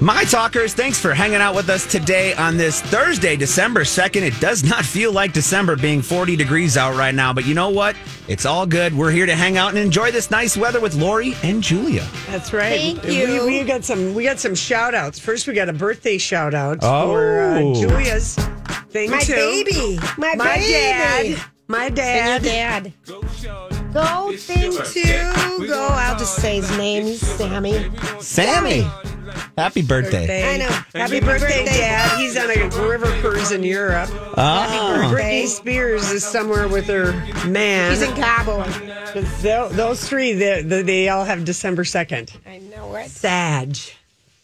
My 0.00 0.22
talkers, 0.22 0.74
thanks 0.74 0.96
for 1.00 1.12
hanging 1.12 1.40
out 1.40 1.56
with 1.56 1.68
us 1.68 1.84
today 1.90 2.32
on 2.34 2.56
this 2.56 2.80
Thursday, 2.80 3.34
December 3.34 3.80
2nd. 3.82 4.22
It 4.22 4.38
does 4.40 4.62
not 4.62 4.84
feel 4.84 5.10
like 5.10 5.32
December 5.32 5.74
being 5.74 6.02
40 6.02 6.36
degrees 6.36 6.76
out 6.76 6.94
right 6.96 7.14
now, 7.14 7.32
but 7.32 7.44
you 7.44 7.54
know 7.54 7.70
what? 7.70 7.96
It's 8.28 8.46
all 8.46 8.64
good. 8.64 8.96
We're 8.96 9.10
here 9.10 9.26
to 9.26 9.34
hang 9.34 9.56
out 9.56 9.70
and 9.70 9.78
enjoy 9.78 10.12
this 10.12 10.30
nice 10.30 10.56
weather 10.56 10.78
with 10.78 10.94
Lori 10.94 11.34
and 11.42 11.60
Julia. 11.64 12.06
That's 12.28 12.52
right. 12.52 12.78
Thank 12.80 13.02
We- 13.02 13.18
you. 13.18 13.44
We, 13.46 13.64
got 13.64 13.82
some. 13.84 14.14
We 14.14 14.22
got 14.22 14.38
some 14.38 14.54
shout 14.54 14.94
outs. 14.94 15.18
First, 15.18 15.48
we 15.48 15.54
got 15.54 15.68
a 15.68 15.72
birthday 15.72 16.16
shout 16.16 16.54
out 16.54 16.78
Oh. 16.82 17.08
for 17.08 17.40
uh, 17.40 17.58
Julia's 17.74 18.36
thing 18.90 19.10
My 19.10 19.18
too. 19.18 19.34
baby. 19.34 19.98
My 20.16 20.36
baby. 20.36 20.72
dad. 20.72 21.40
My 21.66 21.88
dad. 21.90 22.44
your 22.44 22.52
dad. 22.52 22.92
Go 23.92 24.32
thing 24.36 24.70
two. 24.92 25.66
Go. 25.66 25.88
I'll 25.90 26.16
just 26.18 26.36
say 26.36 26.56
his 26.56 26.70
name. 26.78 27.04
He's 27.04 27.20
Sammy. 27.20 27.90
Sammy, 28.20 28.86
happy 29.58 29.82
birthday. 29.82 30.54
I 30.54 30.56
know. 30.58 30.68
Happy 30.94 31.20
birthday, 31.20 31.64
Dad. 31.64 32.18
He's 32.18 32.36
on 32.36 32.50
a 32.50 32.88
river 32.88 33.06
cruise 33.20 33.50
in 33.52 33.62
Europe. 33.62 34.08
Oh, 34.10 35.10
Britney 35.12 35.46
Spears 35.46 36.10
is 36.10 36.24
somewhere 36.24 36.68
with 36.68 36.86
her 36.86 37.12
man. 37.46 37.90
He's 37.90 38.02
in 38.02 38.14
Cabo. 38.14 38.64
Those 39.70 40.08
three, 40.08 40.32
they, 40.34 40.62
they 40.62 40.82
they 40.82 41.08
all 41.08 41.24
have 41.24 41.44
December 41.44 41.84
2nd. 41.84 42.36
I 42.46 42.58
know 42.58 42.94
it. 42.94 43.10
Sag. 43.10 43.76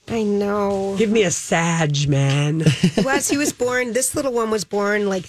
I 0.09 0.23
know. 0.23 0.97
Give 0.99 1.11
me 1.11 1.23
a 1.23 1.31
Sag, 1.31 2.09
man. 2.09 2.61
He 2.61 3.01
was. 3.03 3.29
He 3.29 3.37
was 3.39 3.53
born. 3.53 3.93
This 3.93 4.15
little 4.15 4.33
one 4.33 4.51
was 4.51 4.65
born 4.65 5.09
like 5.09 5.27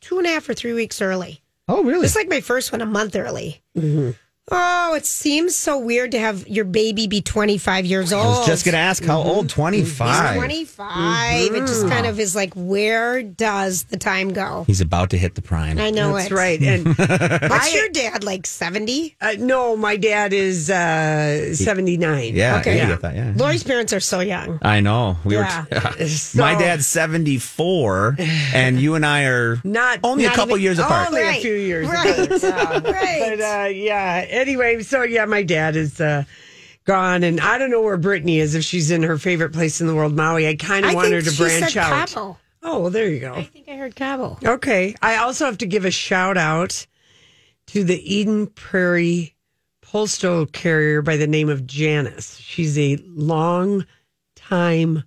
two 0.00 0.18
and 0.18 0.26
a 0.26 0.30
half 0.30 0.48
or 0.48 0.54
three 0.54 0.72
weeks 0.72 1.00
early. 1.00 1.40
oh 1.68 1.82
really? 1.84 2.04
It's 2.06 2.16
like 2.16 2.28
my 2.28 2.40
first 2.40 2.72
one 2.72 2.80
a 2.80 2.86
month 2.86 3.14
early. 3.16 3.62
Mm-hmm. 3.76 4.10
Oh, 4.50 4.92
it 4.94 5.06
seems 5.06 5.56
so 5.56 5.78
weird 5.78 6.10
to 6.10 6.18
have 6.18 6.46
your 6.46 6.66
baby 6.66 7.06
be 7.06 7.22
25 7.22 7.86
years 7.86 8.12
old. 8.12 8.26
I 8.26 8.38
was 8.40 8.46
just 8.46 8.64
going 8.66 8.74
to 8.74 8.78
ask 8.78 9.02
how 9.02 9.22
old? 9.22 9.48
25. 9.48 10.32
He's 10.34 10.36
25. 10.36 11.54
It 11.54 11.60
just 11.60 11.88
kind 11.88 12.04
of 12.06 12.20
is 12.20 12.36
like, 12.36 12.52
where 12.54 13.22
does 13.22 13.84
the 13.84 13.96
time 13.96 14.34
go? 14.34 14.64
He's 14.66 14.82
about 14.82 15.08
to 15.10 15.18
hit 15.18 15.34
the 15.34 15.40
prime. 15.40 15.78
I 15.78 15.88
know 15.90 16.12
That's 16.14 16.30
it. 16.30 16.34
right. 16.34 16.60
And 16.62 16.86
What's 16.98 17.74
your 17.74 17.88
dad, 17.88 18.22
like 18.22 18.44
70? 18.46 19.16
uh, 19.22 19.32
no, 19.38 19.78
my 19.78 19.96
dad 19.96 20.34
is 20.34 20.68
uh, 20.68 21.54
79. 21.54 22.34
Yeah, 22.34 22.58
Okay. 22.60 22.82
80, 22.82 22.92
I 22.92 22.96
thought, 22.96 23.14
yeah. 23.14 23.32
Lori's 23.36 23.64
parents 23.64 23.94
are 23.94 24.00
so 24.00 24.20
young. 24.20 24.58
I 24.60 24.80
know. 24.80 25.16
We 25.24 25.36
Yeah. 25.36 25.64
were. 25.70 26.06
So- 26.06 26.40
My 26.42 26.54
dad's 26.54 26.86
74, 26.86 28.16
and 28.18 28.78
you 28.78 28.94
and 28.94 29.06
I 29.06 29.24
are 29.24 29.58
Not 29.64 30.00
only 30.02 30.24
not 30.24 30.34
a 30.34 30.36
couple 30.36 30.52
even- 30.56 30.62
years 30.64 30.78
apart. 30.78 31.08
Only 31.08 31.22
Right. 31.22 31.38
a 31.38 31.42
few 31.42 31.54
years 31.54 31.88
Right. 31.88 32.18
apart. 32.30 32.84
right. 32.84 33.36
But 33.36 33.40
uh, 33.40 33.68
yeah, 33.68 34.26
anyway, 34.34 34.82
so 34.82 35.02
yeah, 35.02 35.24
my 35.24 35.42
dad 35.42 35.76
is 35.76 36.00
uh, 36.00 36.24
gone, 36.84 37.22
and 37.22 37.40
I 37.40 37.58
don't 37.58 37.70
know 37.70 37.82
where 37.82 37.96
Brittany 37.96 38.38
is, 38.40 38.54
if 38.54 38.64
she's 38.64 38.90
in 38.90 39.02
her 39.02 39.18
favorite 39.18 39.52
place 39.52 39.80
in 39.80 39.86
the 39.86 39.94
world, 39.94 40.14
Maui. 40.14 40.46
I 40.48 40.56
kind 40.56 40.84
of 40.84 40.94
want 40.94 41.12
her 41.12 41.22
to 41.22 41.30
she 41.30 41.42
branch 41.42 41.72
said 41.72 41.80
out. 41.80 42.08
Cabo. 42.08 42.38
Oh, 42.62 42.80
well, 42.80 42.90
there 42.90 43.08
you 43.08 43.20
go. 43.20 43.34
I 43.34 43.44
think 43.44 43.68
I 43.68 43.76
heard 43.76 43.94
Cabo. 43.94 44.38
Okay. 44.42 44.94
I 45.02 45.16
also 45.16 45.44
have 45.44 45.58
to 45.58 45.66
give 45.66 45.84
a 45.84 45.90
shout 45.90 46.36
out 46.38 46.86
to 47.66 47.84
the 47.84 48.14
Eden 48.14 48.46
Prairie 48.46 49.34
postal 49.82 50.46
carrier 50.46 51.02
by 51.02 51.16
the 51.16 51.26
name 51.26 51.48
of 51.50 51.66
Janice. 51.66 52.38
She's 52.38 52.78
a 52.78 52.96
long 53.06 53.84
time 54.34 55.04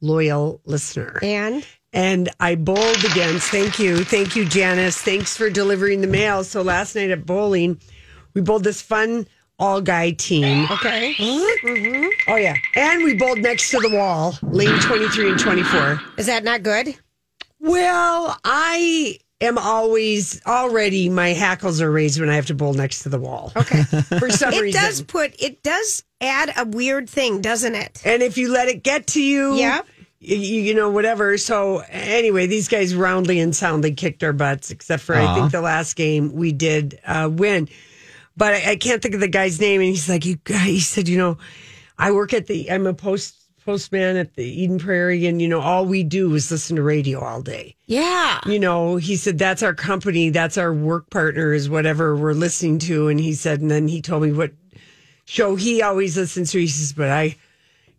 loyal 0.00 0.60
listener. 0.64 1.18
And 1.22 1.66
And 1.92 2.28
I 2.38 2.54
bowled 2.54 3.04
against, 3.04 3.50
thank 3.50 3.80
you. 3.80 4.04
Thank 4.04 4.36
you, 4.36 4.44
Janice. 4.44 4.96
Thanks 4.96 5.36
for 5.36 5.50
delivering 5.50 6.00
the 6.00 6.06
mail. 6.06 6.44
So 6.44 6.62
last 6.62 6.94
night 6.94 7.10
at 7.10 7.26
bowling, 7.26 7.80
we 8.34 8.40
bowled 8.40 8.64
this 8.64 8.80
fun 8.82 9.26
all 9.58 9.80
guy 9.80 10.12
team. 10.12 10.66
okay. 10.70 11.14
Oh, 12.28 12.36
yeah. 12.36 12.56
And 12.76 13.04
we 13.04 13.14
bowled 13.14 13.38
next 13.38 13.70
to 13.72 13.78
the 13.80 13.90
wall, 13.94 14.34
lane 14.42 14.78
23 14.80 15.30
and 15.32 15.38
24. 15.38 16.00
Is 16.16 16.26
that 16.26 16.44
not 16.44 16.62
good? 16.62 16.94
Well, 17.58 18.38
I 18.44 19.18
am 19.42 19.58
always 19.58 20.40
already 20.46 21.08
my 21.10 21.28
hackles 21.34 21.80
are 21.82 21.90
raised 21.90 22.18
when 22.20 22.30
I 22.30 22.36
have 22.36 22.46
to 22.46 22.54
bowl 22.54 22.72
next 22.74 23.02
to 23.02 23.08
the 23.10 23.18
wall. 23.18 23.52
Okay. 23.56 23.82
For 24.18 24.30
some 24.30 24.54
it 24.54 24.62
reason. 24.62 24.80
does 24.80 25.02
put, 25.02 25.34
it 25.40 25.62
does 25.62 26.04
add 26.22 26.52
a 26.56 26.64
weird 26.64 27.08
thing, 27.10 27.40
doesn't 27.42 27.74
it? 27.74 28.00
And 28.04 28.22
if 28.22 28.38
you 28.38 28.50
let 28.52 28.68
it 28.68 28.82
get 28.82 29.08
to 29.08 29.22
you, 29.22 29.56
Yeah. 29.56 29.82
you, 30.20 30.36
you 30.36 30.74
know, 30.74 30.88
whatever. 30.90 31.36
So 31.36 31.82
anyway, 31.90 32.46
these 32.46 32.68
guys 32.68 32.94
roundly 32.94 33.40
and 33.40 33.54
soundly 33.54 33.92
kicked 33.92 34.22
our 34.24 34.32
butts, 34.32 34.70
except 34.70 35.02
for 35.02 35.14
I 35.14 35.34
think 35.34 35.52
the 35.52 35.60
last 35.60 35.96
game 35.96 36.32
we 36.32 36.52
did 36.52 36.98
uh, 37.06 37.28
win. 37.30 37.68
But 38.40 38.54
I, 38.54 38.70
I 38.70 38.76
can't 38.76 39.02
think 39.02 39.14
of 39.14 39.20
the 39.20 39.28
guy's 39.28 39.60
name. 39.60 39.82
And 39.82 39.90
he's 39.90 40.08
like, 40.08 40.24
you 40.24 40.38
he 40.48 40.80
said, 40.80 41.08
you 41.10 41.18
know, 41.18 41.36
I 41.98 42.10
work 42.10 42.32
at 42.32 42.46
the, 42.46 42.70
I'm 42.70 42.86
a 42.86 42.94
post 42.94 43.36
postman 43.66 44.16
at 44.16 44.34
the 44.34 44.44
Eden 44.44 44.78
Prairie, 44.78 45.26
and 45.26 45.42
you 45.42 45.46
know, 45.46 45.60
all 45.60 45.84
we 45.84 46.02
do 46.02 46.34
is 46.34 46.50
listen 46.50 46.76
to 46.76 46.82
radio 46.82 47.20
all 47.20 47.42
day. 47.42 47.76
Yeah. 47.84 48.40
you 48.46 48.58
know, 48.58 48.96
he 48.96 49.16
said 49.16 49.38
that's 49.38 49.62
our 49.62 49.74
company, 49.74 50.30
that's 50.30 50.56
our 50.56 50.72
work 50.72 51.10
partner, 51.10 51.52
is 51.52 51.68
whatever 51.68 52.16
we're 52.16 52.32
listening 52.32 52.78
to. 52.78 53.08
And 53.08 53.20
he 53.20 53.34
said, 53.34 53.60
and 53.60 53.70
then 53.70 53.88
he 53.88 54.00
told 54.00 54.22
me 54.22 54.32
what 54.32 54.52
show 55.26 55.54
he 55.56 55.82
always 55.82 56.16
listens 56.16 56.50
to. 56.52 56.60
He 56.60 56.68
says, 56.68 56.94
but 56.94 57.10
I, 57.10 57.36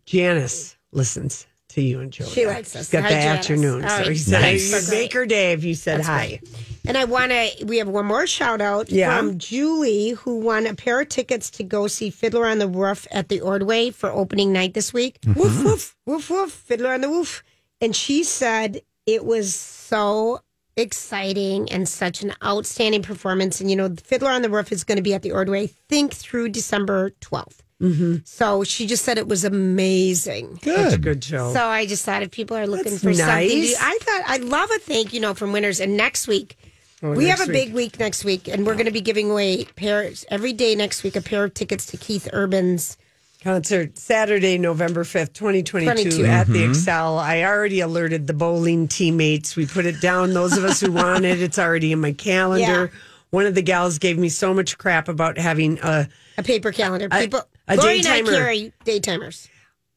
Janice 0.06 0.76
listens 0.90 1.46
to 1.72 1.82
you 1.82 2.00
and 2.00 2.12
Joey. 2.12 2.26
She 2.28 2.46
likes 2.46 2.74
us. 2.76 2.82
She's 2.86 2.90
got 2.90 3.02
Hi, 3.02 3.08
the 3.10 3.14
Janice. 3.14 3.38
afternoon. 3.40 3.82
All 3.84 3.90
So 3.90 3.96
right. 3.98 4.06
he 4.08 4.16
said, 4.16 4.40
Nice. 4.40 4.90
you'd 4.90 4.96
make 4.96 5.12
her 5.12 5.26
day 5.26 5.52
if 5.52 5.64
you 5.64 5.74
said 5.74 5.98
That's 5.98 6.08
hi. 6.08 6.26
great. 6.40 6.48
And 6.86 6.98
I 6.98 7.04
want 7.04 7.30
to, 7.30 7.64
we 7.64 7.78
have 7.78 7.88
one 7.88 8.06
more 8.06 8.26
shout 8.26 8.60
out 8.60 8.90
Yeah. 8.90 9.16
from 9.16 9.38
Julie, 9.38 10.10
who 10.10 10.38
won 10.40 10.66
a 10.66 10.74
pair 10.74 11.00
of 11.00 11.08
tickets 11.08 11.48
to 11.52 11.62
go 11.62 11.86
see 11.86 12.10
Fiddler 12.10 12.46
on 12.46 12.58
the 12.58 12.66
Roof 12.68 13.06
at 13.12 13.28
the 13.28 13.40
Ordway 13.40 13.90
for 13.90 14.10
opening 14.10 14.52
night 14.52 14.74
this 14.74 14.92
week. 14.92 15.20
Mm-hmm. 15.22 15.38
Woof, 15.40 15.64
woof, 15.64 15.96
woof, 16.06 16.30
woof, 16.30 16.50
Fiddler 16.52 16.92
on 16.94 17.00
the 17.02 17.08
Roof. 17.08 17.42
And 17.80 17.94
she 17.94 18.24
said 18.24 18.80
it 19.06 19.24
was 19.24 19.54
so 19.54 20.40
exciting 20.76 21.70
and 21.70 21.88
such 21.88 22.22
an 22.22 22.32
outstanding 22.44 23.02
performance. 23.02 23.60
And, 23.60 23.70
you 23.70 23.76
know, 23.76 23.94
Fiddler 24.02 24.30
on 24.30 24.42
the 24.42 24.50
Roof 24.50 24.72
is 24.72 24.84
going 24.84 24.96
to 24.96 25.02
be 25.02 25.14
at 25.14 25.22
the 25.22 25.32
Ordway, 25.32 25.66
think 25.68 26.12
through 26.14 26.48
December 26.50 27.10
12th. 27.20 27.60
Mm-hmm. 27.82 28.16
So 28.24 28.62
she 28.64 28.86
just 28.86 29.04
said 29.04 29.18
it 29.18 29.26
was 29.28 29.44
amazing. 29.44 30.60
That's 30.62 30.94
a 30.94 30.98
good 30.98 31.22
show. 31.22 31.52
So 31.52 31.66
I 31.66 31.84
just 31.86 32.04
thought 32.04 32.22
if 32.22 32.30
people 32.30 32.56
are 32.56 32.66
looking 32.66 32.92
That's 32.92 33.02
for 33.02 33.12
something, 33.12 33.48
to, 33.48 33.54
nice. 33.56 33.76
I 33.80 33.98
thought 34.00 34.22
I 34.26 34.36
love 34.38 34.70
a 34.70 34.78
thank 34.78 35.12
you 35.12 35.20
note 35.20 35.36
from 35.36 35.52
winners. 35.52 35.80
And 35.80 35.96
next 35.96 36.28
week 36.28 36.56
we 37.02 37.26
have 37.28 37.40
next 37.40 37.48
a 37.48 37.52
big 37.52 37.74
week 37.74 37.98
next 37.98 38.24
week, 38.24 38.46
and 38.46 38.64
we're 38.64 38.74
going 38.74 38.86
to 38.86 38.92
be 38.92 39.00
giving 39.00 39.30
away 39.30 39.64
pairs 39.64 40.24
every 40.30 40.52
day 40.52 40.76
next 40.76 41.02
week 41.02 41.16
a 41.16 41.20
pair 41.20 41.42
of 41.42 41.52
tickets 41.54 41.86
to 41.86 41.96
Keith 41.96 42.28
Urban's. 42.32 42.96
Concert 43.42 43.98
Saturday, 43.98 44.56
November 44.56 45.02
5th, 45.02 45.32
2022 45.32 45.82
22. 46.22 46.24
at 46.26 46.46
Mm-hmm. 46.46 46.52
the 46.52 46.64
Xcel. 46.68 47.18
I 47.18 47.42
already 47.42 47.80
alerted 47.80 48.28
the 48.28 48.32
bowling 48.34 48.86
teammates. 48.86 49.56
We 49.56 49.66
put 49.66 49.84
it 49.84 50.00
down. 50.00 50.32
Those 50.32 50.56
of 50.56 50.62
us 50.64 50.80
who 50.80 50.92
want 50.92 51.24
it, 51.24 51.42
it's 51.42 51.58
already 51.58 51.90
in 51.90 52.00
my 52.00 52.12
calendar. 52.12 52.64
Yeah. 52.92 52.98
One 53.30 53.46
of 53.46 53.56
the 53.56 53.62
gals 53.62 53.98
gave 53.98 54.16
me 54.16 54.28
so 54.28 54.54
much 54.54 54.78
crap 54.78 55.08
about 55.08 55.38
having 55.38 55.80
a 55.80 56.06
A 56.38 56.42
paper 56.44 56.70
calendar. 56.70 57.08
People, 57.08 57.40
a 57.68 57.76
Lori 57.76 57.98
and 57.98 58.06
I 58.08 58.20
daytimer. 58.22 58.30
carry 58.36 58.72
daytimers. 58.84 59.48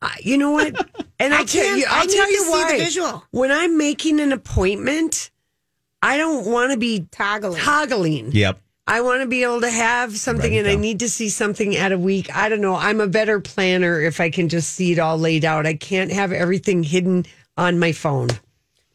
Uh, 0.02 0.10
you 0.22 0.38
know 0.38 0.52
what? 0.52 0.68
And 1.20 1.34
I 1.34 1.40
I'll 1.40 1.46
tell 1.46 1.64
can't- 1.64 1.80
you, 1.80 1.86
I 1.90 2.00
I'll 2.00 2.06
need 2.06 2.16
tell 2.16 2.32
you 2.32 2.40
see 2.40 2.46
the 2.46 2.52
why. 2.52 2.78
visual. 2.78 3.24
When 3.32 3.52
I'm 3.52 3.78
making 3.78 4.20
an 4.20 4.32
appointment, 4.32 5.32
I 6.02 6.18
don't 6.18 6.46
want 6.46 6.72
to 6.72 6.78
be 6.78 7.08
Toggling. 7.12 7.60
toggling. 7.62 8.32
Yep. 8.32 8.62
I 8.88 9.02
want 9.02 9.22
to 9.22 9.28
be 9.28 9.42
able 9.42 9.62
to 9.62 9.70
have 9.72 10.16
something, 10.16 10.52
Write 10.52 10.58
it 10.66 10.68
and 10.68 10.68
I 10.68 10.76
need 10.76 11.00
to 11.00 11.10
see 11.10 11.30
something 11.30 11.76
at 11.76 11.92
a 11.92 11.98
week. 11.98 12.36
I 12.36 12.50
don't 12.50 12.62
know. 12.62 12.76
I'm 12.76 13.02
a 13.02 13.08
better 13.08 13.40
planner 13.40 14.00
if 14.00 14.20
I 14.20 14.30
can 14.30 14.48
just 14.48 14.74
see 14.74 14.92
it 14.92 15.00
all 15.00 15.18
laid 15.18 15.44
out. 15.44 15.66
I 15.66 15.74
can't 15.74 16.12
have 16.12 16.32
everything 16.32 16.84
hidden 16.84 17.26
on 17.58 17.80
my 17.80 17.94
phone. 17.94 18.28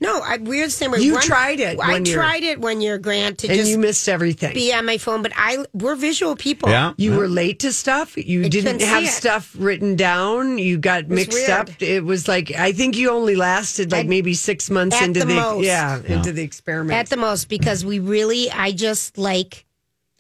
No, 0.01 0.21
I, 0.21 0.39
we're 0.39 0.65
the 0.65 0.71
same 0.71 0.93
way. 0.93 1.01
You 1.01 1.21
tried 1.21 1.61
it 1.61 1.79
I 1.79 1.93
one 1.93 2.05
year. 2.07 2.15
tried 2.17 2.43
it 2.43 2.59
one 2.59 2.81
year, 2.81 2.97
Grant, 2.99 3.39
to 3.41 3.49
and 3.49 3.57
just 3.59 3.71
you 3.71 3.77
missed 3.79 4.09
everything. 4.09 4.55
be 4.55 4.73
on 4.73 4.87
my 4.87 4.97
phone. 4.97 5.23
But 5.23 5.33
I, 5.37 5.65
we're 5.75 5.95
visual 5.95 6.37
people. 6.37 6.71
Yeah. 6.71 6.95
You 6.97 7.17
were 7.17 7.29
late 7.29 7.59
to 7.61 7.73
stuff. 7.73 8.17
You 8.17 8.45
I 8.45 8.49
didn't 8.49 8.81
have 8.81 9.07
stuff 9.07 9.55
written 9.59 9.97
down. 9.97 10.57
You 10.59 10.79
got 10.79 11.09
mixed 11.09 11.33
weird. 11.37 11.51
up. 11.51 11.83
It 11.83 12.05
was 12.05 12.27
like 12.29 12.51
I 12.53 12.73
think 12.73 12.97
you 12.97 13.11
only 13.11 13.37
lasted 13.37 13.93
like 13.93 14.05
At- 14.05 14.09
maybe 14.09 14.33
six 14.35 14.71
months 14.71 14.97
at 14.97 15.05
into 15.05 15.21
the 15.21 15.27
the, 15.27 15.35
most. 15.35 15.65
yeah, 15.65 16.01
into 16.03 16.33
the 16.33 16.43
experiment. 16.43 16.99
At 16.99 17.09
the 17.11 17.17
most, 17.19 17.49
because 17.51 17.85
we 17.85 17.99
really, 17.99 18.51
I 18.51 18.73
just 18.73 19.19
like 19.19 19.67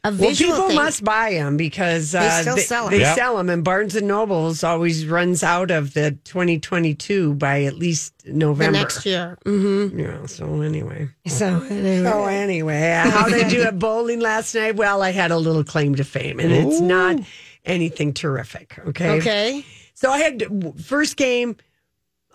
a 0.02 0.12
well, 0.12 0.34
people 0.34 0.68
thing. 0.68 0.76
must 0.76 1.04
buy 1.04 1.32
them 1.32 1.56
because 1.56 2.14
uh, 2.14 2.40
still 2.42 2.56
sell 2.56 2.86
'em. 2.86 2.90
They 2.92 3.00
Yep. 3.00 3.16
sell 3.16 3.36
them, 3.36 3.50
and 3.50 3.62
Barnes 3.62 3.94
and 3.96 4.08
Nobles 4.08 4.64
always 4.64 5.04
runs 5.06 5.42
out 5.42 5.70
of 5.70 5.92
the 5.94 6.12
2022 6.24 7.34
by 7.34 7.64
at 7.64 7.74
least 7.76 8.14
the 8.24 8.32
November. 8.32 8.78
next 8.78 9.04
year. 9.04 9.36
Mm-hmm. 9.44 9.98
Yeah. 9.98 10.26
So 10.26 10.62
anyway. 10.62 11.08
So 11.26 11.62
anyway. 11.68 12.02
So 12.02 12.24
anyway, 12.26 13.02
how 13.04 13.28
did 13.28 13.44
I 13.44 13.48
do 13.48 13.62
at 13.62 13.78
bowling 13.78 14.20
last 14.20 14.54
night? 14.54 14.76
Well, 14.76 15.02
I 15.02 15.10
had 15.12 15.30
a 15.30 15.38
little 15.38 15.64
claim 15.64 15.94
to 15.96 16.04
fame, 16.04 16.40
and 16.40 16.50
it's 16.52 16.80
not 16.80 17.16
anything 17.64 18.14
terrific. 18.14 18.78
Okay. 18.88 19.10
okay. 19.18 19.64
So 19.94 20.10
I 20.10 20.18
had 20.18 20.42
first 20.82 21.16
game. 21.16 21.56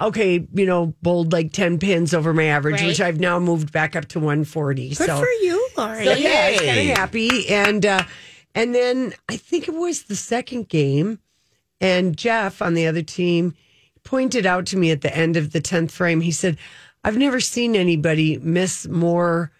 Okay, 0.01 0.45
you 0.53 0.65
know, 0.65 0.94
bowled 1.01 1.31
like 1.31 1.53
ten 1.53 1.80
pins 1.80 2.13
over 2.13 2.33
my 2.33 2.45
average, 2.45 2.81
Right. 2.81 2.88
which 2.88 3.00
I've 3.01 3.19
now 3.19 3.39
moved 3.39 3.71
back 3.71 3.95
up 3.95 4.06
to 4.09 4.19
one 4.19 4.44
forty. 4.44 4.89
Good 4.89 5.07
so 5.07 5.18
for 5.19 5.25
you, 5.42 5.69
Lori. 5.77 6.03
so 6.06 6.13
yeah, 6.13 6.30
I 6.47 6.51
was 6.51 6.62
kind 6.62 6.80
of 6.92 6.97
happy. 6.97 7.47
And 7.50 7.86
uh, 7.86 8.03
and 8.53 8.75
then 8.75 9.13
I 9.30 9.38
think 9.38 9.68
it 9.69 9.74
was 9.74 10.03
the 10.03 10.15
second 10.18 10.68
game, 10.68 11.19
and 11.80 12.18
Jeff 12.18 12.62
on 12.62 12.74
the 12.74 12.88
other 12.88 13.01
team 13.03 13.53
pointed 14.03 14.45
out 14.45 14.65
to 14.68 14.77
me 14.77 14.92
at 14.92 15.00
the 15.01 15.15
end 15.15 15.38
of 15.38 15.51
the 15.53 15.62
tenth 15.62 15.92
frame. 15.92 16.19
He 16.19 16.31
said, 16.31 16.57
"I've 17.06 17.18
never 17.18 17.39
seen 17.39 17.74
anybody 17.75 18.38
miss 18.39 18.86
more 18.89 19.51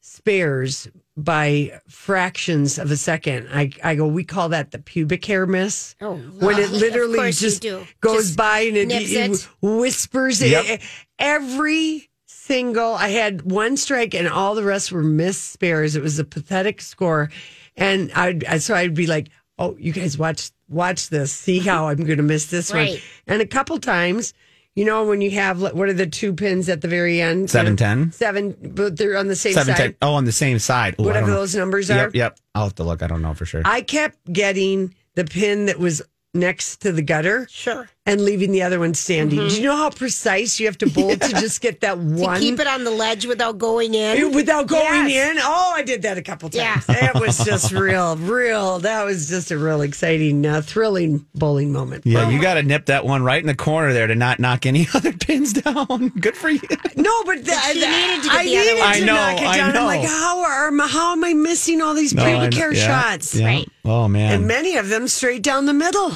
spares 0.00 0.88
by 1.16 1.80
fractions 1.88 2.78
of 2.78 2.90
a 2.90 2.96
second. 2.96 3.48
I, 3.50 3.70
I 3.82 3.94
go, 3.94 4.06
we 4.06 4.22
call 4.24 4.50
that 4.50 4.70
the 4.70 4.78
pubic 4.78 5.24
hair 5.24 5.46
miss. 5.46 5.94
Oh, 6.00 6.16
when 6.16 6.58
it 6.58 6.70
literally 6.70 7.18
course 7.18 7.40
just 7.40 7.62
goes 8.00 8.26
Just 8.26 8.36
by 8.36 8.60
and 8.60 8.76
it, 8.76 8.88
nips 8.88 9.12
it 9.12 9.30
it. 9.30 9.48
whispers. 9.62 10.42
Yep. 10.42 10.82
every 11.18 12.10
single, 12.26 12.94
I 12.94 13.08
had 13.08 13.50
one 13.50 13.76
strike 13.76 14.14
and 14.14 14.28
all 14.28 14.54
the 14.54 14.62
rest 14.62 14.92
were 14.92 15.02
missed 15.02 15.52
spares. 15.52 15.96
It 15.96 16.02
was 16.02 16.18
a 16.18 16.24
pathetic 16.24 16.80
score. 16.82 17.30
And 17.76 18.12
I'd, 18.12 18.44
I, 18.44 18.58
so 18.58 18.74
I'd 18.74 18.94
be 18.94 19.06
like, 19.06 19.28
oh, 19.58 19.74
you 19.78 19.92
guys 19.92 20.18
watch, 20.18 20.50
watch 20.68 21.08
this, 21.08 21.32
see 21.32 21.60
how 21.60 21.88
I'm 21.88 21.96
going 21.96 22.18
to 22.18 22.22
miss 22.22 22.46
this 22.46 22.72
one. 22.72 22.88
And 23.26 23.40
a 23.40 23.46
couple 23.46 23.78
times, 23.78 24.34
you 24.76 24.84
know, 24.84 25.04
when 25.06 25.20
you 25.20 25.32
have, 25.32 25.60
what 25.60 25.88
are 25.88 25.92
the 25.92 26.06
two 26.06 26.32
pins 26.34 26.68
at 26.68 26.82
the 26.82 26.88
very 26.88 27.20
end? 27.20 27.50
Seven, 27.50 27.76
ten? 27.76 28.12
Seven, 28.12 28.54
but 28.74 28.96
they're 28.96 29.16
on 29.16 29.26
the 29.26 29.34
same 29.34 29.54
Seven, 29.54 29.74
side. 29.74 29.82
ten. 29.82 29.96
Oh, 30.02 30.14
on 30.14 30.24
the 30.26 30.32
same 30.32 30.58
side. 30.60 30.94
Ooh, 31.00 31.04
Whatever 31.04 31.30
those 31.32 31.54
numbers 31.56 31.90
are. 31.90 31.96
Yep, 31.96 32.14
yep. 32.14 32.38
I'll 32.54 32.64
have 32.64 32.74
to 32.76 32.84
look. 32.84 33.02
I 33.02 33.08
don't 33.08 33.22
know 33.22 33.34
for 33.34 33.46
sure. 33.46 33.62
I 33.64 33.80
kept 33.80 34.18
getting 34.32 34.94
the 35.14 35.24
pin 35.24 35.66
that 35.66 35.78
was 35.78 36.02
next 36.34 36.82
to 36.82 36.92
the 36.92 37.02
gutter 37.02 37.48
Sure. 37.50 37.88
And 38.06 38.20
leaving 38.24 38.52
the 38.52 38.62
other 38.62 38.78
one 38.78 38.94
standing. 38.94 39.38
Mm-hmm. 39.40 39.48
Do 39.48 39.56
you 39.56 39.62
know 39.68 39.76
how 39.76 39.90
precise 39.90 40.60
you 40.60 40.66
have 40.66 40.78
to 40.78 40.88
bowl 40.88 41.10
to 41.16 41.28
just 41.30 41.60
get 41.60 41.80
that 41.80 41.98
one? 41.98 42.16
To 42.16 42.22
one 42.22 42.40
keep 42.40 42.60
it 42.60 42.66
on 42.66 42.84
the 42.84 42.90
ledge 42.92 43.26
without 43.26 43.58
going 43.58 43.94
in. 43.94 44.32
without 44.32 44.68
going 44.68 45.08
Yes. 45.08 45.32
in? 45.36 45.42
Oh, 45.42 45.72
I 45.74 45.82
did 45.82 46.02
that 46.02 46.16
a 46.16 46.22
couple 46.22 46.48
times. 46.48 46.84
Yeah. 46.88 46.94
times. 46.94 47.16
It 47.16 47.20
was 47.20 47.38
just 47.44 47.72
real, 47.86 48.16
real. 48.16 48.78
That 48.78 49.04
was 49.04 49.28
just 49.28 49.50
a 49.50 49.58
real 49.58 49.80
exciting, 49.82 50.46
uh, 50.46 50.60
thrilling 50.62 51.26
bowling 51.34 51.72
moment. 51.72 52.06
yeah, 52.06 52.28
you 52.30 52.40
got 52.40 52.54
to 52.54 52.62
nip 52.62 52.86
that 52.86 53.04
one 53.04 53.22
right 53.24 53.40
in 53.40 53.46
the 53.46 53.54
corner 53.56 53.92
there 53.92 54.06
to 54.06 54.14
not 54.14 54.38
knock 54.38 54.66
any 54.66 54.86
other 54.94 55.12
pins 55.12 55.52
down. 55.52 56.08
Good 56.20 56.36
for 56.36 56.48
you. 56.50 56.60
No, 56.96 57.24
but 57.24 57.44
the, 57.44 57.52
she 57.72 57.80
needed 57.80 58.22
to 58.22 58.28
get 58.28 58.32
I 58.32 58.44
the 58.44 58.56
other 58.56 58.70
needed 58.70 58.78
one. 58.78 58.92
to 58.92 58.96
I 58.96 59.00
know, 59.00 59.14
knock 59.14 59.40
it 59.42 59.46
I 59.48 59.56
down. 59.56 59.76
I'm 59.76 59.84
like, 59.84 60.08
how 60.08 60.40
are 60.44 60.72
how 60.88 61.12
am 61.12 61.24
I 61.24 61.34
missing 61.34 61.82
all 61.82 61.94
these 61.94 62.14
No, 62.14 62.22
I 62.24 62.30
pubic 62.32 62.52
know. 62.52 62.58
hair 62.58 62.72
Yeah, 62.72 62.86
shots? 63.10 63.34
yeah. 63.34 63.46
Right. 63.46 63.68
Oh 63.84 64.06
man. 64.08 64.32
And 64.32 64.46
many 64.46 64.76
of 64.76 64.88
them 64.88 65.08
straight 65.08 65.42
down 65.42 65.66
the 65.66 65.74
middle, 65.74 66.12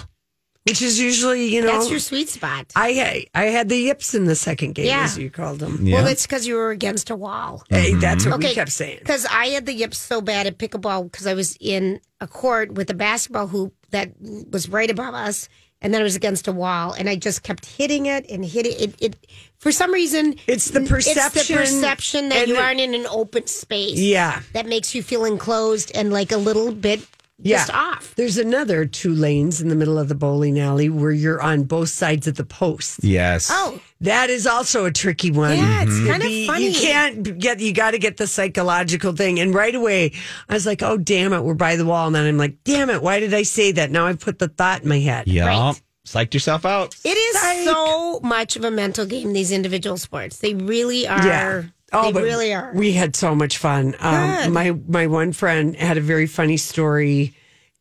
which 0.64 0.82
is 0.82 1.00
usually, 1.00 1.46
you 1.46 1.62
know, 1.62 1.72
That's 1.78 1.90
your 1.90 1.98
sweet 1.98 2.28
spot. 2.28 2.72
I 2.76 3.26
I 3.34 3.44
had 3.46 3.68
the 3.68 3.76
yips 3.78 4.14
in 4.14 4.24
the 4.24 4.34
second 4.36 4.74
game, 4.74 4.86
Yeah. 4.86 5.04
as 5.04 5.16
you 5.18 5.30
called 5.30 5.58
them. 5.58 5.78
yeah. 5.86 5.96
Well, 5.96 6.06
it's 6.06 6.26
because 6.26 6.46
you 6.46 6.54
were 6.56 6.70
against 6.70 7.10
a 7.10 7.16
wall. 7.16 7.62
Hey, 7.70 7.90
mm-hmm. 7.92 8.00
that's 8.00 8.26
what 8.26 8.38
we 8.38 8.52
kept 8.52 8.70
saying. 8.72 8.98
Because 9.00 9.26
I 9.26 9.46
had 9.46 9.66
the 9.66 9.72
yips 9.72 9.98
so 9.98 10.20
bad 10.20 10.46
at 10.46 10.58
pickleball 10.58 11.04
because 11.10 11.26
I 11.26 11.34
was 11.34 11.56
in 11.60 12.00
a 12.20 12.26
court 12.26 12.72
with 12.72 12.90
a 12.90 12.94
basketball 12.94 13.46
hoop 13.48 13.74
that 13.90 14.10
was 14.20 14.68
right 14.68 14.90
above 14.90 15.14
us, 15.14 15.48
and 15.80 15.92
then 15.94 16.00
it 16.02 16.04
was 16.04 16.14
against 16.16 16.46
a 16.46 16.52
wall, 16.52 16.92
and 16.92 17.08
I 17.08 17.16
just 17.16 17.42
kept 17.42 17.64
hitting 17.64 18.06
it 18.06 18.28
and 18.30 18.44
hitting 18.44 18.74
it. 18.78 18.94
It 19.00 19.26
for 19.58 19.72
some 19.72 19.92
reason 19.92 20.36
It's 20.46 20.70
the 20.70 20.80
It's 20.80 20.88
the 20.88 20.94
perception 20.94 21.56
perception 21.56 22.28
that 22.30 22.38
and 22.40 22.48
you 22.48 22.54
the- 22.56 22.62
aren't 22.62 22.80
in 22.80 22.94
an 22.94 23.06
open 23.06 23.46
space. 23.46 23.98
Yeah. 23.98 24.40
that 24.52 24.66
makes 24.66 24.94
you 24.94 25.02
feel 25.02 25.24
enclosed 25.24 25.90
and 25.94 26.12
like 26.12 26.32
a 26.32 26.36
little 26.38 26.72
bit 26.72 27.00
just 27.44 27.72
off. 27.72 28.14
There's 28.16 28.38
another 28.38 28.84
two 28.86 29.14
lanes 29.14 29.60
in 29.60 29.68
the 29.68 29.74
middle 29.74 29.98
of 29.98 30.08
the 30.08 30.14
bowling 30.14 30.58
alley 30.58 30.88
where 30.88 31.10
you're 31.12 31.40
on 31.40 31.64
both 31.64 31.88
sides 31.88 32.26
of 32.26 32.36
the 32.36 32.44
post. 32.44 33.02
yes. 33.04 33.48
Oh, 33.52 33.80
That 34.02 34.30
is 34.30 34.46
also 34.46 34.84
a 34.86 34.90
tricky 34.90 35.30
one. 35.30 35.56
Yeah, 35.56 35.82
it's 35.82 35.92
mm-hmm. 35.92 36.06
kind 36.10 36.22
of 36.22 36.28
The- 36.28 36.46
funny. 36.46 36.68
You 36.68 36.72
can't 36.80 37.38
get, 37.38 37.60
you 37.60 37.72
got 37.72 37.90
to 37.92 37.98
get 37.98 38.16
the 38.16 38.26
psychological 38.26 39.12
thing. 39.14 39.40
And 39.40 39.54
right 39.54 39.74
away, 39.74 40.12
I 40.48 40.54
was 40.54 40.66
like, 40.66 40.82
oh, 40.82 40.96
damn 40.96 41.32
it, 41.32 41.40
we're 41.42 41.54
by 41.54 41.76
the 41.76 41.84
wall. 41.84 42.06
And 42.06 42.14
then 42.14 42.26
I'm 42.26 42.38
like, 42.38 42.56
damn 42.64 42.90
it, 42.90 43.02
why 43.02 43.20
did 43.20 43.34
I 43.34 43.42
say 43.42 43.72
that? 43.72 43.90
Now 43.90 44.06
I 44.06 44.14
put 44.14 44.38
the 44.38 44.48
thought 44.48 44.82
in 44.82 44.88
my 44.88 44.98
head. 44.98 45.28
Yeah. 45.28 45.46
Right. 45.46 45.80
Psyched 46.06 46.32
yourself 46.34 46.64
out. 46.64 46.96
it 47.04 47.16
is 47.16 47.40
Psych. 47.40 47.64
so 47.64 48.20
much 48.22 48.56
of 48.56 48.64
a 48.64 48.70
mental 48.70 49.04
game. 49.06 49.32
These 49.32 49.52
individual 49.52 49.96
sports, 49.98 50.38
they 50.38 50.54
really 50.54 51.06
are. 51.06 51.24
Yeah. 51.26 51.62
Oh, 51.92 52.04
they 52.04 52.12
but 52.12 52.22
really 52.22 52.54
are. 52.54 52.72
We 52.74 52.92
had 52.92 53.16
so 53.16 53.34
much 53.34 53.58
fun. 53.58 53.96
Um, 53.98 54.52
my 54.52 54.72
my 54.86 55.06
one 55.06 55.32
friend 55.32 55.74
had 55.74 55.96
a 55.96 56.00
very 56.00 56.26
funny 56.26 56.56
story, 56.56 57.34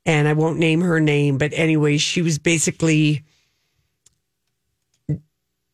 and 0.06 0.28
I 0.28 0.34
won't 0.34 0.58
name 0.58 0.82
her 0.82 1.00
name, 1.00 1.38
but 1.38 1.52
anyway, 1.54 1.98
she 1.98 2.22
was 2.22 2.40
basically 2.40 3.24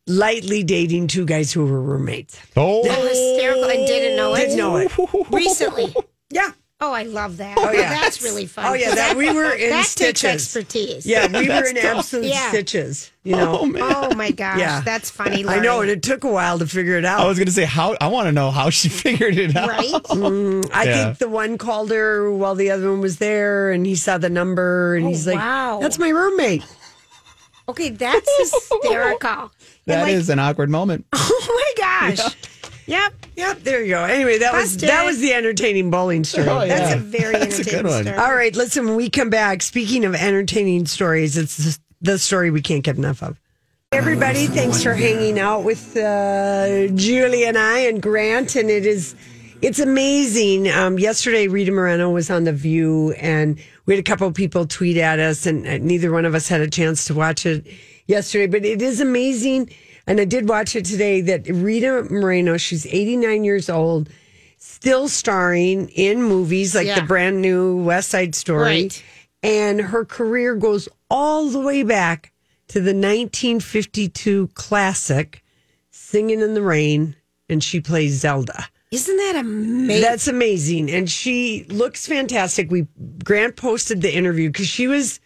lightly 0.07 0.63
dating 0.63 1.07
two 1.07 1.25
guys 1.25 1.51
who 1.51 1.65
were 1.65 1.81
roommates. 1.81 2.39
Oh. 2.55 2.83
That 2.83 2.99
was 2.99 3.17
hysterical 3.17 3.65
and 3.69 3.87
didn't 3.87 4.17
know 4.17 4.35
it. 4.35 4.39
Didn't 4.39 4.57
know 4.57 4.77
it. 4.77 4.91
recently. 5.31 5.93
Yeah. 6.31 6.51
Oh, 6.85 6.93
I 6.93 7.03
love 7.03 7.37
that. 7.37 7.57
Oh, 7.57 7.67
oh 7.67 7.71
yeah. 7.71 7.89
That's 7.89 8.21
really 8.21 8.43
oh, 8.43 8.47
fun. 8.47 8.65
Oh 8.67 8.73
yeah, 8.73 8.93
that 8.93 9.17
we 9.17 9.33
were 9.33 9.51
in 9.55 9.71
that 9.71 9.85
stitches. 9.85 10.21
takes 10.21 10.33
expertise. 10.55 11.05
Yeah, 11.05 11.25
we 11.27 11.47
were 11.47 11.65
in 11.65 11.75
tough. 11.75 11.97
absolute 11.97 12.25
Yeah. 12.27 12.49
stitches. 12.49 13.11
You 13.23 13.35
know. 13.35 13.59
Oh 13.61 13.65
man. 13.65 13.81
Oh 13.83 14.13
my 14.15 14.29
gosh, 14.29 14.59
Yeah. 14.59 14.81
that's 14.81 15.09
funny. 15.09 15.43
I 15.47 15.59
know, 15.59 15.81
and 15.81 15.89
it 15.89 16.03
took 16.03 16.23
a 16.23 16.29
while 16.31 16.59
to 16.59 16.67
figure 16.67 16.95
it 16.97 17.05
out. 17.05 17.21
I 17.21 17.25
was 17.27 17.39
gonna 17.39 17.49
say 17.49 17.65
how. 17.65 17.95
I 17.99 18.07
want 18.07 18.27
to 18.27 18.31
know 18.31 18.51
how 18.51 18.69
she 18.69 18.89
figured 19.03 19.35
it 19.37 19.55
out. 19.55 19.67
right? 19.69 19.91
Mm, 19.91 20.69
I 20.71 20.83
Yeah. 20.83 21.05
think 21.05 21.17
the 21.17 21.29
one 21.29 21.57
called 21.57 21.89
her 21.89 22.31
while 22.31 22.53
the 22.53 22.69
other 22.69 22.91
one 22.91 23.01
was 23.01 23.17
there, 23.17 23.71
and 23.71 23.85
he 23.85 23.95
saw 23.95 24.19
the 24.19 24.29
number, 24.29 24.95
and 24.95 25.05
Oh, 25.07 25.09
he's 25.09 25.25
like, 25.25 25.37
wow. 25.37 25.79
"That's 25.81 25.97
my 25.97 26.09
roommate." 26.09 26.63
Okay, 27.67 27.89
that's 27.89 28.29
hysterical. 28.39 29.51
That 29.87 30.07
and 30.07 30.17
is 30.17 30.29
an 30.29 30.39
awkward 30.39 30.69
moment. 30.71 31.05
Oh 31.13 31.73
my 31.77 32.13
gosh. 32.15 32.35
Yep. 32.87 33.13
Yep, 33.35 33.59
there 33.61 33.83
you 33.83 33.89
go. 33.93 34.03
Anyway, 34.03 34.37
that 34.39 34.53
was 34.53 34.77
that 34.77 35.05
was 35.05 35.19
the 35.19 35.33
entertaining 35.33 35.89
bowling 35.89 36.23
story. 36.23 36.47
Oh, 36.47 36.61
yeah. 36.63 36.77
That's 36.79 36.95
a 36.95 36.97
very 36.99 37.33
That's 37.33 37.57
a 37.57 37.59
entertaining 37.61 37.83
good 37.83 37.89
one. 37.91 38.03
story. 38.03 38.17
All 38.17 38.35
right, 38.35 38.55
listen, 38.55 38.85
when 38.85 38.95
we 38.95 39.09
come 39.09 39.29
back, 39.29 39.61
speaking 39.61 40.05
of 40.05 40.15
entertaining 40.15 40.85
stories, 40.85 41.37
it's 41.37 41.79
the 42.01 42.19
story 42.19 42.51
we 42.51 42.61
can't 42.61 42.83
get 42.83 42.97
enough 42.97 43.23
of. 43.23 43.39
Everybody, 43.91 44.47
thanks 44.47 44.83
for 44.83 44.93
hanging 44.93 45.39
out 45.39 45.63
with 45.63 45.95
uh, 45.95 46.87
Julie 46.95 47.45
and 47.45 47.57
I 47.57 47.79
and 47.79 48.01
Grant, 48.01 48.55
and 48.55 48.69
it 48.69 48.85
is 48.85 49.15
it's 49.61 49.79
amazing. 49.79 50.69
Um, 50.69 50.99
yesterday, 50.99 51.47
Rita 51.47 51.71
Moreno 51.71 52.11
was 52.11 52.29
on 52.29 52.43
the 52.43 52.51
View, 52.53 53.13
and 53.13 53.57
we 53.85 53.93
had 53.95 53.99
a 53.99 54.03
couple 54.03 54.27
of 54.27 54.33
people 54.33 54.67
tweet 54.67 54.97
at 54.97 55.19
us, 55.19 55.45
and 55.45 55.65
uh, 55.65 55.77
neither 55.77 56.11
one 56.11 56.25
of 56.25 56.35
us 56.35 56.47
had 56.47 56.61
a 56.61 56.69
chance 56.69 57.05
to 57.05 57.13
watch 57.13 57.45
it 57.45 57.65
yesterday. 58.07 58.47
But 58.47 58.65
it 58.65 58.81
is 58.81 58.99
amazing, 58.99 59.69
and 60.07 60.19
I 60.19 60.25
did 60.25 60.47
watch 60.49 60.75
it 60.75 60.85
today. 60.85 61.21
That 61.21 61.47
Rita 61.47 62.07
Moreno, 62.09 62.57
she's 62.57 62.85
eighty 62.87 63.15
nine 63.17 63.43
years 63.43 63.69
old, 63.69 64.09
still 64.57 65.07
starring 65.07 65.89
in 65.89 66.21
movies 66.23 66.75
like 66.75 66.87
Yeah. 66.87 66.99
the 66.99 67.05
brand 67.05 67.41
new 67.41 67.77
West 67.83 68.09
Side 68.09 68.35
Story, 68.35 68.63
Right. 68.63 69.03
and 69.43 69.79
her 69.81 70.05
career 70.05 70.55
goes 70.55 70.87
all 71.09 71.49
the 71.49 71.59
way 71.59 71.83
back 71.83 72.31
to 72.69 72.79
the 72.81 72.93
1952 72.93 74.49
classic 74.53 75.43
Singing 75.91 76.41
in 76.41 76.53
the 76.55 76.61
Rain, 76.61 77.15
and 77.49 77.63
she 77.63 77.79
plays 77.79 78.19
Zelda. 78.19 78.67
Isn't 78.91 79.17
that 79.17 79.35
amazing? 79.37 80.01
That's 80.01 80.27
amazing. 80.27 80.91
And 80.91 81.09
she 81.09 81.65
looks 81.69 82.05
fantastic. 82.07 82.69
We 82.71 82.87
Grant 83.23 83.55
posted 83.55 84.01
the 84.01 84.13
interview 84.15 84.49
because 84.49 84.67
she 84.67 84.87
was 84.87 85.19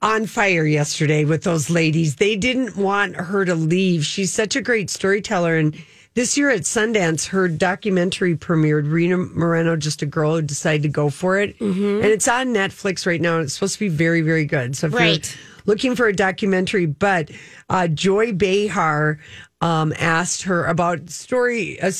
on 0.00 0.26
fire 0.26 0.64
yesterday 0.64 1.24
with 1.24 1.42
those 1.42 1.70
ladies. 1.70 2.16
They 2.16 2.36
didn't 2.36 2.76
want 2.76 3.16
her 3.16 3.44
to 3.44 3.54
leave. 3.54 4.04
She's 4.04 4.32
such 4.32 4.54
a 4.56 4.60
great 4.62 4.90
storyteller. 4.90 5.56
And 5.56 5.76
this 6.14 6.36
year 6.36 6.50
at 6.50 6.62
Sundance, 6.62 7.26
her 7.28 7.48
documentary 7.48 8.36
premiered, 8.36 8.90
Rita 8.90 9.16
Moreno, 9.16 9.76
just 9.76 10.02
a 10.02 10.06
girl 10.06 10.36
who 10.36 10.42
decided 10.42 10.82
to 10.84 10.88
go 10.88 11.10
for 11.10 11.38
it. 11.38 11.58
And 11.60 12.04
it's 12.04 12.28
on 12.28 12.48
Netflix 12.48 13.06
right 13.06 13.20
now. 13.20 13.36
And 13.36 13.44
it's 13.44 13.54
supposed 13.54 13.74
to 13.74 13.80
be 13.80 13.88
very, 13.88 14.20
very 14.20 14.44
good. 14.44 14.76
So 14.76 14.86
if 14.86 14.94
Right. 14.94 15.34
you're 15.34 15.64
looking 15.66 15.96
for 15.96 16.06
a 16.06 16.12
documentary, 16.14 16.86
but 16.86 17.30
uh, 17.68 17.88
Joy 17.88 18.32
Behar 18.32 19.18
um, 19.60 19.92
asked 19.98 20.42
her 20.42 20.64
about 20.64 21.10
story. 21.10 21.80
Uh, 21.80 21.90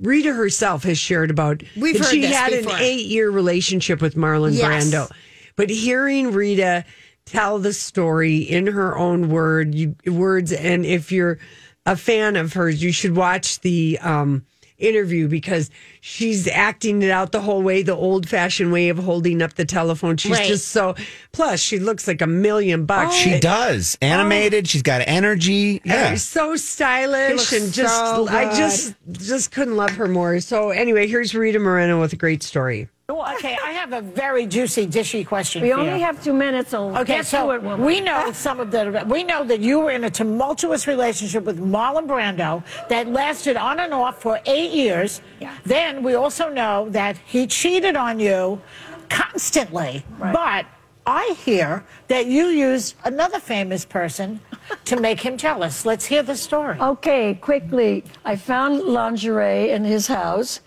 Rita 0.00 0.32
herself 0.32 0.84
has 0.84 0.98
shared 0.98 1.30
about 1.30 1.62
We've 1.76 1.98
that 1.98 2.08
she 2.08 2.22
had 2.24 2.50
before. 2.52 2.74
an 2.74 2.78
eight 2.82 3.06
year 3.06 3.30
relationship 3.30 4.00
with 4.00 4.14
Marlon 4.14 4.56
Yes. 4.56 4.84
Brando, 4.92 5.10
but 5.58 5.68
hearing 5.70 6.30
Rita 6.32 6.84
tell 7.26 7.58
the 7.58 7.72
story 7.72 8.36
in 8.38 8.68
her 8.68 8.96
own 8.96 9.28
word 9.28 9.74
you, 9.74 9.96
words, 10.06 10.52
and 10.52 10.86
if 10.86 11.10
you're 11.12 11.38
a 11.84 11.96
fan 11.96 12.36
of 12.36 12.52
hers, 12.52 12.80
you 12.82 12.92
should 12.92 13.16
watch 13.16 13.58
the 13.60 13.98
um, 14.00 14.46
interview 14.78 15.26
because 15.26 15.68
she's 16.00 16.46
acting 16.46 17.02
it 17.02 17.10
out 17.10 17.32
the 17.32 17.40
whole 17.40 17.60
way, 17.60 17.82
the 17.82 17.94
old 17.94 18.28
fashioned 18.28 18.72
way 18.72 18.88
of 18.88 18.98
holding 18.98 19.42
up 19.42 19.54
the 19.54 19.64
telephone. 19.64 20.16
She's 20.16 20.30
Right. 20.30 20.46
just 20.46 20.68
so. 20.68 20.94
Plus, 21.32 21.58
she 21.60 21.80
looks 21.80 22.06
like 22.06 22.22
a 22.22 22.26
million 22.28 22.86
bucks. 22.86 23.16
She 23.16 23.40
does. 23.40 23.98
Animated. 24.00 24.68
She's 24.68 24.82
got 24.82 25.02
energy. 25.06 25.80
Yeah. 25.84 26.10
Yeah, 26.10 26.14
so 26.14 26.54
stylish 26.54 27.52
and 27.52 27.72
just 27.72 27.94
so 27.94 28.28
I 28.28 28.54
just 28.56 28.94
just 29.10 29.50
couldn't 29.50 29.76
love 29.76 29.90
her 29.90 30.06
more. 30.06 30.38
So 30.38 30.70
anyway, 30.70 31.08
here's 31.08 31.34
Rita 31.34 31.58
Moreno 31.58 32.00
with 32.00 32.12
a 32.12 32.16
great 32.16 32.44
story. 32.44 32.88
Well, 33.10 33.26
okay, 33.36 33.56
I 33.64 33.70
have 33.70 33.94
a 33.94 34.02
very 34.02 34.44
juicy, 34.46 34.86
dishy 34.86 35.26
question. 35.26 35.62
We 35.62 35.70
for 35.70 35.78
only 35.78 35.94
you. 35.94 36.04
have 36.04 36.22
two 36.22 36.34
minutes, 36.34 36.72
so 36.72 36.94
Okay, 36.94 37.16
get 37.16 37.26
so 37.26 37.46
to 37.46 37.54
it, 37.54 37.62
woman. 37.62 37.86
we 37.86 38.00
know 38.02 38.32
some 38.32 38.60
of 38.60 38.70
the. 38.70 39.02
We 39.08 39.24
know 39.24 39.44
that 39.44 39.60
you 39.60 39.80
were 39.80 39.92
in 39.92 40.04
a 40.04 40.10
tumultuous 40.10 40.86
relationship 40.86 41.44
with 41.44 41.58
Marlon 41.58 42.06
Brando 42.06 42.62
that 42.90 43.08
lasted 43.08 43.56
on 43.56 43.80
and 43.80 43.94
off 43.94 44.20
for 44.20 44.38
eight 44.44 44.72
years. 44.72 45.22
Yeah. 45.40 45.56
Then 45.64 46.02
we 46.02 46.16
also 46.16 46.50
know 46.50 46.90
that 46.90 47.16
he 47.24 47.46
cheated 47.46 47.96
on 47.96 48.20
you 48.20 48.60
constantly. 49.08 50.04
Right. 50.18 50.34
But 50.34 50.66
I 51.06 51.34
hear 51.42 51.86
that 52.08 52.26
you 52.26 52.48
used 52.48 52.96
another 53.06 53.38
famous 53.40 53.86
person 53.86 54.38
to 54.84 55.00
make 55.00 55.18
him 55.18 55.38
jealous. 55.38 55.86
Let's 55.86 56.04
hear 56.04 56.22
the 56.22 56.36
story. 56.36 56.78
Okay, 56.78 57.36
quickly. 57.36 58.04
I 58.26 58.36
found 58.36 58.82
lingerie 58.82 59.70
in 59.70 59.82
his 59.82 60.06
house. 60.08 60.60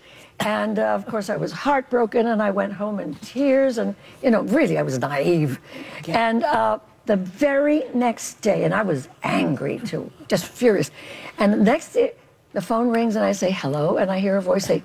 And 0.44 0.78
uh, 0.78 0.82
of 0.82 1.06
course, 1.06 1.30
I 1.30 1.36
was 1.36 1.52
heartbroken 1.52 2.26
and 2.26 2.42
I 2.42 2.50
went 2.50 2.72
home 2.72 3.00
in 3.00 3.14
tears. 3.16 3.78
And, 3.78 3.94
you 4.22 4.30
know, 4.30 4.42
really, 4.42 4.78
I 4.78 4.82
was 4.82 4.98
naive. 4.98 5.60
And 6.08 6.44
uh, 6.44 6.78
the 7.06 7.16
very 7.16 7.84
next 7.94 8.40
day, 8.40 8.64
and 8.64 8.74
I 8.74 8.82
was 8.82 9.08
angry 9.22 9.78
too, 9.80 10.10
just 10.28 10.46
furious. 10.46 10.90
And 11.38 11.52
the 11.52 11.58
next 11.58 11.92
day, 11.92 12.12
the 12.52 12.60
phone 12.60 12.88
rings 12.88 13.16
and 13.16 13.24
I 13.24 13.32
say, 13.32 13.50
hello. 13.50 13.96
And 13.96 14.10
I 14.10 14.18
hear 14.18 14.36
a 14.36 14.42
voice 14.42 14.66
say, 14.66 14.82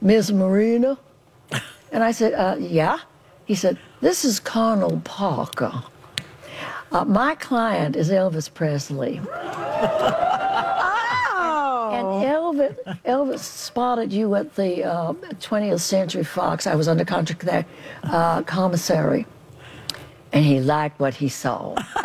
Miss 0.00 0.30
Marina? 0.30 0.98
And 1.92 2.02
I 2.02 2.12
said, 2.12 2.32
uh, 2.32 2.56
yeah. 2.58 3.00
He 3.44 3.54
said, 3.54 3.76
this 4.00 4.24
is 4.24 4.40
Colonel 4.40 5.02
Parker. 5.04 5.82
Uh, 6.90 7.04
my 7.04 7.34
client 7.34 7.96
is 7.96 8.08
Elvis 8.08 8.52
Presley. 8.52 9.20
And 12.02 12.24
Elvis, 12.24 12.76
Elvis 13.04 13.38
spotted 13.38 14.12
you 14.12 14.34
at 14.34 14.56
the 14.56 14.84
uh, 14.84 15.12
20th 15.12 15.78
Century 15.80 16.24
Fox. 16.24 16.66
I 16.66 16.74
was 16.74 16.88
under 16.88 17.04
contract 17.04 17.42
there, 17.42 17.64
uh, 18.02 18.42
commissary, 18.42 19.24
and 20.32 20.44
he 20.44 20.58
liked 20.58 20.98
what 20.98 21.14
he 21.14 21.28
saw. 21.28 21.76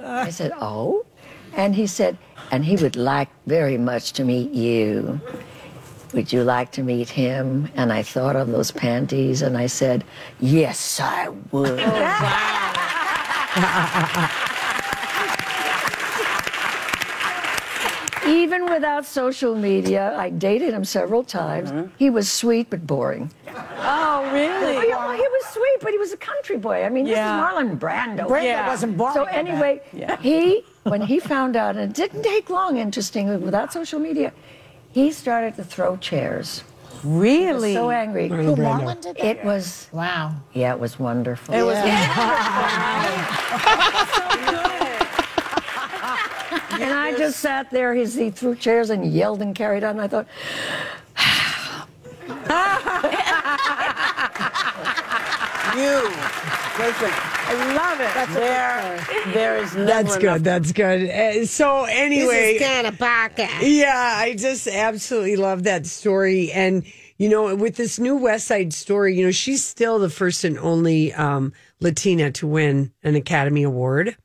I 0.00 0.30
said, 0.30 0.52
"Oh," 0.60 1.06
and 1.54 1.76
he 1.76 1.86
said, 1.86 2.18
"And 2.50 2.64
he 2.64 2.74
would 2.76 2.96
like 2.96 3.28
very 3.46 3.78
much 3.78 4.12
to 4.14 4.24
meet 4.24 4.50
you. 4.50 5.20
Would 6.14 6.32
you 6.32 6.42
like 6.42 6.72
to 6.72 6.82
meet 6.82 7.08
him?" 7.08 7.70
And 7.76 7.92
I 7.92 8.02
thought 8.02 8.34
of 8.34 8.48
those 8.48 8.72
panties, 8.72 9.42
and 9.42 9.56
I 9.56 9.66
said, 9.66 10.02
"Yes, 10.40 10.98
I 11.00 11.28
would." 11.52 11.78
Even 18.28 18.64
without 18.70 19.04
social 19.06 19.54
media, 19.54 20.14
I 20.16 20.30
dated 20.30 20.72
him 20.74 20.84
several 20.84 21.22
times. 21.24 21.70
Uh-huh. 21.70 21.86
He 21.98 22.10
was 22.10 22.28
sweet 22.30 22.68
but 22.70 22.86
boring. 22.86 23.30
Oh, 23.80 24.28
really? 24.32 24.76
Oh, 24.76 24.82
yeah, 24.82 24.96
well, 25.06 25.16
he 25.16 25.22
was 25.36 25.44
sweet, 25.46 25.78
but 25.80 25.90
he 25.92 25.98
was 25.98 26.12
a 26.12 26.16
country 26.16 26.56
boy. 26.58 26.84
I 26.84 26.88
mean, 26.88 27.06
Yeah. 27.06 27.14
this 27.14 27.22
is 27.22 27.30
Marlon 27.42 27.78
Brando. 27.78 28.26
Brando 28.28 28.42
Yeah. 28.44 28.66
wasn't 28.68 28.96
boring. 28.96 29.14
So 29.14 29.22
like 29.22 29.32
that. 29.32 29.38
anyway, 29.38 29.80
he 30.20 30.64
when 30.84 31.00
he 31.02 31.18
found 31.20 31.56
out, 31.56 31.76
and 31.76 31.90
it 31.90 31.94
didn't 31.96 32.22
take 32.22 32.48
long, 32.50 32.76
interestingly, 32.78 33.36
without 33.36 33.72
social 33.72 33.98
media, 33.98 34.32
he 34.92 35.10
started 35.12 35.54
to 35.56 35.64
throw 35.64 35.96
chairs. 35.96 36.62
Really? 37.04 37.74
So 37.74 37.90
angry. 37.90 38.28
Who, 38.28 38.56
Marlon 38.56 39.00
did 39.00 39.16
that? 39.16 39.24
It 39.24 39.44
was 39.44 39.88
Wow. 39.92 40.32
yeah, 40.52 40.72
it 40.74 40.80
was 40.80 40.98
wonderful. 40.98 41.54
It 41.54 41.62
was 41.62 41.78
and 46.80 46.92
I 46.92 47.16
just 47.16 47.40
sat 47.40 47.70
there. 47.70 47.94
He, 47.94 48.04
he 48.06 48.30
threw 48.30 48.54
chairs 48.54 48.90
and 48.90 49.04
yelled 49.04 49.42
and 49.42 49.54
carried 49.54 49.84
on. 49.84 49.98
And 49.98 50.02
I 50.02 50.08
thought, 50.08 50.26
you. 55.76 56.10
Listen, 56.78 57.10
I 57.10 57.74
love 57.74 58.00
it. 58.00 58.34
there, 58.34 59.34
there 59.34 59.56
is 59.56 59.74
never 59.74 59.84
That's 59.84 60.16
enough 60.16 60.20
good. 60.20 60.44
That's 60.44 60.72
good. 60.72 61.10
Uh, 61.10 61.44
so 61.44 61.84
anyway, 61.84 62.54
This 62.54 62.62
is 62.62 62.68
kind 62.68 62.86
of 62.86 62.98
Parker. 62.98 63.48
Yeah, 63.60 64.14
I 64.16 64.34
just 64.36 64.68
absolutely 64.68 65.34
love 65.34 65.64
that 65.64 65.86
story. 65.86 66.52
And, 66.52 66.84
you 67.16 67.28
know, 67.28 67.56
with 67.56 67.74
this 67.74 67.98
new 67.98 68.16
West 68.16 68.46
Side 68.46 68.72
story, 68.72 69.16
you 69.16 69.24
know, 69.24 69.32
she's 69.32 69.64
still 69.64 69.98
the 69.98 70.08
first 70.08 70.44
and 70.44 70.56
only 70.58 71.12
um, 71.14 71.52
Latina 71.80 72.30
to 72.32 72.46
win 72.46 72.92
an 73.02 73.16
Academy 73.16 73.64
Award. 73.64 74.16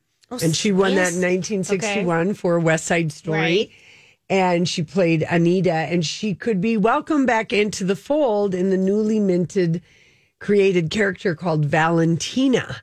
And 0.42 0.56
she 0.56 0.72
won 0.72 0.94
that 0.94 1.12
in 1.14 1.20
yes. 1.20 1.50
1961 1.50 2.34
for 2.34 2.58
West 2.58 2.86
Side 2.86 3.12
Story. 3.12 3.38
Right. 3.38 3.70
And 4.30 4.68
she 4.68 4.82
played 4.82 5.22
Anita, 5.28 5.72
and 5.72 6.04
she 6.04 6.34
could 6.34 6.60
be 6.60 6.76
welcomed 6.76 7.26
back 7.26 7.52
into 7.52 7.84
the 7.84 7.96
fold 7.96 8.54
in 8.54 8.70
the 8.70 8.78
newly 8.78 9.20
minted, 9.20 9.82
created 10.40 10.90
character 10.90 11.34
called 11.34 11.66
Valentina 11.66 12.82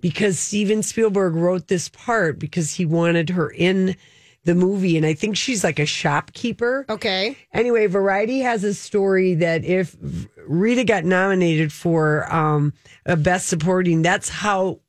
because 0.00 0.38
Steven 0.38 0.82
Spielberg 0.82 1.34
wrote 1.34 1.68
this 1.68 1.88
part 1.88 2.38
because 2.38 2.74
he 2.74 2.86
wanted 2.86 3.30
her 3.30 3.50
in 3.50 3.96
the 4.44 4.54
movie. 4.54 4.96
And 4.96 5.04
I 5.04 5.14
think 5.14 5.36
she's 5.36 5.62
like 5.62 5.78
a 5.78 5.86
shopkeeper. 5.86 6.86
Okay. 6.88 7.36
Anyway, 7.52 7.86
Variety 7.86 8.40
has 8.40 8.64
a 8.64 8.74
story 8.74 9.34
that 9.34 9.64
if 9.64 9.96
Rita 10.46 10.84
got 10.84 11.04
nominated 11.04 11.72
for 11.72 12.32
um, 12.32 12.72
a 13.04 13.16
Best 13.16 13.48
Supporting, 13.48 14.02
that's 14.02 14.28
how 14.28 14.80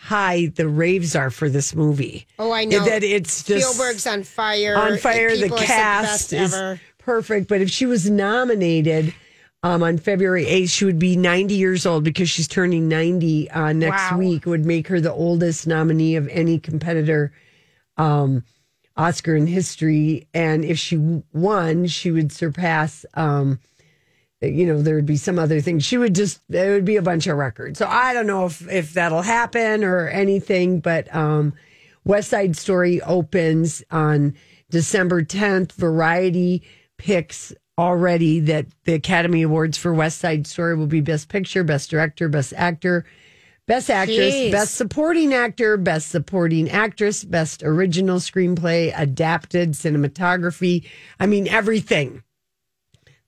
high 0.00 0.46
the 0.56 0.66
raves 0.66 1.14
are 1.14 1.30
for 1.30 1.48
this 1.50 1.74
movie. 1.74 2.26
Oh, 2.38 2.52
I 2.52 2.64
know. 2.64 2.82
That 2.84 3.04
it's 3.04 3.44
just 3.44 3.74
Spielberg's 3.74 4.06
on 4.06 4.22
fire. 4.24 4.74
on 4.74 4.96
fire. 4.96 5.36
The 5.36 5.42
People 5.42 5.58
have 5.58 5.66
said 5.68 5.76
cast 5.76 6.30
best 6.30 6.32
is 6.32 6.78
perfect. 6.98 7.48
But 7.48 7.60
if 7.60 7.70
she 7.70 7.84
was 7.84 8.08
nominated 8.08 9.12
um, 9.62 9.82
on 9.82 9.98
February 9.98 10.46
8th, 10.46 10.70
she 10.70 10.84
would 10.86 10.98
be 10.98 11.16
90 11.16 11.54
years 11.54 11.84
old 11.84 12.02
because 12.02 12.30
she's 12.30 12.48
turning 12.48 12.88
90 12.88 13.50
uh, 13.50 13.72
next 13.74 14.10
Wow. 14.12 14.18
week. 14.18 14.46
Would 14.46 14.64
make 14.64 14.88
her 14.88 15.00
the 15.00 15.12
oldest 15.12 15.66
nominee 15.66 16.16
of 16.16 16.26
any 16.28 16.58
competitor 16.58 17.32
um, 17.98 18.42
Oscar 18.96 19.36
in 19.36 19.46
history. 19.46 20.26
And 20.32 20.64
if 20.64 20.78
she 20.78 20.96
won, 21.34 21.86
she 21.86 22.10
would 22.10 22.32
surpass. 22.32 23.04
Um, 23.14 23.60
you 24.40 24.66
know, 24.66 24.80
there 24.80 24.94
would 24.94 25.06
be 25.06 25.16
some 25.16 25.38
other 25.38 25.60
things. 25.60 25.84
She 25.84 25.98
would 25.98 26.14
just 26.14 26.40
it 26.48 26.70
would 26.70 26.84
be 26.84 26.96
a 26.96 27.02
bunch 27.02 27.26
of 27.26 27.36
records. 27.36 27.78
So 27.78 27.86
I 27.86 28.14
don't 28.14 28.26
know 28.26 28.46
if, 28.46 28.66
if 28.70 28.94
that'll 28.94 29.22
happen 29.22 29.84
or 29.84 30.08
anything, 30.08 30.80
but 30.80 31.14
um, 31.14 31.52
West 32.04 32.30
Side 32.30 32.56
Story 32.56 33.02
opens 33.02 33.82
on 33.90 34.34
December 34.70 35.22
10th. 35.22 35.72
Variety 35.72 36.62
picks 36.96 37.52
already 37.76 38.40
that 38.40 38.66
the 38.84 38.94
Academy 38.94 39.42
Awards 39.42 39.76
for 39.76 39.92
West 39.92 40.18
Side 40.18 40.46
Story 40.46 40.74
will 40.74 40.86
be 40.86 41.00
Best 41.00 41.28
Picture, 41.28 41.62
Best 41.62 41.90
Director, 41.90 42.28
Best 42.28 42.54
Actor, 42.56 43.04
Best 43.66 43.90
Actress, 43.90 44.34
Jeez. 44.34 44.52
Best 44.52 44.74
Supporting 44.74 45.34
Actor, 45.34 45.76
Best 45.76 46.08
Supporting 46.08 46.70
Actress, 46.70 47.24
Best 47.24 47.62
Original 47.62 48.18
Screenplay, 48.18 48.92
Adapted 48.96 49.72
Cinematography. 49.72 50.86
I 51.18 51.26
mean, 51.26 51.46
everything 51.46 52.22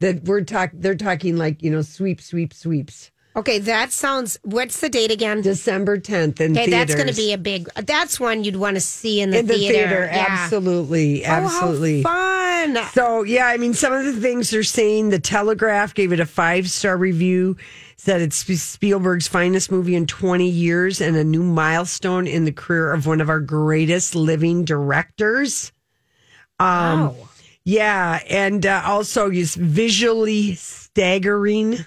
that 0.03 0.25
we're 0.25 0.43
talking, 0.43 0.81
they're 0.81 0.95
talking 0.95 1.37
like, 1.37 1.63
you 1.63 1.71
know, 1.71 1.83
sweep, 1.83 2.21
sweep, 2.21 2.53
sweeps. 2.53 3.11
Okay, 3.35 3.59
that 3.61 3.93
sounds. 3.93 4.39
What's 4.43 4.81
the 4.81 4.91
date 4.91 5.11
again? 5.11 5.41
December 5.41 5.99
10th 5.99 6.39
in 6.39 6.53
Okay, 6.53 6.69
that's 6.69 6.95
going 6.95 7.07
to 7.07 7.15
be 7.15 7.33
a 7.33 7.39
big. 7.39 7.67
That's 7.87 8.21
one 8.21 8.45
you'd 8.45 8.57
want 8.57 8.77
to 8.77 8.81
see 8.81 9.23
in 9.23 9.31
the 9.31 9.39
in 9.39 9.47
the 9.47 9.55
theater. 9.55 9.73
theater. 9.73 10.11
Yeah. 10.13 10.27
Absolutely. 10.29 11.25
Oh, 11.25 11.31
Absolutely. 11.31 12.03
fun! 12.03 12.77
So 12.93 13.23
yeah, 13.23 13.47
I 13.47 13.57
mean, 13.57 13.73
some 13.73 13.95
of 13.95 14.05
the 14.05 14.21
things 14.21 14.51
they're 14.51 14.63
saying. 14.63 15.09
The 15.09 15.19
Telegraph 15.19 15.95
gave 15.95 16.13
it 16.13 16.21
a 16.21 16.27
five 16.27 16.69
star 16.69 16.99
review. 16.99 17.57
Said 17.97 18.21
it's 18.21 18.37
Spielberg's 18.37 19.29
finest 19.29 19.71
movie 19.71 19.95
in 19.95 20.07
20 20.07 20.47
years 20.47 21.01
and 21.01 21.17
a 21.17 21.25
new 21.25 21.43
milestone 21.43 22.27
in 22.27 22.45
the 22.45 22.53
career 22.53 22.93
of 22.93 23.07
one 23.07 23.23
of 23.23 23.31
our 23.31 23.41
greatest 23.41 24.15
living 24.15 24.67
directors. 24.67 25.73
Um, 26.61 27.15
Yeah, 27.65 28.21
and 28.29 28.67
uh, 28.67 28.83
also 28.85 29.31
is 29.31 29.55
visually 29.55 30.55
staggering. 30.55 31.87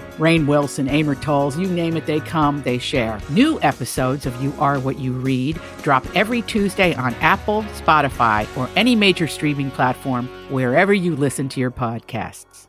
Rainn 0.17 0.45
Wilson, 0.47 0.87
Amor 0.87 1.15
Towles, 1.15 1.57
you 1.57 1.67
name 1.67 1.97
it, 1.97 2.05
they 2.05 2.19
come, 2.19 2.61
they 2.63 2.77
share. 2.77 3.19
New 3.29 3.59
episodes 3.61 4.25
of 4.25 4.41
You 4.43 4.53
Are 4.59 4.79
What 4.79 4.99
You 4.99 5.13
Read 5.13 5.59
drop 5.81 6.05
every 6.15 6.41
Tuesday 6.43 6.93
on 6.95 7.13
Apple, 7.15 7.63
Spotify, 7.83 8.45
or 8.57 8.69
any 8.75 8.95
major 8.95 9.27
streaming 9.27 9.71
platform 9.71 10.27
wherever 10.51 10.93
you 10.93 11.15
listen 11.15 11.49
to 11.49 11.59
your 11.59 11.71
podcasts. 11.71 12.67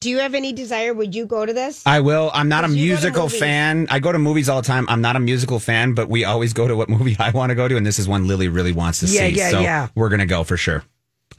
do 0.00 0.08
you 0.10 0.18
have 0.20 0.34
any 0.34 0.52
desire? 0.52 0.94
Would 0.94 1.14
you 1.14 1.26
go 1.26 1.44
to 1.44 1.52
this? 1.52 1.82
I 1.84 1.98
will. 2.00 2.30
I'm 2.32 2.48
not 2.48 2.64
a 2.64 2.68
Because 2.68 2.76
you 2.76 2.90
go 2.94 2.96
to 2.96 3.02
musical 3.02 3.28
fan. 3.28 3.86
I 3.90 3.98
go 3.98 4.12
to 4.12 4.18
movies 4.18 4.48
all 4.48 4.62
the 4.62 4.66
time. 4.66 4.86
I'm 4.88 5.00
not 5.00 5.16
a 5.16 5.20
musical 5.20 5.58
fan, 5.58 5.92
but 5.94 6.08
we 6.08 6.24
always 6.24 6.52
go 6.52 6.68
to 6.68 6.76
what 6.76 6.88
movie 6.96 7.16
I 7.18 7.30
want 7.30 7.50
to 7.50 7.56
go 7.56 7.66
to, 7.66 7.76
and 7.76 7.84
this 7.84 7.98
is 7.98 8.06
one 8.08 8.26
Lily 8.28 8.46
really 8.48 8.72
wants 8.72 9.00
to 9.00 9.06
Yeah, 9.06 9.22
see. 9.22 9.28
yeah, 9.30 9.50
so 9.50 9.60
yeah. 9.60 9.88
we're 9.96 10.08
gonna 10.08 10.24
go 10.26 10.44
for 10.44 10.56
sure. 10.56 10.84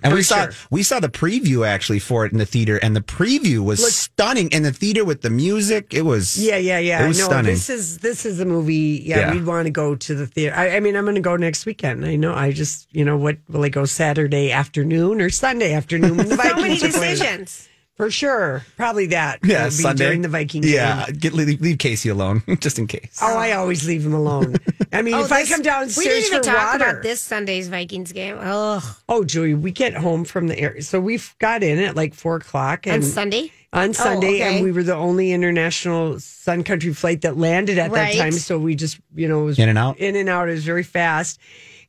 And 0.04 0.12
For 0.12 0.16
we 0.18 0.24
saw 0.24 0.44
sure. 0.44 0.54
we 0.72 0.84
saw 0.84 1.00
the 1.00 1.10
preview 1.10 1.68
actually 1.68 2.00
for 2.00 2.26
it 2.26 2.32
in 2.32 2.38
the 2.38 2.46
theater, 2.46 2.78
and 2.78 2.96
the 2.96 3.02
preview 3.02 3.60
was 3.60 3.82
Look- 3.82 3.92
stunning 3.92 4.50
in 4.52 4.64
the 4.64 4.72
theater 4.72 5.04
with 5.04 5.22
the 5.22 5.30
music. 5.30 5.94
It 5.94 6.04
was 6.04 6.38
Yeah, 6.38 6.58
yeah, 6.58 6.80
yeah. 6.80 7.04
It 7.04 7.08
was 7.10 7.20
no, 7.20 7.26
stunning. 7.26 7.54
this 7.54 7.70
is 7.70 7.98
this 8.00 8.26
is 8.26 8.40
a 8.40 8.46
movie. 8.46 9.02
Yeah, 9.06 9.20
Yeah. 9.20 9.34
we'd 9.34 9.46
want 9.46 9.66
to 9.66 9.72
go 9.72 9.96
to 9.96 10.16
the 10.16 10.26
theater. 10.28 10.56
I, 10.56 10.78
I 10.78 10.80
mean, 10.80 10.96
I'm 10.96 11.04
going 11.06 11.16
to 11.16 11.22
go 11.22 11.36
next 11.36 11.66
weekend. 11.66 12.06
I 12.06 12.16
know. 12.16 12.34
I 12.34 12.52
just, 12.52 12.88
you 12.92 13.04
know, 13.04 13.18
what 13.18 13.38
will 13.50 13.64
I 13.64 13.70
go 13.70 13.86
Saturday 13.86 14.52
afternoon 14.52 15.22
or 15.22 15.30
Sunday 15.30 15.74
afternoon 15.74 16.18
when 16.18 16.30
the 16.30 16.36
so 16.38 16.44
many 16.56 16.76
Vikings 16.80 16.84
are 16.84 16.88
decisions. 17.00 17.68
For 18.00 18.10
sure, 18.10 18.64
probably 18.78 19.08
that. 19.08 19.40
yeah, 19.44 19.66
would 19.66 19.72
be 19.72 19.76
Sunday 19.76 20.06
during 20.06 20.22
the 20.22 20.30
Viking 20.30 20.64
Yeah, 20.64 21.06
get 21.12 21.34
leave, 21.34 21.60
leave 21.60 21.80
Casey 21.80 22.08
alone 22.08 22.42
just 22.62 22.80
in 22.80 22.88
case. 22.88 23.20
Oh, 23.22 23.38
I 23.38 23.52
always 23.52 23.86
leave 23.86 24.06
him 24.06 24.14
alone. 24.14 24.56
I 24.94 25.02
mean, 25.02 25.14
Oh, 25.18 25.26
if 25.26 25.32
I 25.34 25.42
this- 25.42 25.50
come 25.50 25.60
we 25.98 26.04
didn't 26.06 26.26
even 26.28 26.38
for 26.40 26.44
talk 26.46 26.72
water, 26.80 26.92
about 26.92 27.04
this 27.04 27.20
Sunday's 27.20 27.68
Vikings 27.68 28.14
game. 28.14 28.38
Ugh. 28.40 28.82
oh, 29.10 29.26
Julie, 29.26 29.54
we 29.54 29.72
get 29.74 29.96
home 29.96 30.24
from 30.24 30.48
the 30.48 30.58
air, 30.58 30.80
so 30.80 31.02
we 31.02 31.20
got 31.40 31.62
in 31.62 31.78
at 31.80 31.98
like 31.98 32.14
four 32.14 32.38
o'clock 32.38 32.88
On 32.88 32.94
and 32.94 33.04
Sunday? 33.04 33.52
on 33.74 33.94
Sunday, 33.94 34.36
okay. 34.36 34.56
and 34.56 34.64
we 34.64 34.72
were 34.72 34.84
the 34.84 34.96
only 34.96 35.34
international 35.34 36.22
Sun 36.22 36.64
Country 36.64 36.94
flight 36.94 37.20
that 37.24 37.36
landed 37.36 37.78
at 37.78 37.92
Right. 37.92 38.14
that 38.16 38.18
time. 38.18 38.32
So 38.32 38.58
we 38.58 38.76
just, 38.76 38.98
you 39.14 39.28
know, 39.28 39.42
it 39.42 39.44
was 39.46 39.60
In 39.60 39.68
and 39.68 39.78
out? 39.78 39.98
in 39.98 40.16
and 40.16 40.30
out. 40.30 40.48
It 40.48 40.54
was 40.54 40.64
very 40.64 40.84
fast, 40.84 41.38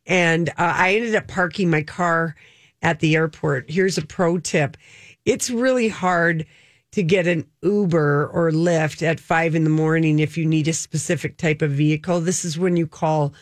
and 0.09 0.49
uh, 0.49 0.55
I 0.59 0.95
ended 0.97 1.15
up 1.15 1.29
parking 1.29 1.71
my 1.71 1.83
car 1.85 2.35
at 2.83 2.99
the 2.99 3.15
airport. 3.15 3.71
Here's 3.71 3.97
a 3.97 4.05
pro 4.05 4.39
tip: 4.39 4.77
it's 5.25 5.51
really 5.51 5.89
hard 5.89 6.47
to 6.93 7.03
get 7.03 7.27
an 7.27 7.47
Uber 7.63 8.29
or 8.33 8.51
Lyft 8.51 9.03
at 9.03 9.21
five 9.21 9.55
in 9.55 9.65
the 9.65 9.71
morning 9.71 10.19
if 10.19 10.37
you 10.37 10.45
need 10.45 10.67
a 10.69 10.73
specific 10.73 11.37
type 11.37 11.63
of 11.63 11.71
vehicle. 11.71 12.21
This 12.21 12.45
is 12.45 12.59
when 12.59 12.77
you 12.77 12.87
call 12.87 13.33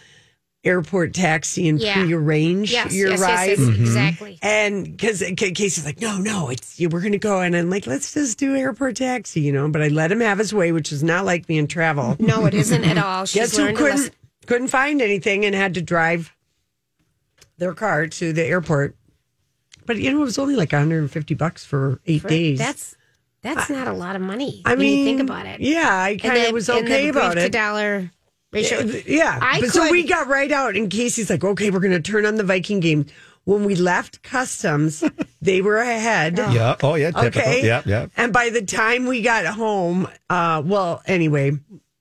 airport 0.64 1.14
taxi 1.14 1.68
and 1.68 1.80
Yeah. 1.80 1.94
prearrange 1.94 2.72
Yes, 2.72 2.92
your 2.94 3.10
yes, 3.10 3.20
ride. 3.20 3.46
yes, 3.50 3.58
yes, 3.60 3.68
mm-hmm. 3.68 3.80
exactly. 3.80 4.38
And 4.42 4.84
because 4.84 5.22
uh, 5.22 5.30
Casey's 5.36 5.84
like, 5.86 6.00
no, 6.00 6.18
no, 6.18 6.50
it's 6.50 6.78
we're 6.78 7.00
going 7.00 7.12
to 7.12 7.18
go, 7.18 7.40
and 7.40 7.56
I'm 7.56 7.70
like, 7.70 7.86
let's 7.86 8.12
just 8.12 8.38
do 8.38 8.54
airport 8.54 8.96
taxi, 8.96 9.40
you 9.40 9.52
know. 9.52 9.68
But 9.70 9.82
I 9.82 9.88
let 9.88 10.12
him 10.12 10.20
have 10.20 10.38
his 10.38 10.52
way, 10.52 10.72
which 10.72 10.92
is 10.92 11.02
not 11.02 11.24
like 11.24 11.48
me 11.48 11.58
in 11.58 11.68
travel. 11.68 12.16
No, 12.18 12.44
it 12.44 12.54
isn't 12.54 12.84
at 12.84 12.98
all. 12.98 13.24
She's 13.26 13.52
Guess 13.52 13.56
who 13.56 13.72
couldn't 13.72 14.10
couldn't 14.46 14.68
find 14.68 15.00
anything 15.00 15.44
and 15.46 15.54
had 15.54 15.74
to 15.74 15.80
drive 15.82 16.34
their 17.56 17.72
car 17.72 18.06
to 18.08 18.32
the 18.32 18.44
airport. 18.44 18.96
But 19.88 19.96
you 19.96 20.12
know, 20.12 20.18
it 20.18 20.24
was 20.24 20.38
only 20.38 20.54
like 20.54 20.70
150 20.70 21.34
bucks 21.34 21.64
for 21.64 22.00
eight 22.06 22.22
days. 22.22 22.58
That's 22.60 22.94
that's 23.42 23.68
not 23.70 23.88
a 23.88 23.92
lot 23.92 24.14
of 24.14 24.22
money. 24.22 24.62
I 24.64 24.70
when 24.70 24.78
mean, 24.80 24.98
you 24.98 25.04
think 25.04 25.20
about 25.20 25.46
it. 25.46 25.60
Yeah, 25.60 25.88
I 25.90 26.10
And 26.10 26.20
kind 26.22 26.38
of 26.46 26.52
was 26.52 26.68
and 26.68 26.86
the 26.86 26.92
okay 26.92 27.08
about 27.08 27.38
it. 27.38 27.50
dollar 27.50 28.10
ratio. 28.52 28.80
Yeah, 29.06 29.38
I 29.42 29.60
but 29.60 29.70
so 29.70 29.90
we 29.90 30.04
got 30.06 30.28
right 30.28 30.52
out, 30.52 30.76
and 30.76 30.90
Casey's 30.90 31.30
like, 31.30 31.42
"Okay, 31.42 31.70
we're 31.70 31.80
going 31.80 31.92
to 31.92 32.00
turn 32.00 32.26
on 32.26 32.36
the 32.36 32.44
Viking 32.44 32.78
game." 32.80 33.06
When 33.44 33.64
we 33.64 33.76
left 33.76 34.22
customs, 34.22 35.02
they 35.40 35.62
were 35.62 35.78
ahead. 35.78 36.36
Yeah. 36.36 36.76
Oh 36.82 36.96
yeah. 36.96 37.12
Typical. 37.12 37.40
Okay. 37.40 37.66
Yeah. 37.66 37.80
Yeah. 37.86 38.06
And 38.14 38.30
by 38.30 38.50
the 38.50 38.60
time 38.62 39.06
we 39.06 39.22
got 39.22 39.46
home, 39.46 40.06
uh, 40.28 40.62
well, 40.64 41.00
anyway, 41.06 41.52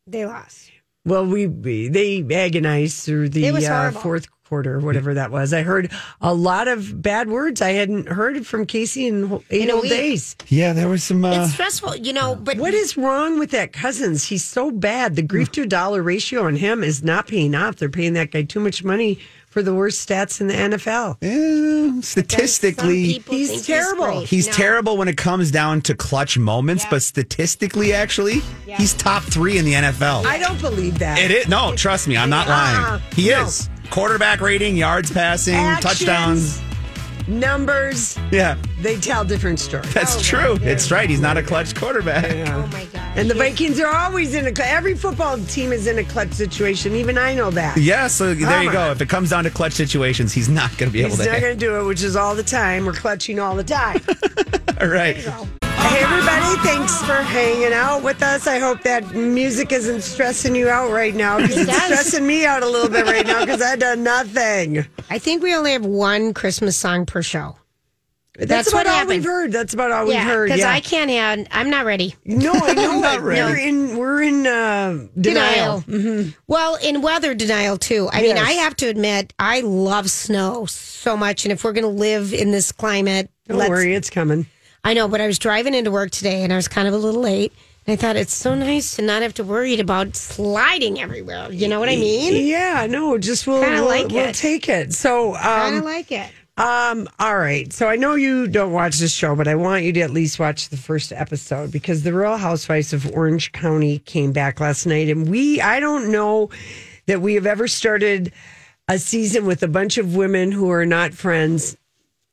They 0.05 0.25
lost. 0.25 0.71
well, 1.05 1.25
we, 1.25 1.47
we 1.47 1.87
they 1.87 2.25
agonized 2.35 3.05
through 3.05 3.29
the 3.29 3.45
It 3.45 3.53
was 3.53 3.63
uh, 3.65 3.91
fourth 3.91 4.27
quarter, 4.47 4.75
or 4.75 4.79
whatever 4.79 5.13
that 5.13 5.31
was. 5.31 5.53
I 5.53 5.61
heard 5.63 5.91
a 6.21 6.33
lot 6.33 6.67
of 6.67 7.01
bad 7.01 7.29
words 7.29 7.61
I 7.61 7.71
hadn't 7.71 8.07
heard 8.07 8.45
from 8.47 8.65
Casey 8.65 9.07
in 9.07 9.29
wh- 9.29 9.39
eight 9.51 9.63
In 9.63 9.69
a 9.69 9.73
whole 9.73 9.81
days. 9.81 10.35
Yeah. 10.47 10.73
There 10.73 10.87
was 10.87 11.03
some. 11.03 11.23
Uh, 11.25 11.43
It's 11.43 11.53
stressful, 11.53 11.97
you 11.97 12.13
know. 12.13 12.35
But 12.35 12.57
What 12.57 12.73
is 12.73 12.97
wrong 12.97 13.39
with 13.39 13.51
that 13.51 13.73
Cousins? 13.73 14.23
He's 14.25 14.43
so 14.45 14.71
bad. 14.71 15.15
The 15.15 15.21
grief 15.21 15.51
to 15.53 15.65
dollar 15.65 16.01
ratio 16.01 16.45
on 16.47 16.55
him 16.55 16.83
is 16.83 17.03
not 17.03 17.27
paying 17.27 17.53
off. 17.55 17.75
They're 17.77 17.89
paying 17.89 18.13
that 18.13 18.31
guy 18.31 18.43
too 18.43 18.59
much 18.59 18.83
money 18.83 19.19
for 19.47 19.63
the 19.63 19.73
worst 19.73 20.07
stats 20.07 20.39
in 20.41 20.47
the 20.47 20.53
NFL. 20.53 21.17
some 21.23 22.01
statistically, 22.03 23.23
he's 23.27 23.65
terrible. 23.65 24.05
great. 24.05 24.27
He's 24.27 24.47
No. 24.47 24.53
terrible 24.53 24.97
when 24.97 25.07
it 25.07 25.17
comes 25.17 25.51
down 25.51 25.81
to 25.81 25.95
clutch 25.95 26.37
moments, 26.37 26.85
but 26.89 27.01
statistically, 27.01 27.93
actually, 27.93 28.41
he's 28.65 28.93
top 28.93 29.23
three 29.23 29.57
in 29.57 29.65
the 29.65 29.73
NFL. 29.73 30.25
I 30.25 30.37
don't 30.37 30.59
believe 30.61 30.99
that. 30.99 31.17
It 31.19 31.31
is 31.31 31.47
no, 31.47 31.75
trust 31.75 32.07
me, 32.07 32.17
I'm 32.17 32.29
not 32.29 32.47
lying. 32.47 32.77
Uh-uh. 32.77 32.99
He 33.15 33.29
No. 33.31 33.45
is 33.45 33.69
quarterback 33.89 34.41
rating, 34.41 34.75
yards 34.77 35.11
passing, 35.11 35.55
Actions, 35.55 35.83
touchdowns. 35.99 36.61
numbers, 37.27 38.17
Yeah, 38.31 38.57
they 38.81 38.97
tell 38.99 39.23
different 39.25 39.59
stories. 39.59 39.93
that's 39.93 40.17
oh, 40.17 40.21
true. 40.21 40.57
It's 40.61 40.91
right. 40.91 41.09
He's 41.09 41.19
not 41.21 41.37
a 41.37 41.43
clutch 41.43 41.75
quarterback. 41.75 42.25
Oh 42.49 42.67
my 42.67 42.85
god! 42.85 43.17
And 43.17 43.29
the 43.29 43.33
Vikings 43.33 43.79
are 43.79 43.93
always 43.95 44.33
in 44.35 44.45
a 44.47 44.55
cl- 44.55 44.69
every 44.75 44.95
football 44.95 45.37
team 45.39 45.71
is 45.73 45.87
in 45.87 45.97
a 45.99 46.03
clutch 46.03 46.31
situation. 46.33 46.95
Even 46.95 47.17
I 47.17 47.33
know 47.33 47.49
that. 47.51 47.77
Yeah, 47.77 48.07
so 48.07 48.33
there 48.33 48.63
you 48.63 48.71
go. 48.71 48.81
on. 48.81 48.91
If 48.91 49.01
it 49.01 49.09
comes 49.09 49.31
down 49.31 49.43
to 49.45 49.49
clutch 49.49 49.73
situations, 49.73 50.31
he's 50.33 50.47
not 50.49 50.69
going 50.77 50.89
to 50.89 50.93
be 50.93 51.03
He's 51.03 51.13
able 51.19 51.25
not 51.25 51.35
to. 51.35 51.41
going 51.41 51.53
to 51.59 51.65
do 51.65 51.79
it, 51.79 51.83
which 51.83 52.03
is 52.03 52.15
all 52.15 52.35
the 52.35 52.43
time. 52.43 52.85
We're 52.85 52.93
clutching 52.93 53.39
all 53.39 53.55
the 53.55 53.63
time. 53.63 53.99
All 54.79 54.87
right. 54.87 55.17
Hey, 55.89 56.03
everybody, 56.03 56.55
thanks 56.67 57.01
for 57.03 57.13
hanging 57.15 57.73
out 57.73 58.03
with 58.03 58.21
us. 58.21 58.47
I 58.47 58.59
hope 58.59 58.81
that 58.83 59.13
music 59.15 59.71
isn't 59.71 60.01
stressing 60.01 60.55
you 60.55 60.69
out 60.69 60.91
right 60.91 61.15
now 61.15 61.37
because 61.37 61.57
it's 61.57 61.67
does. 61.71 61.83
stressing 61.83 62.25
me 62.27 62.45
out 62.45 62.63
a 62.63 62.69
little 62.69 62.89
bit 62.89 63.05
right 63.05 63.25
now 63.25 63.41
because 63.41 63.61
I've 63.61 63.79
done 63.79 64.03
nothing. 64.03 64.85
I 65.09 65.19
think 65.19 65.43
we 65.43 65.55
only 65.55 65.71
have 65.73 65.85
one 65.85 66.33
Christmas 66.33 66.75
song 66.77 67.05
per 67.05 67.21
show. 67.21 67.55
That's, 68.37 68.49
That's 68.49 68.67
about 68.69 68.77
what 68.77 68.87
all 68.87 68.93
happened. 68.93 69.09
we've 69.09 69.23
heard. 69.23 69.51
That's 69.51 69.73
about 69.73 69.91
all 69.91 70.03
we've 70.05 70.13
yeah, 70.13 70.23
heard. 70.25 70.45
because 70.49 70.59
Yeah. 70.59 70.71
I 70.71 70.79
can't 70.79 71.09
have. 71.09 71.47
I'm 71.49 71.71
not 71.71 71.85
ready. 71.85 72.13
no, 72.23 72.51
I 72.53 72.73
know 72.73 72.99
Not 72.99 73.21
ready. 73.21 73.41
We're 73.41 73.57
in 73.57 73.97
we're 73.97 74.21
in 74.21 74.45
uh, 74.45 75.07
denial. 75.19 75.81
Mm-hmm. 75.81 76.29
Well, 76.47 76.75
in 76.75 77.01
weather 77.01 77.33
denial 77.33 77.77
too. 77.77 78.09
I 78.11 78.21
mean, 78.21 78.35
Yes. 78.35 78.47
I 78.47 78.51
have 78.51 78.75
to 78.75 78.85
admit, 78.87 79.33
I 79.39 79.61
love 79.61 80.11
snow 80.11 80.65
so 80.67 81.17
much, 81.17 81.45
and 81.45 81.51
if 81.51 81.63
we're 81.63 81.73
going 81.73 81.83
to 81.83 81.87
live 81.99 82.31
in 82.31 82.51
this 82.51 82.71
climate, 82.71 83.31
Don't 83.47 83.57
let's- 83.57 83.69
worry, 83.69 83.95
it's 83.95 84.11
coming. 84.11 84.45
I 84.87 84.93
know, 84.93 85.09
but 85.09 85.19
I 85.19 85.27
was 85.27 85.37
driving 85.37 85.73
into 85.73 85.91
work 85.91 86.11
today, 86.11 86.43
and 86.43 86.53
I 86.53 86.55
was 86.55 86.69
kind 86.69 86.87
of 86.87 86.93
a 86.93 86.97
little 86.97 87.19
late. 87.19 87.51
And 87.85 87.91
I 87.91 87.97
thought 87.97 88.15
it's 88.15 88.33
so 88.33 88.55
nice 88.55 88.95
to 88.95 89.01
not 89.01 89.21
have 89.21 89.33
to 89.33 89.43
worry 89.43 89.77
about 89.81 90.15
sliding 90.15 90.97
everywhere. 91.01 91.51
You 91.51 91.67
know 91.67 91.81
what 91.81 91.89
I 91.89 91.97
mean? 91.97 92.47
Yeah, 92.47 92.87
no, 92.89 93.17
just 93.17 93.45
we'll 93.45 93.59
we'll, 93.59 93.83
like 93.83 94.07
we'll 94.07 94.31
take 94.31 94.69
it. 94.69 94.93
So, 94.93 95.33
Kind 95.33 95.73
um, 95.73 95.79
of 95.79 95.83
like 95.83 96.09
it. 96.13 96.31
Um, 96.55 97.09
all 97.19 97.37
right. 97.37 97.71
So 97.73 97.89
I 97.89 97.97
know 97.97 98.15
you 98.15 98.47
don't 98.47 98.71
watch 98.71 98.97
this 98.99 99.13
show, 99.13 99.35
but 99.35 99.49
I 99.49 99.55
want 99.55 99.83
you 99.83 99.91
to 99.91 99.99
at 99.99 100.11
least 100.11 100.39
watch 100.39 100.69
the 100.69 100.77
first 100.77 101.11
episode 101.11 101.69
because 101.69 102.03
the 102.03 102.13
Real 102.13 102.37
Housewives 102.37 102.93
of 102.93 103.11
Orange 103.13 103.51
County 103.51 103.99
came 103.99 104.31
back 104.31 104.61
last 104.61 104.85
night. 104.85 105.09
And 105.09 105.29
we, 105.29 105.59
I 105.59 105.81
don't 105.81 106.13
know 106.13 106.49
that 107.07 107.19
we 107.19 107.33
have 107.33 107.45
ever 107.45 107.67
started 107.67 108.31
a 108.87 108.97
season 108.97 109.45
with 109.45 109.63
a 109.63 109.67
bunch 109.67 109.97
of 109.97 110.15
women 110.15 110.53
who 110.53 110.71
are 110.71 110.85
not 110.85 111.13
friends 111.13 111.75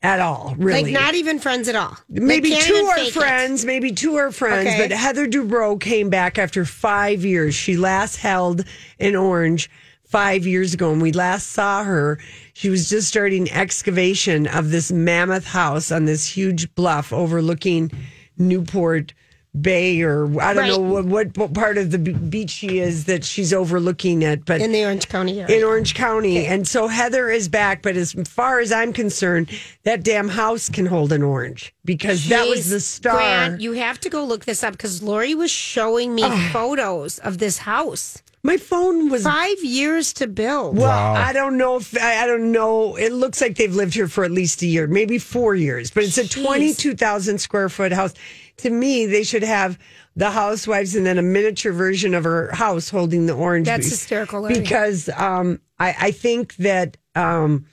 at 0.05 0.21
all, 0.21 0.55
really. 0.59 0.83
Like 0.83 0.93
not 0.93 1.15
even 1.15 1.39
friends 1.39 1.67
at 1.67 1.75
all. 1.75 1.97
Maybe 2.11 2.51
two 2.51 2.75
are 2.75 2.97
fake 2.97 3.09
it. 3.09 3.13
friends, 3.15 3.65
maybe 3.65 3.91
two 3.91 4.17
are 4.17 4.31
friends, 4.31 4.69
Okay. 4.69 4.79
but 4.89 4.93
Heather 4.97 5.27
Dubrow 5.27 5.81
came 5.81 6.11
back 6.11 6.39
after 6.39 6.67
five 6.67 7.25
years. 7.25 7.55
She 7.55 7.79
last 7.79 8.17
held 8.17 8.65
an 9.01 9.17
orange 9.17 9.71
five 10.05 10.47
years 10.47 10.75
ago. 10.75 10.91
When 10.91 11.01
we 11.01 11.11
last 11.11 11.53
saw 11.53 11.85
her, 11.85 12.19
she 12.53 12.69
was 12.69 12.91
just 12.91 13.09
starting 13.09 13.51
excavation 13.51 14.47
of 14.47 14.71
this 14.71 14.93
mammoth 14.93 15.47
house 15.47 15.91
on 15.91 16.05
this 16.05 16.27
huge 16.27 16.73
bluff 16.75 17.11
overlooking 17.11 17.91
Newport 18.37 19.15
Bay, 19.61 20.03
or 20.03 20.25
I 20.41 20.53
don't 20.53 20.63
Right. 20.65 20.69
know 20.73 20.79
what, 20.81 21.05
what, 21.05 21.37
what 21.39 21.55
part 21.55 21.79
of 21.79 21.93
the 21.93 21.99
beach 21.99 22.51
she 22.51 22.81
is 22.81 23.05
that 23.05 23.25
she's 23.25 23.53
overlooking 23.53 24.23
it, 24.23 24.45
but 24.45 24.61
in 24.61 24.73
the 24.73 24.85
Orange 24.85 25.09
County 25.09 25.41
area. 25.41 25.57
in 25.57 25.63
Orange 25.63 25.95
County. 25.95 26.45
And 26.47 26.67
so 26.67 26.89
Heather 26.89 27.31
is 27.31 27.49
back, 27.49 27.81
but 27.81 27.97
as 27.97 28.15
far 28.27 28.59
as 28.59 28.73
I'm 28.73 28.93
concerned, 28.93 29.49
that 29.85 30.03
damn 30.03 30.29
house 30.31 30.69
can 30.69 30.87
hold 30.87 31.13
an 31.13 31.23
orange 31.23 31.73
because 31.85 32.29
that 32.31 32.49
was 32.49 32.67
Jeez, 32.67 32.71
the 32.71 32.81
star. 32.81 33.13
Grant, 33.15 33.61
you 33.61 33.73
have 33.75 34.01
to 34.01 34.11
go 34.11 34.25
look 34.25 34.45
this 34.45 34.65
up 34.65 34.73
because 34.73 35.03
Lori 35.05 35.37
was 35.37 35.53
showing 35.53 36.17
me 36.17 36.29
photos 36.51 37.21
of 37.21 37.39
this 37.39 37.59
house. 37.59 38.24
My 38.47 38.59
phone 38.59 39.09
was 39.09 39.25
Five 39.25 39.65
years 39.65 40.13
to 40.15 40.27
build. 40.27 40.77
Well, 40.77 40.91
I 40.91 41.33
don't 41.33 41.57
know 41.57 41.77
if 41.77 41.97
I, 41.97 42.25
I 42.25 42.27
don't 42.27 42.53
know. 42.53 42.95
It 42.95 43.11
looks 43.11 43.41
like 43.41 43.57
they've 43.57 43.75
lived 43.75 43.95
here 43.95 44.07
for 44.07 44.23
at 44.23 44.31
least 44.31 44.61
a 44.61 44.67
year, 44.67 44.87
maybe 44.87 45.19
four 45.19 45.55
years. 45.55 45.91
But 45.91 46.05
it's 46.05 46.19
a 46.19 46.29
twenty-two 46.29 46.95
thousand 46.95 47.39
square 47.39 47.71
foot 47.71 47.91
house. 47.91 48.13
To 48.59 48.69
me, 48.69 49.07
they 49.07 49.25
should 49.25 49.45
have 49.45 49.79
the 50.15 50.31
housewives 50.31 50.95
and 50.95 51.07
then 51.07 51.17
a 51.17 51.23
miniature 51.23 51.73
version 51.73 52.13
of 52.13 52.25
her 52.25 52.53
house 52.53 52.91
holding 52.91 53.25
the 53.25 53.33
orange. 53.33 53.65
That's 53.65 53.87
be- 53.87 53.91
hysterical, 53.91 54.43
Larry. 54.43 54.61
Because 54.61 55.09
um, 55.17 55.59
I, 55.79 55.97
I 55.99 56.11
think 56.11 56.55
that. 56.57 56.99
Um, 57.15 57.65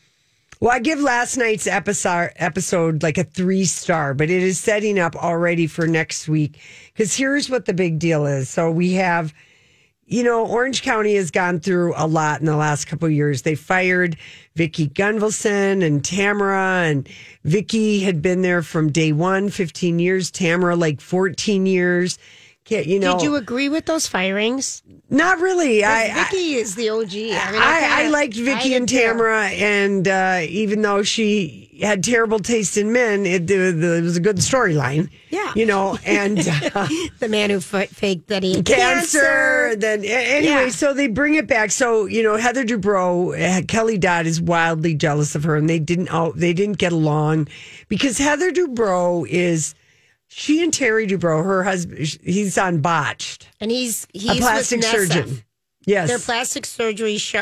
well, 0.62 0.72
I 0.72 0.80
give 0.80 1.02
last 1.02 1.36
night's 1.36 1.68
episode 1.68 2.32
episode 2.38 3.04
like 3.04 3.18
a 3.18 3.26
three 3.26 3.66
star, 3.66 4.14
but 4.14 4.30
it 4.30 4.42
is 4.42 4.58
setting 4.58 5.00
up 5.00 5.18
already 5.18 5.68
for 5.68 5.86
next 5.86 6.30
week. 6.30 6.62
Because 6.94 7.14
here's 7.14 7.50
what 7.50 7.66
the 7.66 7.74
big 7.74 8.00
deal 8.00 8.26
is. 8.26 8.48
So 8.48 8.72
we 8.72 8.94
have 8.94 9.34
you 10.12 10.24
know, 10.24 10.45
Orange 10.45 10.82
County 10.84 11.15
has 11.15 11.32
gone 11.32 11.60
through 11.62 11.93
a 11.95 12.06
lot 12.06 12.41
in 12.41 12.45
the 12.45 12.58
last 12.58 12.86
couple 12.86 13.06
of 13.06 13.13
years. 13.13 13.43
They 13.43 13.56
fired 13.56 14.17
Vicki 14.56 14.89
Gunvalson 14.89 15.82
and 15.84 16.04
Tamara, 16.04 16.84
and 16.86 17.08
Vicki 17.45 18.02
had 18.02 18.21
been 18.21 18.41
there 18.41 18.62
from 18.62 18.91
day 18.91 19.13
one, 19.13 19.50
15 19.50 20.00
years. 20.00 20.30
Tamara, 20.30 20.76
like 20.76 21.00
14 21.00 21.65
years. 21.65 22.19
Can't, 22.65 22.86
you 22.86 23.00
know, 23.00 23.13
Did 23.17 23.24
you 23.24 23.36
agree 23.38 23.69
with 23.69 23.86
those 23.86 24.06
firings? 24.06 24.84
not 25.10 25.39
really. 25.39 25.84
I, 25.84 26.04
I, 26.04 26.24
Vicki 26.26 26.54
is 26.56 26.76
the 26.76 26.89
OG. 26.89 27.10
I, 27.10 27.52
mean, 27.52 27.62
I, 27.62 27.80
I 27.84 27.95
kinda- 28.02 28.12
liked 28.12 28.36
Vicki 28.36 28.74
I 28.74 28.78
and 28.78 28.88
too. 28.88 28.97
Tamara, 29.00 29.47
and 29.47 30.08
uh, 30.08 30.41
even 30.47 30.82
though 30.82 31.04
she 31.04 31.69
had 31.82 32.04
terrible 32.04 32.39
taste 32.39 32.78
in 32.78 32.91
men, 32.94 33.26
it, 33.26 33.50
it 33.50 34.02
was 34.04 34.17
a 34.17 34.20
good 34.20 34.38
storyline. 34.38 35.10
Yeah. 35.30 35.52
You 35.56 35.65
know, 35.65 35.98
and. 36.06 36.39
Uh, 36.74 36.88
The 37.20 37.28
man 37.28 37.50
who 37.50 37.58
f- 37.58 37.89
faked 37.89 38.28
that 38.28 38.44
he 38.44 38.56
had 38.56 38.65
cancer. 38.65 39.20
cancer. 39.20 39.76
Then 39.76 40.06
anyway, 40.06 40.46
Yeah. 40.65 40.70
so 40.70 40.94
they 40.94 41.08
bring 41.08 41.36
it 41.36 41.48
back. 41.48 41.72
So 41.72 42.06
you 42.06 42.24
know, 42.24 42.38
Heather 42.38 42.63
Dubrow, 42.63 43.34
uh, 43.38 43.62
Kelly 43.67 43.98
Dodd 43.98 44.26
is 44.26 44.39
wildly 44.41 44.94
jealous 44.96 45.36
of 45.36 45.44
her, 45.44 45.56
and 45.56 45.70
they 45.70 45.80
didn't. 45.80 46.10
Oh, 46.13 46.32
they 46.36 46.54
didn't 46.54 46.78
get 46.78 46.91
along 46.94 47.48
because 47.89 48.17
Heather 48.17 48.52
Dubrow 48.52 49.28
is. 49.28 49.76
She 50.34 50.63
and 50.63 50.74
Terry 50.74 51.06
Dubrow, 51.08 51.44
her 51.44 51.62
husband, 51.63 52.00
he's 52.24 52.58
on 52.58 52.80
botched, 52.80 53.50
And 53.60 53.70
he's 53.70 54.08
he's 54.13 54.32
a 54.32 54.36
plastic 54.39 54.82
surgeon. 54.82 55.44
Yes, 55.86 56.08
They're 56.08 56.20
plastic 56.20 56.65
surgery, 56.65 57.17
sh- 57.17 57.36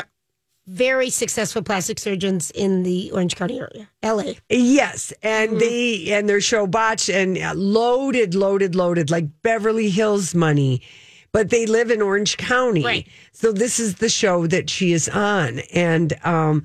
very 0.70 1.10
successful 1.10 1.62
plastic 1.62 1.98
surgeons 1.98 2.50
in 2.52 2.84
the 2.84 3.10
Orange 3.12 3.34
County 3.36 3.58
area, 3.58 3.88
LA. 4.02 4.34
Yes, 4.48 5.12
and 5.22 5.50
Mm-hmm. 5.50 5.58
they 5.58 6.12
and 6.12 6.28
their 6.28 6.40
show 6.40 6.66
botched 6.66 7.08
and 7.08 7.36
uh, 7.38 7.52
loaded, 7.54 8.34
loaded, 8.34 8.74
loaded 8.74 9.10
like 9.10 9.26
Beverly 9.42 9.90
Hills 9.90 10.34
money. 10.34 10.80
But 11.32 11.50
they 11.50 11.64
live 11.66 11.90
in 11.90 12.02
Orange 12.02 12.36
County, 12.36 12.84
Right. 12.84 13.06
So 13.32 13.52
this 13.52 13.78
is 13.78 13.96
the 13.96 14.08
show 14.08 14.46
that 14.48 14.68
she 14.68 14.92
is 14.92 15.08
on, 15.08 15.60
and 15.72 16.12
um, 16.24 16.64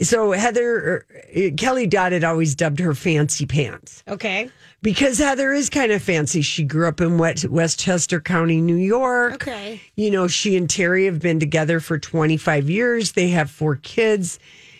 so 0.00 0.32
Heather 0.32 1.04
uh, 1.36 1.50
Kelly 1.56 1.86
Dodd 1.86 2.12
had 2.12 2.24
always 2.24 2.54
dubbed 2.54 2.78
her 2.80 2.94
fancy 2.94 3.46
pants 3.46 4.02
Okay. 4.08 4.50
because 4.82 5.18
Heather 5.18 5.52
is 5.52 5.68
kind 5.70 5.92
of 5.92 6.02
fancy. 6.02 6.40
She 6.42 6.64
grew 6.64 6.86
up 6.88 7.00
in 7.00 7.18
Westchester 7.18 8.20
County, 8.20 8.60
New 8.60 8.76
York. 8.76 9.34
Okay. 9.34 9.80
You 9.96 10.10
know, 10.10 10.28
she 10.28 10.56
and 10.56 10.68
Terry 10.70 11.04
have 11.06 11.20
been 11.20 11.40
together 11.40 11.80
for 11.80 11.98
25 11.98 12.70
years. 12.70 13.12
They 13.12 13.28
have 13.28 13.50
four 13.50 13.76
kids. 13.76 14.38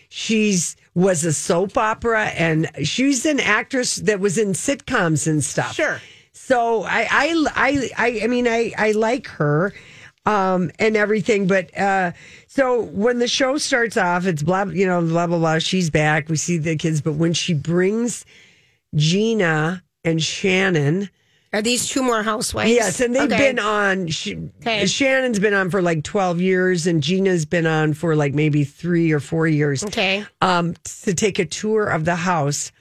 She's 0.09 0.75
was 0.95 1.23
a 1.23 1.31
soap 1.33 1.77
opera 1.77 2.25
and 2.29 2.69
she's 2.83 3.25
an 3.25 3.39
actress 3.39 3.95
that 3.97 4.19
was 4.19 4.37
in 4.37 4.49
sitcoms 4.53 5.27
and 5.27 5.43
stuff. 5.43 5.75
Sure. 5.75 6.01
So 6.33 6.83
I 6.83 7.07
I 7.11 7.45
I 7.55 7.89
I, 7.97 8.19
I 8.23 8.27
mean 8.27 8.47
I 8.47 8.73
I 8.77 8.91
like 8.91 9.27
her 9.27 9.71
um 10.29 10.69
and 10.79 10.95
everything 10.95 11.47
but 11.47 11.75
uh 11.77 12.11
so 12.47 12.81
when 12.83 13.19
the 13.19 13.27
show 13.27 13.57
starts 13.57 13.97
off 13.97 14.25
it's 14.25 14.43
blah 14.43 14.63
you 14.65 14.85
know 14.85 15.01
blah 15.01 15.25
blah 15.27 15.37
blah 15.39 15.57
she's 15.59 15.89
back 15.89 16.29
we 16.29 16.35
see 16.35 16.57
the 16.57 16.75
kids 16.75 17.01
but 17.01 17.13
when 17.13 17.33
she 17.33 17.53
brings 17.53 18.25
Gina 18.95 19.83
and 20.03 20.21
Shannon 20.21 21.09
Are 21.53 21.61
these 21.61 21.87
two 21.87 22.03
more 22.03 22.21
housewives? 22.23 22.69
Yes, 22.71 22.99
and 22.99 23.15
they've 23.15 23.31
Okay. 23.31 23.49
been 23.49 23.59
on. 23.59 24.07
She, 24.07 24.35
Okay. 24.61 24.85
Shannon's 24.85 25.39
been 25.39 25.53
on 25.53 25.69
for 25.71 25.81
like 25.81 26.03
twelve 26.03 26.39
years, 26.39 26.85
and 26.85 27.01
Gina's 27.01 27.45
been 27.45 27.65
on 27.65 27.93
for 27.93 28.15
like 28.15 28.33
maybe 28.35 28.63
three 28.63 29.11
or 29.11 29.19
four 29.19 29.47
years. 29.47 29.83
Okay. 29.83 30.25
Um, 30.41 30.75
to 31.05 31.13
take 31.15 31.39
a 31.39 31.45
tour 31.45 31.85
of 31.87 32.05
the 32.05 32.15
house. 32.15 32.71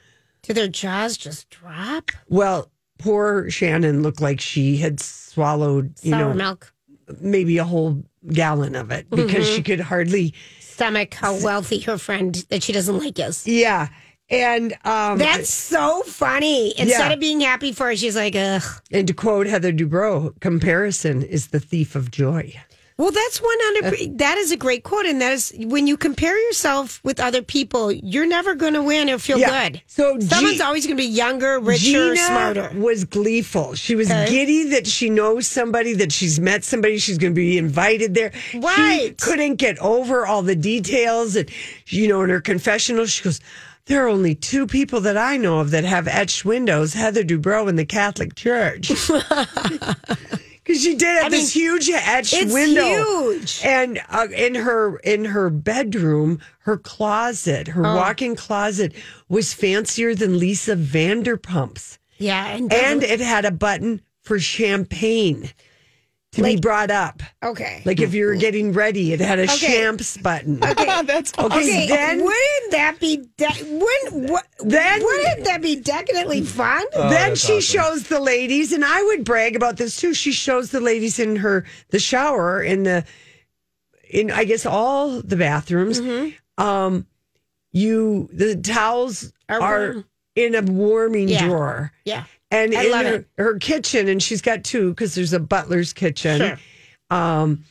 Do 0.42 0.52
their 0.52 0.68
jaws 0.68 1.16
just 1.16 1.48
drop? 1.50 2.10
Well, 2.28 2.70
poor 2.98 3.48
Shannon 3.50 4.02
looked 4.02 4.20
like 4.20 4.38
she 4.40 4.76
had 4.76 5.00
swallowed, 5.00 5.94
you 6.02 6.10
Sour 6.12 6.20
know, 6.28 6.34
milk. 6.34 6.72
Maybe 7.20 7.58
a 7.58 7.64
whole 7.64 8.02
gallon 8.32 8.74
of 8.74 8.90
it 8.90 9.08
because 9.10 9.30
Mm-hmm. 9.46 9.56
she 9.56 9.62
could 9.62 9.80
hardly. 9.80 10.34
Stomach, 10.60 11.14
how 11.14 11.34
wealthy 11.42 11.80
her 11.80 11.98
friend 11.98 12.34
that 12.50 12.62
she 12.62 12.72
doesn't 12.72 12.98
like 12.98 13.18
is. 13.18 13.46
Yeah, 13.46 13.88
and 14.30 14.74
um, 14.84 15.18
That's 15.18 15.52
so 15.52 16.02
funny. 16.02 16.68
Instead 16.78 17.08
Yeah. 17.08 17.12
of 17.12 17.18
being 17.20 17.40
happy 17.40 17.72
for 17.72 17.86
her, 17.86 17.96
she's 17.96 18.14
like, 18.14 18.36
ugh. 18.36 18.62
and 18.92 19.06
to 19.08 19.14
quote 19.14 19.46
Heather 19.46 19.72
Dubrow, 19.72 20.38
comparison 20.40 21.22
is 21.22 21.48
the 21.48 21.58
thief 21.60 21.96
of 21.96 22.10
joy. 22.10 22.54
Well, 22.98 23.12
that's 23.12 23.40
one 23.40 23.54
hundred. 23.60 24.18
That 24.18 24.38
is 24.38 24.50
a 24.50 24.56
great 24.56 24.82
quote, 24.82 25.06
and 25.06 25.20
that 25.20 25.32
is 25.32 25.54
when 25.56 25.86
you 25.86 25.96
compare 25.96 26.36
yourself 26.48 27.00
with 27.04 27.20
other 27.20 27.42
people, 27.42 27.92
you're 27.92 28.26
never 28.26 28.56
going 28.56 28.74
to 28.74 28.82
win 28.82 29.08
or 29.08 29.18
feel 29.18 29.38
Yeah. 29.38 29.68
good. 29.68 29.82
So 29.86 30.18
someone's 30.18 30.56
G- 30.56 30.62
always 30.62 30.84
going 30.84 30.96
to 30.96 31.02
be 31.02 31.08
younger, 31.08 31.60
richer, 31.60 31.78
Gina 32.14 32.16
smarter. 32.16 32.72
was 32.74 33.04
gleeful. 33.04 33.76
She 33.76 33.94
was 33.94 34.10
Okay. 34.10 34.28
giddy 34.28 34.64
that 34.70 34.88
she 34.88 35.10
knows 35.10 35.46
somebody, 35.46 35.92
that 35.94 36.10
she's 36.10 36.40
met 36.40 36.64
somebody, 36.64 36.98
she's 36.98 37.18
going 37.18 37.32
to 37.34 37.40
be 37.40 37.56
invited 37.56 38.14
there. 38.16 38.32
She 38.50 39.10
couldn't 39.20 39.56
get 39.56 39.78
over 39.78 40.26
all 40.26 40.42
the 40.42 40.56
details. 40.56 41.36
And, 41.36 41.48
you 41.86 42.08
know, 42.08 42.22
in 42.22 42.30
her 42.30 42.40
confessional, 42.40 43.06
she 43.06 43.22
goes, 43.22 43.38
There 43.86 44.04
are 44.04 44.08
only 44.08 44.34
two 44.34 44.66
people 44.66 45.00
that 45.02 45.16
I 45.16 45.36
know 45.36 45.60
of 45.60 45.70
that 45.70 45.84
have 45.84 46.08
etched 46.08 46.44
windows 46.44 46.94
Heather 46.94 47.22
Dubrow 47.22 47.68
and 47.68 47.78
the 47.78 47.86
Catholic 47.86 48.34
Church. 48.34 48.90
Because 50.68 50.82
she 50.82 50.94
did 50.96 51.16
have 51.16 51.24
I 51.26 51.28
this 51.30 51.56
mean, 51.56 51.64
huge 51.64 51.88
etched 51.90 52.34
it's 52.34 52.52
window, 52.52 52.82
huge. 53.32 53.60
and 53.64 54.00
uh, 54.10 54.28
in 54.36 54.54
her 54.54 54.98
in 54.98 55.24
her 55.24 55.48
bedroom, 55.48 56.40
her 56.60 56.76
closet, 56.76 57.68
Oh. 57.70 57.72
her 57.72 57.82
walk-in 57.82 58.36
closet 58.36 58.92
was 59.30 59.54
fancier 59.54 60.14
than 60.14 60.38
Lisa 60.38 60.76
Vanderpump's 60.76 61.98
Yeah, 62.18 62.46
and, 62.48 62.70
and 62.70 63.02
it 63.02 63.20
had 63.20 63.46
a 63.46 63.50
button 63.50 64.02
for 64.22 64.38
champagne 64.38 65.50
to 66.32 66.42
be 66.42 66.56
brought 66.56 66.90
up. 66.90 67.22
okay, 67.42 67.82
Like 67.86 68.00
if 68.00 68.12
you 68.12 68.26
were 68.26 68.34
getting 68.34 68.72
ready, 68.72 69.12
it 69.14 69.20
had 69.20 69.38
a 69.38 69.44
Okay. 69.44 69.56
champs 69.82 70.16
button. 70.18 70.60
That's 70.60 71.32
Okay, 71.38 71.46
okay. 71.46 71.86
then 71.88 72.18
wouldn't 72.22 72.70
that 72.72 72.96
be 73.00 73.16
de- 73.38 73.64
wouldn't 73.64 74.30
what, 74.30 74.46
Then- 74.60 75.02
wouldn't 75.02 75.44
that 75.44 75.62
be 75.62 75.76
decadently 75.76 76.42
fun? 76.42 76.84
then 76.92 77.34
she 77.34 77.60
shows 77.62 78.04
the 78.08 78.20
ladies, 78.20 78.72
and 78.72 78.84
I 78.84 79.02
would 79.04 79.24
brag 79.24 79.56
about 79.56 79.78
this 79.78 79.96
too. 79.96 80.12
She 80.12 80.32
shows 80.32 80.70
the 80.70 80.80
ladies 80.80 81.18
in 81.18 81.36
her 81.36 81.64
the 81.90 81.98
shower 81.98 82.62
in 82.62 82.82
the 82.82 83.04
in 84.10 84.30
I 84.30 84.44
guess 84.44 84.66
all 84.66 85.22
the 85.22 85.36
bathrooms. 85.36 86.00
Mm-hmm. 86.00 86.62
Um, 86.62 87.06
you 87.72 88.28
the 88.32 88.56
towels 88.56 89.32
Are 89.48 89.60
are, 89.62 90.04
in 90.34 90.54
a 90.54 90.60
warming 90.62 91.28
Yeah. 91.28 91.46
drawer. 91.46 91.92
yeah, 92.04 92.24
and 92.50 92.74
I 92.74 92.84
in 92.84 93.06
her, 93.06 93.26
her 93.38 93.58
kitchen, 93.58 94.08
and 94.08 94.22
she's 94.22 94.42
got 94.42 94.64
two 94.64 94.90
because 94.90 95.14
there's 95.14 95.32
a 95.32 95.40
butler's 95.40 95.92
kitchen. 95.92 96.38
Sure. 96.38 96.58
Um, 97.10 97.64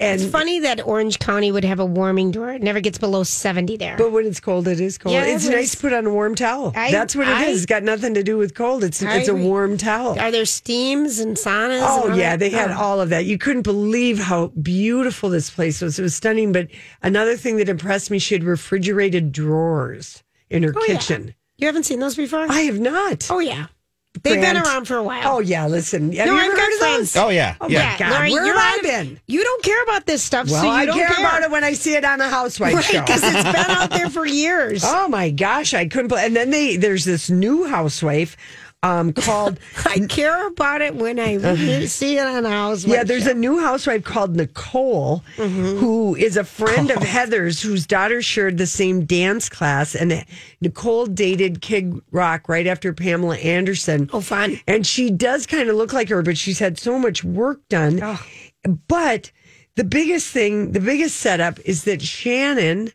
and 0.00 0.20
it's 0.20 0.28
funny 0.28 0.58
that 0.60 0.84
Orange 0.84 1.20
County 1.20 1.52
would 1.52 1.64
have 1.64 1.78
a 1.78 1.84
warming 1.86 2.32
door. 2.32 2.50
It 2.52 2.60
never 2.62 2.80
gets 2.80 2.98
below 2.98 3.22
seventy 3.22 3.76
there. 3.76 3.96
but 3.96 4.10
when 4.10 4.26
it's 4.26 4.40
cold, 4.40 4.66
it 4.66 4.80
is 4.80 4.98
cold. 4.98 5.14
Yeah, 5.14 5.24
it's 5.24 5.46
nice 5.48 5.70
to 5.70 5.76
put 5.78 5.92
on 5.92 6.04
a 6.04 6.10
warm 6.10 6.34
towel. 6.34 6.72
I- 6.74 6.90
That's 6.90 7.14
what 7.14 7.28
it 7.28 7.30
is. 7.30 7.36
I- 7.36 7.50
It's 7.52 7.66
got 7.66 7.84
nothing 7.84 8.12
to 8.14 8.24
do 8.24 8.36
with 8.36 8.54
cold. 8.54 8.82
It's 8.82 9.00
I 9.04 9.18
it's 9.18 9.28
a 9.28 9.34
warm 9.34 9.78
towel. 9.78 10.18
Are 10.18 10.32
there 10.32 10.46
steams 10.46 11.20
and 11.20 11.36
saunas? 11.36 11.80
Oh 11.84 12.08
and 12.08 12.16
yeah, 12.16 12.30
that? 12.30 12.40
they 12.40 12.50
had 12.50 12.72
Oh. 12.72 12.76
all 12.78 13.00
of 13.00 13.10
that. 13.10 13.24
You 13.24 13.38
couldn't 13.38 13.62
believe 13.62 14.18
how 14.18 14.48
beautiful 14.60 15.30
this 15.30 15.48
place 15.48 15.80
was. 15.80 15.96
It 15.98 16.02
was 16.02 16.16
stunning. 16.16 16.50
But 16.50 16.68
another 17.00 17.36
thing 17.36 17.56
that 17.58 17.68
impressed 17.68 18.10
me, 18.10 18.18
she 18.18 18.34
had 18.34 18.42
refrigerated 18.42 19.30
drawers 19.30 20.24
in 20.50 20.64
her 20.64 20.72
Oh, 20.76 20.84
yeah. 20.88 20.94
kitchen. 20.96 21.34
You 21.56 21.68
haven't 21.68 21.84
seen 21.84 22.00
those 22.00 22.16
before? 22.16 22.46
I 22.50 22.62
have 22.62 22.80
not. 22.80 23.28
oh 23.30 23.38
yeah. 23.38 23.66
They've 24.22 24.40
been 24.40 24.56
around 24.56 24.86
for 24.86 24.96
a 24.96 25.02
while. 25.02 25.36
Oh 25.36 25.40
yeah, 25.40 25.66
listen. 25.66 26.12
Have 26.12 26.26
No, 26.26 26.32
you 26.34 26.38
I've 26.38 26.46
ever 26.46 26.54
good 26.54 26.60
heard 26.62 26.72
of 26.72 26.78
friends. 26.78 27.12
those? 27.12 27.22
Oh, 27.24 27.28
yeah. 27.30 27.56
Oh 27.60 27.68
yeah. 27.68 27.90
my 27.92 27.98
God, 27.98 28.10
Lori, 28.12 28.32
where 28.32 28.46
you're 28.46 28.54
have 28.58 28.62
I 28.64 28.70
out 28.70 28.76
of- 28.78 29.08
been? 29.08 29.20
You 29.26 29.42
don't 29.44 29.62
care 29.62 29.82
about 29.82 30.06
this 30.06 30.22
stuff, 30.22 30.48
Well, 30.48 30.60
so 30.62 30.66
you 30.66 30.72
I 30.72 30.86
don't 30.86 30.96
care, 30.96 31.08
care 31.08 31.18
about 31.26 31.42
it 31.42 31.50
when 31.50 31.64
I 31.64 31.72
see 31.74 31.94
it 31.94 32.04
on 32.04 32.20
a 32.20 32.28
housewife 32.28 32.74
Right, 32.74 32.84
show. 32.84 33.00
because 33.00 33.22
it's 33.22 33.42
been 33.42 33.70
out 33.76 33.90
there 33.90 34.08
for 34.08 34.24
years. 34.44 34.82
Oh 34.86 35.08
my 35.08 35.30
gosh, 35.30 35.74
I 35.74 35.86
couldn't. 35.86 36.08
Believe, 36.08 36.24
and 36.26 36.36
then 36.36 36.50
they 36.50 36.76
there's 36.76 37.04
this 37.04 37.28
new 37.28 37.66
housewife 37.66 38.36
um, 38.84 39.12
called. 39.26 39.58
I 39.86 40.00
care 40.08 40.46
about 40.48 40.82
it 40.82 40.94
when 40.94 41.18
I 41.18 41.38
see 41.86 42.18
it 42.18 42.26
on 42.26 42.44
a 42.44 42.50
house. 42.50 42.84
Yeah, 42.84 43.02
there's 43.04 43.26
a 43.26 43.34
new 43.34 43.58
housewife 43.60 44.04
called 44.04 44.36
Nicole, 44.36 45.22
Mm-hmm. 45.36 45.78
who 45.78 46.14
is 46.14 46.36
a 46.36 46.44
friend 46.44 46.90
of 46.90 47.02
Heather's, 47.02 47.60
whose 47.62 47.86
daughter 47.86 48.20
shared 48.22 48.58
the 48.58 48.66
same 48.66 49.04
dance 49.04 49.48
class. 49.48 49.94
And 49.94 50.24
Nicole 50.60 51.06
dated 51.06 51.60
Kid 51.60 52.00
Rock 52.12 52.48
right 52.48 52.66
after 52.66 52.92
Pamela 52.92 53.36
Anderson. 53.38 54.10
Oh, 54.12 54.20
fun. 54.20 54.60
And 54.66 54.86
she 54.86 55.10
does 55.10 55.46
kind 55.46 55.68
of 55.68 55.76
look 55.76 55.92
like 55.92 56.08
her, 56.10 56.22
but 56.22 56.36
she's 56.38 56.58
had 56.58 56.78
so 56.78 56.98
much 56.98 57.24
work 57.24 57.66
done. 57.68 58.00
Oh. 58.02 58.22
But 58.88 59.30
the 59.76 59.84
biggest 59.84 60.28
thing, 60.30 60.72
the 60.72 60.80
biggest 60.80 61.16
setup 61.16 61.58
is 61.60 61.84
that 61.84 62.00
Shannon 62.02 62.90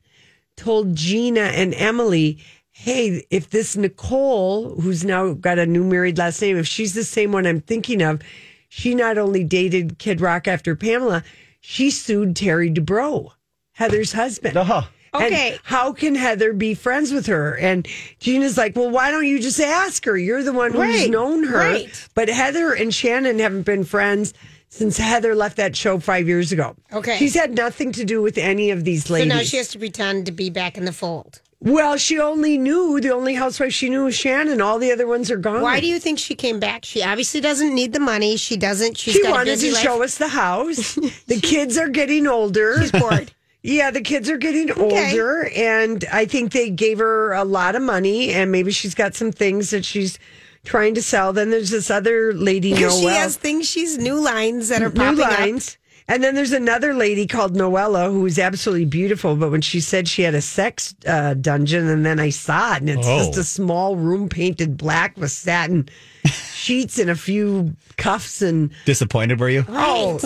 told 0.55 0.95
Gina 0.95 1.41
and 1.41 1.73
Emily, 1.73 2.37
hey, 2.81 3.25
if 3.29 3.49
this 3.49 3.75
Nicole, 3.75 4.79
who's 4.79 5.03
now 5.03 5.33
got 5.33 5.59
a 5.59 5.65
new 5.65 5.83
married 5.83 6.17
last 6.17 6.41
name, 6.41 6.55
if 6.57 6.65
she's 6.65 6.93
the 6.93 7.03
same 7.03 7.33
one 7.33 7.45
I'm 7.45 7.59
thinking 7.59 8.01
of, 8.01 8.21
she 8.69 8.95
not 8.95 9.17
only 9.17 9.43
dated 9.43 9.97
Kid 9.99 10.21
Rock 10.21 10.47
after 10.47 10.77
Pamela, 10.77 11.23
she 11.59 11.91
sued 11.91 12.37
Terry 12.37 12.71
Dubrow, 12.71 13.31
Heather's 13.73 14.13
husband. 14.13 14.55
Uh-huh. 14.55 14.83
And 15.13 15.23
Okay. 15.25 15.57
how 15.63 15.91
can 15.91 16.15
Heather 16.15 16.53
be 16.53 16.73
friends 16.73 17.11
with 17.11 17.25
her? 17.25 17.57
And 17.57 17.85
Gina's 18.19 18.57
like, 18.57 18.77
well, 18.77 18.89
why 18.89 19.11
don't 19.11 19.25
you 19.27 19.41
just 19.41 19.59
ask 19.59 20.05
her? 20.05 20.15
You're 20.17 20.43
the 20.43 20.53
one 20.53 20.71
who's 20.71 20.79
Right, 20.79 21.09
known 21.09 21.43
her. 21.45 21.57
right. 21.57 22.07
But 22.13 22.29
Heather 22.29 22.71
and 22.73 22.93
Shannon 22.95 23.39
haven't 23.39 23.63
been 23.63 23.83
friends 23.83 24.33
since 24.69 24.97
Heather 24.97 25.35
left 25.35 25.57
that 25.57 25.75
show 25.75 25.99
five 25.99 26.27
years 26.29 26.53
ago. 26.53 26.75
Okay. 26.93 27.17
She's 27.17 27.33
had 27.33 27.55
nothing 27.57 27.91
to 27.93 28.05
do 28.05 28.21
with 28.21 28.37
any 28.37 28.69
of 28.69 28.85
these 28.85 29.09
ladies. 29.09 29.29
So 29.31 29.37
now 29.37 29.43
she 29.43 29.57
has 29.57 29.67
to 29.69 29.79
pretend 29.79 30.27
to 30.27 30.31
be 30.31 30.49
back 30.49 30.77
in 30.77 30.85
the 30.85 30.93
fold. 30.93 31.41
Well, 31.61 31.97
she 31.97 32.19
only 32.19 32.57
knew, 32.57 33.01
the 33.01 33.13
only 33.13 33.33
housewife 33.33 33.73
she 33.73 33.89
knew 33.89 34.05
was 34.05 34.15
Shannon. 34.15 34.61
All 34.61 34.79
the 34.79 34.91
other 34.91 35.05
ones 35.05 35.29
are 35.29 35.37
gone. 35.37 35.61
Why 35.61 35.81
do 35.81 35.87
you 35.87 35.99
think 35.99 36.17
she 36.17 36.33
came 36.33 36.59
back? 36.59 36.85
She 36.85 37.03
obviously 37.03 37.41
doesn't 37.41 37.75
need 37.75 37.91
the 37.91 37.99
money. 37.99 38.37
She 38.37 38.55
doesn't. 38.55 38.97
She's 38.97 39.15
she 39.15 39.27
wanted 39.27 39.59
to 39.59 39.73
life. 39.73 39.81
show 39.81 40.01
us 40.01 40.17
the 40.17 40.29
house. 40.29 40.95
the 41.27 41.39
kids 41.41 41.77
are 41.77 41.89
getting 41.89 42.27
older. 42.27 42.79
She's 42.81 42.91
bored. 42.91 43.33
Yeah, 43.61 43.91
the 43.91 43.99
kids 43.99 44.29
are 44.29 44.37
getting 44.37 44.71
older, 44.71 45.49
and 45.53 46.05
I 46.13 46.25
think 46.25 46.53
they 46.53 46.69
gave 46.69 46.99
her 46.99 47.33
a 47.33 47.43
lot 47.43 47.75
of 47.75 47.81
money, 47.81 48.31
and 48.31 48.53
maybe 48.53 48.71
she's 48.71 48.95
got 48.95 49.15
some 49.15 49.33
things 49.33 49.71
that 49.71 49.83
she's 49.83 50.17
trying 50.63 50.95
to 50.95 51.01
sell. 51.01 51.33
Then 51.33 51.49
there's 51.49 51.69
this 51.69 51.91
other 51.91 52.33
lady, 52.33 52.73
Noelle, 52.73 52.97
she 52.97 53.05
has 53.07 53.35
things. 53.35 53.69
She's 53.69 53.97
new 53.97 54.17
lines 54.17 54.69
that 54.69 54.81
are 54.81 54.89
new 54.89 54.95
popping 54.95 55.57
up. 55.57 55.63
And 56.09 56.23
then 56.23 56.33
there's 56.33 56.53
another 56.53 56.95
lady 56.95 57.27
called 57.27 57.53
Noella 57.55 58.11
who 58.11 58.25
is 58.25 58.39
absolutely 58.39 58.85
beautiful. 58.85 59.35
But 59.35 59.51
when 59.51 59.61
she 59.61 59.79
said 59.79 60.07
she 60.07 60.23
had 60.23 60.33
a 60.33 60.41
sex 60.41 60.95
uh, 61.07 61.35
dungeon, 61.35 61.87
and 61.87 62.03
then 62.03 62.19
I 62.19 62.31
saw 62.31 62.73
it, 62.73 62.79
and 62.81 62.89
it's 62.89 63.07
Oh. 63.07 63.19
just 63.19 63.37
a 63.37 63.43
small 63.43 63.95
room 63.95 64.27
painted 64.27 64.75
black 64.75 65.15
with 65.17 65.31
satin 65.31 65.87
sheets 66.29 66.97
and 66.99 67.09
a 67.09 67.15
few 67.15 67.75
cuffs 67.97 68.41
and 68.41 68.71
Disappointed 68.85 69.39
were 69.39 69.49
you? 69.49 69.65
Oh, 69.67 70.17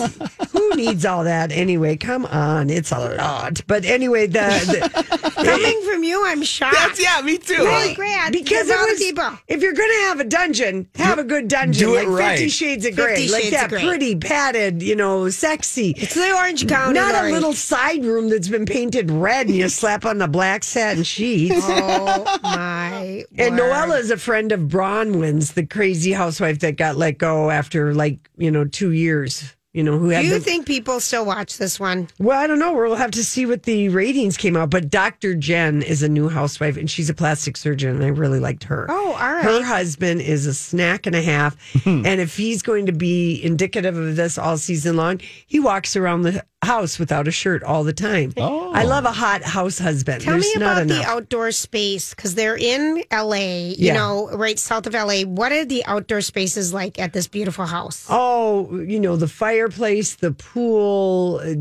who 0.52 0.74
needs 0.76 1.04
all 1.04 1.24
that 1.24 1.50
anyway? 1.52 1.96
Come 1.96 2.26
on, 2.26 2.70
it's 2.70 2.92
a 2.92 3.16
lot. 3.16 3.60
But 3.66 3.84
anyway, 3.84 4.26
the, 4.26 4.40
the 4.40 5.44
Coming 5.44 5.82
from 5.82 6.04
you, 6.04 6.24
I'm 6.26 6.42
shocked. 6.42 6.74
That's, 6.76 7.02
yeah, 7.02 7.20
me 7.22 7.38
too. 7.38 7.54
Really 7.54 7.94
great. 7.94 8.30
because 8.32 8.68
it 8.68 8.76
all 8.78 8.86
was, 8.86 8.98
people. 8.98 9.30
if 9.48 9.62
you're 9.62 9.72
going 9.72 9.90
to 9.90 10.02
have 10.08 10.20
a 10.20 10.24
dungeon, 10.24 10.88
have 10.94 11.18
a 11.18 11.24
good 11.24 11.48
dungeon, 11.48 11.88
Do 11.88 11.94
it 11.96 12.08
like 12.08 12.38
Fifty. 12.38 12.48
Shades 12.48 12.86
of 12.86 12.96
Grey, 12.96 13.28
like 13.28 13.50
that 13.50 13.70
pretty 13.70 14.16
padded, 14.16 14.82
you 14.82 14.96
know, 14.96 15.28
sexy. 15.30 15.90
It's 15.96 16.14
the 16.14 16.32
Orange 16.34 16.66
County. 16.68 16.94
Not 16.94 17.14
a 17.14 17.18
Lori. 17.18 17.32
little 17.32 17.52
side 17.52 18.04
room 18.04 18.28
that's 18.28 18.48
been 18.48 18.66
painted 18.66 19.10
red 19.10 19.46
and 19.46 19.56
you 19.56 19.68
slap 19.74 20.04
on 20.04 20.18
the 20.18 20.28
black 20.28 20.64
satin 20.64 21.02
sheets. 21.02 21.64
Oh 21.64 22.38
my! 22.42 23.24
And 23.36 23.56
word. 23.56 23.60
Noella 23.72 23.98
is 24.00 24.10
a 24.10 24.16
friend 24.16 24.52
of 24.52 24.60
Braunwyn's, 24.60 25.52
the 25.52 25.66
crazy 25.66 25.93
housewife 26.12 26.60
that 26.60 26.76
got 26.76 26.96
let 26.96 27.18
go 27.18 27.50
after 27.50 27.94
like, 27.94 28.30
you 28.36 28.50
know, 28.50 28.64
two 28.64 28.92
years. 28.92 29.54
You 29.72 29.82
know, 29.82 29.98
who 29.98 30.10
had 30.10 30.20
Do 30.20 30.28
you 30.28 30.34
the, 30.34 30.40
think 30.40 30.66
people 30.66 31.00
still 31.00 31.26
watch 31.26 31.58
this 31.58 31.80
one? 31.80 32.06
Well, 32.20 32.38
I 32.38 32.46
don't 32.46 32.60
know. 32.60 32.72
We'll 32.72 32.94
have 32.94 33.10
to 33.10 33.24
see 33.24 33.44
what 33.44 33.64
the 33.64 33.88
ratings 33.88 34.36
came 34.36 34.56
out. 34.56 34.70
But 34.70 34.88
Dr. 34.88 35.34
Jen 35.34 35.82
is 35.82 36.00
a 36.00 36.08
new 36.08 36.28
housewife 36.28 36.76
and 36.76 36.88
she's 36.88 37.10
a 37.10 37.14
plastic 37.14 37.56
surgeon. 37.56 37.96
And 37.96 38.04
I 38.04 38.08
really 38.08 38.38
liked 38.38 38.62
her. 38.64 38.86
Oh, 38.88 39.14
all 39.14 39.32
right. 39.32 39.42
Her 39.42 39.64
husband 39.64 40.20
is 40.20 40.46
a 40.46 40.54
snack 40.54 41.06
and 41.06 41.16
a 41.16 41.22
half. 41.22 41.56
Hmm. 41.82 42.06
and 42.06 42.20
if 42.20 42.36
he's 42.36 42.62
going 42.62 42.86
to 42.86 42.92
be 42.92 43.42
indicative 43.42 43.96
of 43.98 44.14
this 44.14 44.38
all 44.38 44.58
season 44.58 44.96
long, 44.96 45.20
he 45.48 45.58
walks 45.58 45.96
around 45.96 46.22
the 46.22 46.44
house 46.64 46.98
without 46.98 47.28
a 47.28 47.30
shirt 47.30 47.62
all 47.62 47.84
the 47.84 47.92
time. 47.92 48.32
Oh. 48.36 48.72
I 48.72 48.84
love 48.84 49.04
a 49.04 49.12
hot 49.12 49.42
house 49.42 49.78
husband. 49.78 50.22
Tell 50.22 50.32
There's 50.34 50.44
me 50.54 50.60
not 50.60 50.82
about 50.82 50.88
the 50.88 51.04
outdoor 51.04 51.50
space 51.52 52.14
because 52.14 52.34
they're 52.34 52.56
in 52.56 53.02
LA, 53.12 53.68
you 53.70 53.76
Yeah. 53.88 53.94
know, 53.94 54.30
right 54.32 54.58
south 54.58 54.86
of 54.86 54.94
LA. 54.94 55.22
What 55.24 55.52
are 55.52 55.64
the 55.64 55.84
outdoor 55.86 56.20
spaces 56.20 56.72
like 56.74 56.98
at 56.98 57.12
this 57.12 57.26
beautiful 57.28 57.66
house? 57.66 58.06
Oh, 58.08 58.80
you 58.80 58.98
know, 59.00 59.16
the 59.16 59.28
fireplace, 59.28 60.14
the 60.16 60.32
pool, 60.32 61.40
uh, 61.44 61.54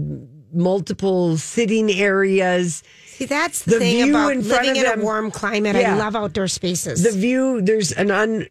multiple 0.55 1.37
sitting 1.37 1.91
areas. 1.91 2.83
See, 3.07 3.25
that's 3.25 3.63
the, 3.63 3.71
The 3.71 3.79
thing 3.79 4.05
view 4.05 4.13
about 4.15 4.31
in 4.33 4.43
front 4.43 4.65
living 4.67 4.71
of 4.71 4.77
in 4.85 4.89
them- 4.91 5.01
a 5.01 5.03
warm 5.03 5.31
climate. 5.31 5.75
Yeah. 5.75 5.95
I 5.95 5.97
love 5.97 6.15
outdoor 6.15 6.47
spaces. 6.47 7.03
the 7.03 7.11
view 7.11 7.61
there's 7.61 7.91
an 7.91 8.11
un 8.11 8.47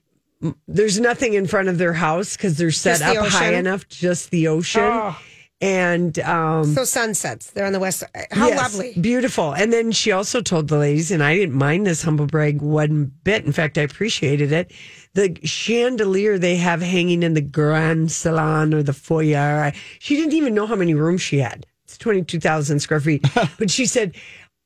there's 0.66 0.98
nothing 0.98 1.34
in 1.34 1.46
front 1.46 1.68
of 1.68 1.78
their 1.78 1.92
house 1.92 2.36
because 2.36 2.58
they're 2.58 2.72
set 2.72 2.98
Just 2.98 3.14
the 3.14 3.20
up 3.20 3.26
high 3.28 3.52
enough 3.54 3.88
just 3.88 4.30
the 4.32 4.48
ocean 4.48 4.82
Oh. 4.82 5.16
And 5.62 6.18
um 6.18 6.64
so 6.75 6.85
sunsets. 6.85 7.53
They're 7.53 7.64
on 7.64 7.72
the 7.72 7.81
west. 7.81 8.01
side. 8.01 8.27
How 8.33 8.48
yes, 8.48 8.59
lovely. 8.59 9.01
beautiful 9.01 9.55
and 9.55 9.72
then 9.72 9.92
she 9.92 10.11
also 10.11 10.42
told 10.42 10.68
the 10.68 10.77
ladies 10.77 11.11
and 11.11 11.22
i 11.22 11.35
didn't 11.35 11.55
mind 11.55 11.87
this 11.87 12.03
humble 12.03 12.27
brag 12.27 12.61
one 12.61 13.12
bit 13.22 13.44
in 13.44 13.53
fact 13.53 13.79
i 13.79 13.83
appreciated 13.83 14.51
it 14.53 14.72
the 15.14 15.38
chandelier 15.44 16.37
they 16.38 16.57
have 16.57 16.83
hanging 16.83 17.22
in 17.22 17.35
the 17.35 17.40
grand 17.40 18.11
salon 18.11 18.75
or 18.75 18.83
the 18.83 18.92
foyer 18.92 19.64
I, 19.64 19.77
she 20.01 20.16
didn't 20.16 20.33
even 20.33 20.55
know 20.55 20.66
how 20.66 20.75
many 20.75 20.94
rooms 20.94 21.22
she 21.22 21.38
had 21.38 21.64
it's 21.85 21.96
22000 21.98 22.81
square 22.81 23.01
feet 23.01 23.25
but 23.59 23.70
she 23.70 23.87
said 23.87 24.16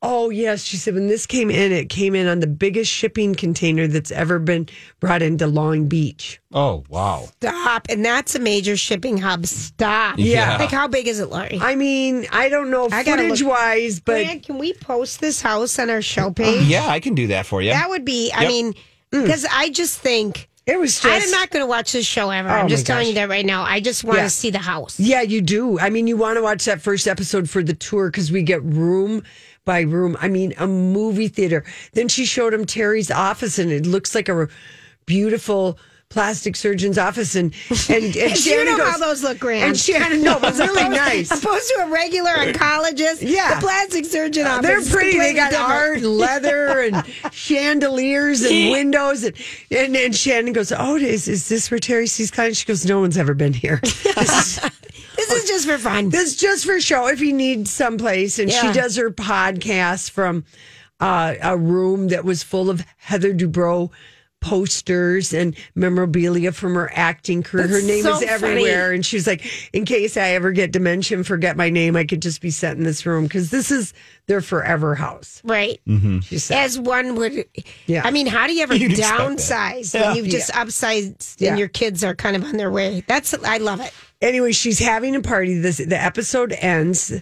Oh 0.03 0.29
yes, 0.31 0.63
she 0.63 0.77
said 0.77 0.95
when 0.95 1.09
this 1.09 1.27
came 1.27 1.51
in, 1.51 1.73
it 1.73 1.89
came 1.89 2.15
in 2.15 2.27
on 2.27 2.41
the 2.41 2.47
biggest 2.47 2.91
shipping 2.93 3.35
container 3.35 3.87
that's 3.87 4.11
ever 4.11 4.39
been 4.39 4.69
brought 5.01 5.23
into 5.23 5.47
Long 5.47 5.89
Beach. 5.89 6.39
Oh, 6.53 6.85
wow. 6.91 7.25
Stop. 7.41 7.87
And 7.89 8.05
that's 8.05 8.35
a 8.35 8.39
major 8.39 8.77
shipping 8.77 9.17
hub. 9.17 9.47
Stop. 9.47 10.17
Yeah. 10.19 10.59
Like, 10.59 10.71
how 10.71 10.87
big 10.87 11.09
is 11.09 11.19
it, 11.19 11.31
Laurie? 11.31 11.59
I 11.61 11.75
mean, 11.77 12.27
I 12.31 12.51
don't 12.51 12.71
know 12.71 12.89
I 12.93 13.05
footage 13.05 13.41
look- 13.43 13.51
wise, 13.53 13.99
but 14.01 14.23
Grant, 14.23 14.43
can 14.45 14.59
we 14.59 14.75
post 14.75 15.21
this 15.21 15.41
house 15.41 15.79
on 15.79 15.89
our 15.89 16.03
show 16.03 16.31
page? 16.31 16.67
Yeah, 16.67 16.87
I 16.87 17.01
can 17.01 17.15
do 17.15 17.29
that 17.29 17.47
for 17.47 17.63
you. 17.63 17.71
That 17.71 17.89
would 17.89 18.05
be, 18.05 18.31
I 18.33 18.43
Yep. 18.43 18.49
mean, 18.51 18.73
mm. 18.75 19.23
because 19.23 19.47
I 19.51 19.71
just 19.71 19.99
think. 19.99 20.49
it 20.67 20.79
was 20.79 21.01
just 21.01 21.25
I'm 21.25 21.31
not 21.31 21.51
going 21.51 21.63
to 21.63 21.67
watch 21.69 21.93
this 21.93 22.05
show 22.07 22.29
ever. 22.31 22.51
Oh, 22.51 22.53
I'm 22.53 22.69
just 22.69 22.87
telling 22.87 23.05
gosh. 23.05 23.09
you 23.09 23.15
that 23.15 23.29
right 23.31 23.47
now. 23.47 23.63
I 23.63 23.81
just 23.81 24.05
want 24.05 24.17
to 24.19 24.23
Yeah. 24.25 24.29
see 24.29 24.51
the 24.51 24.59
house. 24.59 25.01
Yeah, 25.01 25.23
you 25.23 25.41
do. 25.41 25.79
I 25.81 25.89
mean, 25.91 26.07
you 26.07 26.17
want 26.19 26.37
to 26.37 26.43
watch 26.43 26.65
that 26.67 26.83
first 26.83 27.09
episode 27.09 27.49
for 27.49 27.63
the 27.63 27.73
tour 27.75 28.11
because 28.11 28.31
we 28.31 28.43
get 28.43 28.63
room 28.63 29.23
by 29.66 29.83
room. 29.83 30.16
I 30.18 30.29
mean, 30.29 30.55
a 30.57 30.66
movie 30.66 31.29
theater. 31.29 31.62
Then 31.92 32.09
she 32.09 32.24
showed 32.24 32.55
him 32.55 32.64
Terry's 32.64 33.11
office, 33.11 33.59
and 33.59 33.70
it 33.70 33.85
looks 33.85 34.14
like 34.14 34.31
a 34.31 34.48
beautiful 35.05 35.79
plastic 36.09 36.57
surgeon's 36.57 36.99
office. 36.99 37.35
And 37.35 37.53
and, 37.88 38.05
and 38.05 38.14
you 38.14 38.37
Shannon 38.37 38.66
know 38.66 38.77
goes, 38.79 38.88
how 38.90 38.99
those 38.99 39.23
look, 39.23 39.38
Grant. 39.38 39.64
And 39.64 39.79
Shannon, 39.79 40.23
no, 40.23 40.38
it's 40.42 40.59
really 40.59 40.88
nice. 40.88 41.31
Opposed 41.31 41.69
to 41.77 41.83
a 41.83 41.90
regular 41.90 42.31
oncologist, 42.33 43.19
Yeah. 43.21 43.55
the 43.55 43.61
plastic 43.61 44.05
surgeon 44.07 44.47
office. 44.47 44.66
They're 44.66 44.79
is 44.79 44.90
pretty. 44.90 45.19
They 45.19 45.35
completely 45.35 45.40
got 45.40 45.51
different. 45.51 45.71
art 45.71 45.97
and 45.99 46.07
leather 46.16 46.81
and 46.87 47.07
chandeliers 47.33 48.42
and 48.42 48.71
windows. 48.73 49.25
And, 49.25 49.35
and 49.71 49.97
and 49.97 50.14
Shannon 50.14 50.53
goes, 50.53 50.73
"Oh, 50.73 50.97
is 50.97 51.29
is 51.29 51.49
this 51.49 51.71
where 51.71 51.81
Terry 51.81 52.07
sees 52.07 52.31
clients?" 52.31 52.59
She 52.59 52.66
goes, 52.66 52.85
"No 52.87 53.01
one's 53.01 53.16
ever 53.19 53.35
been 53.35 53.53
here. 53.53 53.81
This 53.83 54.57
is, 54.59 54.71
This 55.16 55.31
is 55.31 55.49
just 55.49 55.66
for 55.66 55.79
fun. 55.79 56.11
this 56.11 56.29
is 56.31 56.37
just 56.37 56.64
for 56.66 56.81
show 56.81 57.09
if 57.09 57.21
you 57.21 57.33
need 57.33 57.69
someplace." 57.69 58.38
And 58.38 58.51
she 58.51 58.66
Yeah. 58.66 58.73
does 58.73 58.97
her 58.97 59.11
podcast 59.11 60.11
from 60.11 60.45
uh, 61.01 61.35
a 61.42 61.57
room 61.57 62.09
that 62.09 62.25
was 62.25 62.42
full 62.42 62.71
of 62.71 62.85
Heather 62.99 63.35
Dubrow 63.35 63.90
posters 64.40 65.35
and 65.35 65.57
memorabilia 65.75 66.53
from 66.53 66.75
her 66.75 66.90
acting 66.94 67.42
career. 67.42 67.66
her 67.66 67.83
name 67.83 68.03
so 68.05 68.14
is 68.16 68.22
everywhere. 68.22 68.92
And 68.92 69.05
she 69.05 69.16
was 69.16 69.27
like, 69.27 69.44
in 69.72 69.85
case 69.85 70.16
I 70.16 70.29
ever 70.31 70.53
get 70.53 70.70
dementia 70.72 71.16
and 71.16 71.27
forget 71.27 71.57
my 71.57 71.68
name, 71.68 71.96
I 71.96 72.05
could 72.05 72.22
just 72.22 72.40
be 72.40 72.51
set 72.51 72.77
in 72.77 72.85
this 72.85 73.05
room 73.05 73.25
because 73.25 73.51
this 73.51 73.70
is 73.70 73.92
their 74.27 74.40
forever 74.40 74.94
house. 74.94 75.42
Right. 75.44 75.81
Mm-hmm. 75.88 76.20
She 76.20 76.38
said. 76.38 76.59
As 76.59 76.79
one 76.79 77.16
would. 77.16 77.44
Yeah. 77.87 78.03
I 78.05 78.11
mean, 78.12 78.27
how 78.27 78.46
do 78.46 78.55
you 78.55 78.62
ever 78.62 78.75
You'd 78.77 78.92
expect 78.92 79.16
that. 79.18 79.20
downsize 79.31 79.94
Yeah. 79.94 80.07
when 80.09 80.16
you've 80.16 80.29
just 80.29 80.53
upsized 80.53 81.37
Yeah. 81.40 81.51
and 81.51 81.59
your 81.59 81.68
kids 81.68 82.05
are 82.05 82.14
kind 82.14 82.37
of 82.37 82.44
on 82.44 82.57
their 82.57 82.70
way? 82.70 83.03
That's, 83.09 83.35
I 83.42 83.59
love 83.59 83.81
it. 83.81 83.92
anyway, 84.22 84.53
she's 84.53 84.79
having 84.79 85.16
a 85.16 85.22
party. 85.22 85.59
This 85.59 85.79
the 85.79 86.01
episode 86.01 86.53
ends 86.53 87.12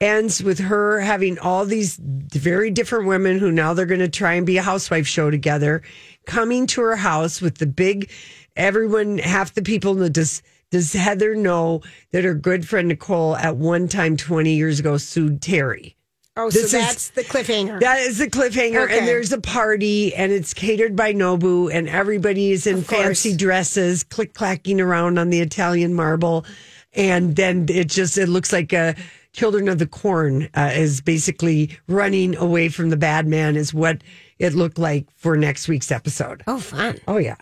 ends 0.00 0.42
with 0.44 0.60
her 0.60 1.00
having 1.00 1.38
all 1.40 1.64
these 1.64 1.96
very 2.00 2.70
different 2.70 3.06
women 3.08 3.38
who 3.40 3.50
now 3.50 3.74
they're 3.74 3.84
going 3.84 3.98
to 3.98 4.08
try 4.08 4.34
and 4.34 4.46
be 4.46 4.56
a 4.56 4.62
housewife 4.62 5.08
show 5.08 5.28
together 5.28 5.82
coming 6.28 6.68
to 6.68 6.80
her 6.82 6.94
house 6.96 7.40
with 7.40 7.58
the 7.58 7.66
big, 7.66 8.08
everyone, 8.54 9.18
half 9.18 9.54
the 9.54 9.62
people 9.62 9.94
know. 9.94 10.08
Does 10.08 10.42
does 10.70 10.92
Heather 10.92 11.34
know 11.34 11.80
that 12.12 12.24
her 12.24 12.34
good 12.34 12.68
friend 12.68 12.88
Nicole 12.88 13.34
at 13.36 13.56
one 13.56 13.88
time 13.88 14.16
twenty 14.16 14.52
years 14.54 14.78
ago 14.78 14.96
sued 14.98 15.42
Terry? 15.42 15.96
Oh, 16.36 16.50
This 16.50 16.70
so 16.70 16.76
is- 16.78 16.84
that's 16.86 17.08
the 17.10 17.24
cliffhanger. 17.24 17.80
That 17.80 17.98
is 18.02 18.18
the 18.18 18.28
cliffhanger, 18.30 18.84
Okay. 18.84 18.98
and 19.00 19.08
there's 19.08 19.32
a 19.32 19.40
party, 19.40 20.14
and 20.14 20.30
it's 20.30 20.54
catered 20.54 20.94
by 20.94 21.12
Nobu, 21.12 21.68
and 21.72 21.88
everybody 21.88 22.52
is 22.52 22.64
in 22.64 22.82
fancy 22.84 23.34
dresses, 23.34 24.04
click 24.04 24.34
clacking 24.34 24.80
around 24.80 25.18
on 25.18 25.30
the 25.30 25.40
Italian 25.40 25.94
marble, 25.94 26.44
and 26.92 27.34
then 27.34 27.66
it 27.68 27.88
just 27.88 28.16
it 28.16 28.28
looks 28.28 28.52
like 28.52 28.72
a 28.72 28.94
Children 29.34 29.68
of 29.68 29.78
the 29.78 29.86
Corn 29.86 30.48
uh, 30.54 30.70
is 30.74 31.00
basically 31.00 31.76
running 31.86 32.34
away 32.36 32.68
from 32.68 32.90
the 32.90 32.96
bad 32.96 33.26
man, 33.26 33.56
is 33.56 33.72
what 33.74 34.02
it 34.38 34.54
looked 34.54 34.78
like 34.78 35.06
for 35.16 35.36
next 35.36 35.68
week's 35.68 35.90
episode. 35.92 36.42
oh, 36.46 36.58
fun. 36.60 36.98
Oh 37.08 37.18
yeah, 37.18 37.36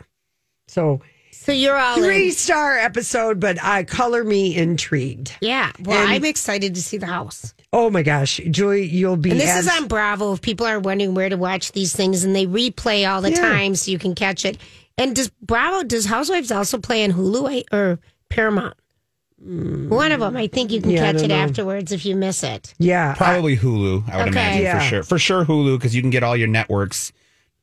so 0.69 1.01
So 1.33 1.53
you're 1.53 1.77
all 1.77 1.97
three 1.97 2.27
in. 2.29 2.33
star 2.33 2.77
episode, 2.79 3.39
but 3.41 3.63
I 3.63 3.85
color 3.85 4.25
me 4.25 4.57
intrigued. 4.57 5.33
Yeah. 5.41 5.73
Well, 5.81 5.99
And- 6.01 6.11
I'm 6.13 6.25
excited 6.25 6.75
to 6.75 6.83
see 6.83 6.97
the 6.99 7.07
house. 7.07 7.55
Oh 7.73 7.91
my 7.91 8.03
gosh, 8.03 8.41
Julie, 8.51 8.87
you'll 8.87 9.17
be 9.19 9.31
And 9.33 9.41
this 9.41 9.55
is 9.57 9.69
on 9.69 9.87
Bravo. 9.89 10.33
If 10.33 10.41
people 10.41 10.67
are 10.67 10.79
wondering 10.81 11.15
where 11.15 11.29
to 11.29 11.37
watch 11.37 11.73
these 11.73 11.95
things, 11.95 12.25
and 12.25 12.35
they 12.35 12.47
replay 12.47 13.07
all 13.11 13.21
the 13.21 13.31
Yeah. 13.33 13.41
time, 13.41 13.75
so 13.75 13.91
you 13.91 13.99
can 13.99 14.15
catch 14.15 14.45
it. 14.47 14.57
And 14.97 15.15
does 15.15 15.29
Bravo 15.43 15.83
does 15.83 16.07
Housewives 16.07 16.51
also 16.51 16.79
play 16.79 17.05
on 17.05 17.13
Hulu 17.13 17.65
or 17.73 17.99
Paramount? 18.31 18.77
Mm. 19.45 19.89
One 19.89 20.13
of 20.13 20.21
them. 20.21 20.37
I 20.37 20.47
think 20.47 20.71
you 20.73 20.81
can 20.81 20.91
Yeah, 20.91 21.13
catch 21.13 21.23
it 21.23 21.29
know. 21.29 21.35
afterwards 21.35 21.93
if 21.93 22.07
you 22.07 22.17
miss 22.17 22.43
it. 22.43 22.73
yeah, 22.79 23.15
Probably 23.15 23.57
Hulu, 23.57 24.09
I 24.11 24.17
would 24.19 24.29
Okay. 24.29 24.31
imagine 24.31 24.63
Yeah. 24.63 24.79
for 24.79 24.85
sure. 24.87 25.03
For 25.03 25.19
sure, 25.19 25.45
Hulu, 25.45 25.77
because 25.79 25.95
you 25.95 26.01
can 26.01 26.11
get 26.11 26.23
all 26.23 26.37
your 26.37 26.49
networks 26.49 27.13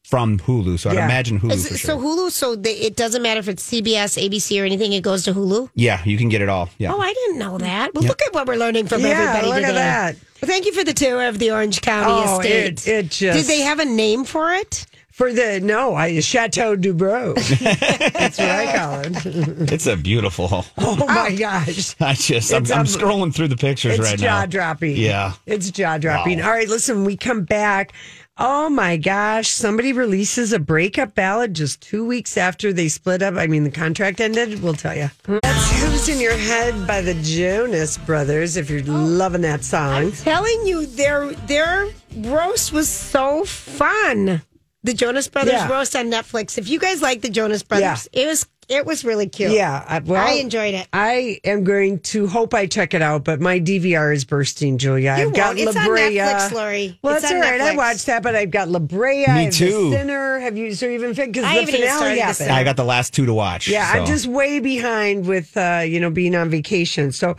from 0.03 0.37
Hulu. 0.37 0.77
So 0.77 0.89
I'd 0.91 0.97
imagine 0.97 1.39
Hulu 1.39 1.53
Is 1.53 1.67
for 1.67 1.77
sure. 1.77 1.87
So 1.91 1.97
Hulu, 1.99 2.29
so 2.29 2.55
they, 2.55 2.73
it 2.75 2.95
doesn't 2.95 3.21
matter 3.23 3.39
if 3.39 3.47
it's 3.47 3.63
CBS, 3.67 4.17
ABC, 4.23 4.61
or 4.61 4.65
anything. 4.65 4.93
It 4.93 5.01
goes 5.01 5.23
to 5.23 5.33
Hulu. 5.33 5.69
yeah, 5.73 6.01
you 6.05 6.17
can 6.17 6.29
get 6.29 6.41
it 6.41 6.49
all. 6.49 6.69
Yeah. 6.77 6.93
Oh, 6.93 6.99
I 7.01 7.11
didn't 7.13 7.39
know 7.39 7.57
that. 7.57 7.93
Well, 7.95 8.03
look 8.03 8.21
at 8.21 8.33
what 8.33 8.45
we're 8.47 8.55
learning 8.57 8.85
from 8.87 9.01
Yeah, 9.01 9.07
everybody 9.07 9.47
look 9.47 9.63
at 9.69 9.73
that. 9.73 10.15
Well, 10.41 10.49
thank 10.49 10.65
you 10.65 10.73
for 10.73 10.83
the 10.83 10.93
tour 10.93 11.25
of 11.27 11.39
the 11.39 11.51
Orange 11.51 11.81
County 11.81 12.11
Oh, 12.11 12.39
estate. 12.39 12.85
it- 12.85 12.87
it 12.87 13.09
just- 13.09 13.37
Did 13.39 13.45
they 13.47 13.61
have 13.61 13.79
a 13.79 13.85
name 13.85 14.25
for 14.25 14.53
it? 14.53 14.85
For 15.13 15.31
the 15.31 15.59
no, 15.61 15.93
I 15.93 16.19
Chateau 16.21 16.75
Dubrow. 16.75 17.35
That's 18.13 18.39
what 18.39 18.49
I 18.49 18.75
call 18.75 18.99
it. 19.01 19.71
It's 19.71 19.85
a 19.85 19.95
beautiful. 19.95 20.65
Oh 20.75 21.05
my 21.05 21.35
gosh. 21.35 21.95
I 22.01 22.15
just, 22.15 22.51
I'm, 22.51 22.63
It's 22.63 22.71
I'm 22.71 22.85
scrolling 22.85 23.31
through 23.31 23.49
the 23.49 23.55
pictures 23.55 23.99
right 23.99 24.07
now. 24.07 24.13
It's 24.13 24.21
Jaw 24.23 24.45
dropping. 24.47 24.97
Yeah. 24.97 25.33
It's 25.45 25.69
jaw 25.69 25.99
dropping. 25.99 26.39
Wow. 26.39 26.47
All 26.47 26.51
right, 26.53 26.67
listen, 26.67 27.05
we 27.05 27.15
come 27.15 27.43
back. 27.43 27.93
Oh 28.39 28.71
my 28.71 28.97
gosh, 28.97 29.49
somebody 29.49 29.93
releases 29.93 30.51
a 30.51 30.57
breakup 30.57 31.13
ballad 31.13 31.53
just 31.53 31.79
two 31.81 32.03
weeks 32.03 32.35
after 32.35 32.73
they 32.73 32.87
split 32.87 33.21
up. 33.21 33.35
I 33.35 33.45
mean, 33.45 33.65
the 33.65 33.69
contract 33.69 34.19
ended. 34.19 34.63
We'll 34.63 34.73
tell 34.73 34.95
you. 34.95 35.11
That's 35.27 35.81
Who's 35.83 36.09
in 36.09 36.19
Your 36.19 36.35
Head 36.35 36.87
by 36.87 37.01
the 37.01 37.13
Jonas 37.21 37.99
Brothers, 37.99 38.57
if 38.57 38.71
you're 38.71 38.81
loving 38.81 39.41
that 39.41 39.63
song. 39.63 39.93
I'm 39.93 40.11
telling 40.11 40.65
you, 40.65 40.87
their 40.87 41.33
their 41.33 41.89
roast 42.15 42.73
was 42.73 42.89
so 42.89 43.45
fun. 43.45 44.41
The 44.83 44.93
Jonas 44.93 45.27
Brothers 45.27 45.53
Yeah. 45.53 45.69
roast 45.71 45.95
on 45.95 46.11
Netflix. 46.11 46.57
If 46.57 46.67
you 46.69 46.79
guys 46.79 47.01
like 47.01 47.21
the 47.21 47.29
Jonas 47.29 47.63
Brothers, 47.63 48.07
it 48.11 48.27
was 48.27 48.45
it 48.69 48.85
was 48.85 49.03
really 49.03 49.27
cute. 49.27 49.51
Yeah, 49.51 49.83
I, 49.85 49.99
well, 49.99 50.25
I 50.25 50.33
enjoyed 50.35 50.73
it. 50.73 50.87
I 50.93 51.39
am 51.43 51.65
going 51.65 51.99
to 51.99 52.27
hope 52.27 52.53
I 52.53 52.65
check 52.65 52.93
it 52.93 53.01
out, 53.01 53.25
but 53.25 53.41
my 53.41 53.59
DVR 53.59 54.13
is 54.13 54.23
bursting, 54.23 54.77
Julia. 54.77 55.17
You 55.19 55.27
I've 55.27 55.33
got 55.33 55.47
won't. 55.47 55.59
It's 55.59 55.75
La 55.75 55.81
on 55.81 55.87
Brea. 55.89 56.15
Netflix, 56.15 56.51
Lori. 56.53 56.99
Well, 57.01 57.13
It's 57.13 57.23
that's 57.23 57.33
on 57.33 57.43
all 57.43 57.43
right. 57.43 57.59
I 57.59 57.75
watched 57.75 58.05
that, 58.05 58.23
but 58.23 58.35
I've 58.37 58.51
got 58.51 58.69
La 58.69 58.79
Brea. 58.79 59.27
Me 59.27 59.51
too. 59.51 59.89
The 59.89 59.97
Sinner. 59.97 60.39
Have 60.39 60.57
you? 60.57 60.73
So 60.73 60.85
even 60.87 61.13
because 61.13 61.43
I 61.43 61.55
the 61.55 61.61
even 61.63 61.73
finale 61.75 61.87
started 61.97 62.17
The 62.19 62.23
happened. 62.23 62.51
I 62.51 62.63
got 62.63 62.77
the 62.77 62.85
last 62.85 63.13
two 63.13 63.25
to 63.25 63.33
watch. 63.33 63.67
Yeah, 63.67 63.89
I'm 63.93 64.05
just 64.05 64.27
way 64.27 64.59
behind 64.61 65.27
with 65.27 65.55
uh, 65.57 65.83
you 65.85 65.99
know 65.99 66.09
being 66.09 66.33
on 66.33 66.49
vacation. 66.49 67.11
So 67.11 67.35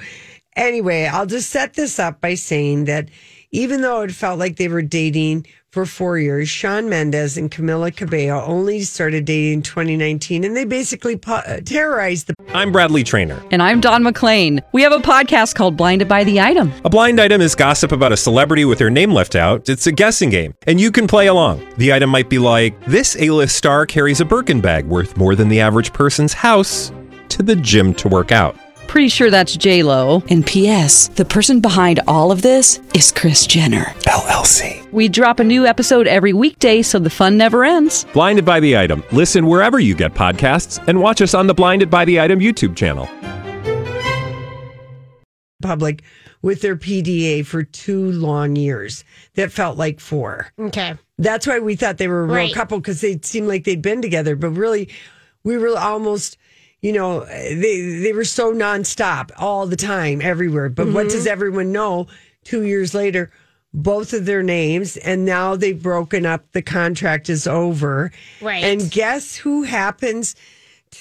anyway, 0.57 1.07
I'll 1.07 1.27
just 1.27 1.51
set 1.51 1.73
this 1.75 1.99
up 1.99 2.21
by 2.21 2.35
saying 2.35 2.85
that 2.85 3.09
even 3.51 3.81
though 3.81 4.03
it 4.03 4.13
felt 4.13 4.39
like 4.39 4.57
they 4.57 4.69
were 4.69 4.83
dating 4.83 5.47
for 5.75 5.85
four 5.85 6.19
years, 6.19 6.49
Shawn 6.49 6.89
Mendes 6.89 7.37
and 7.37 7.51
Camila 7.51 7.95
Cabello 7.95 8.41
only 8.45 8.83
started 8.83 9.25
dating 9.25 9.55
in 9.55 9.63
2019, 9.63 10.45
and 10.45 10.57
they 10.57 10.65
basically 10.65 11.17
pu- 11.17 11.33
uh, 11.33 11.61
terrorized 11.65 12.29
the. 12.29 12.35
I'm 12.55 12.71
Bradley 12.71 13.03
Trainer. 13.03 13.43
And 13.51 13.61
I'm 13.61 13.81
Don 13.81 14.05
McClain. 14.05 14.63
We 14.71 14.83
have 14.83 14.93
a 14.93 15.01
podcast 15.01 15.57
called 15.57 15.77
Blinded 15.77 16.07
by 16.07 16.23
the 16.23 16.41
Item. 16.41 16.73
A 16.85 16.89
blind 16.89 17.21
item 17.21 17.41
is 17.41 17.57
gossip 17.57 17.91
about 17.91 18.13
a 18.13 18.17
celebrity 18.17 18.65
with 18.65 18.79
their 18.79 18.89
name 18.89 19.11
left 19.11 19.35
out. 19.35 19.69
It's 19.69 19.89
a 19.89 19.93
guessing 19.93 20.31
game, 20.31 20.55
and 20.69 20.81
you 20.81 20.93
can 20.93 21.09
play 21.09 21.27
along. 21.27 21.67
The 21.77 21.93
item 21.93 22.09
might 22.09 22.31
be 22.31 22.39
like 22.39 22.81
this: 22.85 23.17
A-list 23.19 23.57
star 23.57 23.85
carries 23.85 24.21
a 24.21 24.25
Birkin 24.25 24.61
bag 24.61 24.87
worth 24.87 25.17
more 25.17 25.35
than 25.35 25.49
the 25.49 25.59
average 25.59 25.93
person's 25.93 26.35
house 26.35 26.93
to 27.31 27.43
the 27.43 27.57
gym 27.57 27.95
to 27.95 28.09
work 28.09 28.31
out. 28.31 28.57
Pretty 28.95 29.09
sure 29.09 29.29
that's 29.29 29.57
J 29.57 29.83
Lo. 29.83 30.23
And 30.31 30.47
P.S. 30.47 31.09
The 31.09 31.25
person 31.25 31.59
behind 31.59 31.99
all 32.07 32.31
of 32.31 32.43
this 32.43 32.79
is 32.95 33.11
Kris 33.11 33.45
Jenner. 33.45 33.87
LLC. 34.07 34.89
We 34.93 35.09
drop 35.09 35.41
a 35.41 35.45
new 35.45 35.67
episode 35.67 36.07
every 36.07 36.33
weekday, 36.33 36.81
so 36.81 37.01
the 37.01 37.11
fun 37.11 37.37
never 37.37 37.65
ends. 37.65 38.07
Blinded 38.13 38.45
by 38.45 38.61
the 38.61 38.79
item. 38.79 39.03
Listen 39.11 39.49
wherever 39.49 39.81
you 39.81 39.97
get 39.97 40.15
podcasts, 40.15 40.79
and 40.87 41.01
watch 41.01 41.21
us 41.21 41.35
on 41.35 41.49
the 41.49 41.55
Blinded 41.55 41.91
by 41.91 42.05
the 42.05 42.21
Item 42.21 42.39
YouTube 42.39 42.77
channel. 42.77 43.09
public 45.61 46.03
with 46.43 46.61
their 46.61 46.77
PDA 46.77 47.45
for 47.45 47.65
two 47.65 48.13
long 48.13 48.55
years 48.55 49.03
that 49.35 49.51
felt 49.51 49.77
like 49.77 49.99
four. 49.99 50.47
Okay. 50.57 50.95
That's 51.19 51.49
why 51.49 51.59
we 51.59 51.75
thought 51.75 51.97
they 51.99 52.07
were 52.07 52.21
a 52.21 52.27
real 52.27 52.35
Right. 52.37 52.55
couple 52.55 52.79
because 52.79 53.01
they 53.01 53.19
seemed 53.23 53.49
like 53.49 53.65
they'd 53.65 53.83
been 53.83 54.03
together, 54.03 54.37
but 54.37 54.51
really, 54.51 54.89
we 55.43 55.57
were 55.57 55.77
almost, 55.77 56.37
you 56.85 56.93
know, 56.93 57.25
they 57.25 57.81
they 58.03 58.13
were 58.13 58.25
so 58.27 58.53
nonstop 58.53 59.31
all 59.39 59.67
the 59.67 59.75
time, 59.77 60.21
everywhere. 60.21 60.69
But 60.69 60.89
what 60.89 61.07
Mm-hmm. 61.07 61.17
does 61.17 61.27
everyone 61.27 61.73
know? 61.73 62.09
Two 62.45 62.63
years 62.65 62.93
later, 62.95 63.31
both 63.73 64.13
of 64.13 64.27
their 64.27 64.43
names, 64.43 64.99
and 64.99 65.25
now 65.25 65.57
they've 65.57 65.83
broken 65.83 66.27
up. 66.27 66.53
The 66.53 66.61
contract 66.61 67.31
is 67.31 67.47
over, 67.47 68.13
Right. 68.43 68.63
And 68.65 68.91
guess 68.91 69.35
who 69.35 69.63
happens 69.63 70.37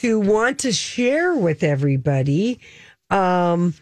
to 0.02 0.22
want 0.22 0.60
to 0.60 0.72
share 0.72 1.36
with 1.36 1.64
everybody? 1.64 2.62
Um, 3.10 3.74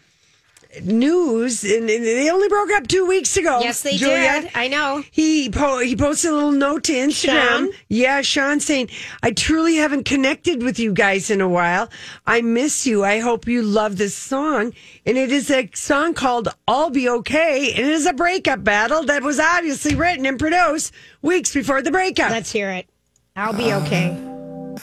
news, 0.82 1.64
and, 1.64 1.88
and 1.90 2.04
they 2.04 2.30
only 2.30 2.48
broke 2.48 2.70
up 2.72 2.86
two 2.86 3.06
weeks 3.06 3.36
ago. 3.36 3.60
Yes, 3.60 3.82
they 3.82 3.96
Julia. 3.96 4.42
did. 4.42 4.50
I 4.54 4.68
know. 4.68 5.02
He 5.10 5.50
po- 5.50 5.80
he 5.80 5.96
posted 5.96 6.30
a 6.30 6.34
little 6.34 6.52
note 6.52 6.84
to 6.84 6.92
Instagram. 6.92 7.48
Shawn? 7.48 7.70
Yeah, 7.88 8.22
Shawn 8.22 8.60
saying, 8.60 8.88
"I 9.22 9.32
truly 9.32 9.76
haven't 9.76 10.04
connected 10.04 10.62
with 10.62 10.78
you 10.78 10.92
guys 10.92 11.30
in 11.30 11.40
a 11.40 11.48
while. 11.48 11.90
I 12.26 12.40
miss 12.40 12.86
you. 12.86 13.04
I 13.04 13.18
hope 13.20 13.46
you 13.46 13.62
love 13.62 13.98
this 13.98 14.14
song." 14.14 14.72
And 15.04 15.18
it 15.18 15.30
is 15.32 15.50
a 15.50 15.68
song 15.74 16.14
called 16.14 16.48
"I'll 16.66 16.90
Be 16.90 17.08
Okay," 17.08 17.72
and 17.72 17.80
it 17.86 17.92
is 17.92 18.06
a 18.06 18.12
breakup 18.12 18.64
battle 18.64 19.04
that 19.04 19.22
was 19.22 19.38
obviously 19.38 19.94
written 19.94 20.26
and 20.26 20.38
produced 20.38 20.92
weeks 21.20 21.52
before 21.52 21.82
the 21.82 21.90
breakup. 21.90 22.30
Let's 22.30 22.52
hear 22.52 22.70
it. 22.70 22.88
I'll 23.36 23.52
be 23.52 23.72
okay. 23.72 24.16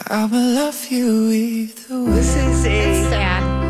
I 0.06 0.24
will 0.24 0.54
love 0.54 0.86
you 0.90 1.30
either 1.30 2.04
way. 2.04 2.10
this 2.12 2.36
is 2.36 2.64
a 2.66 3.04
Sad. 3.04 3.09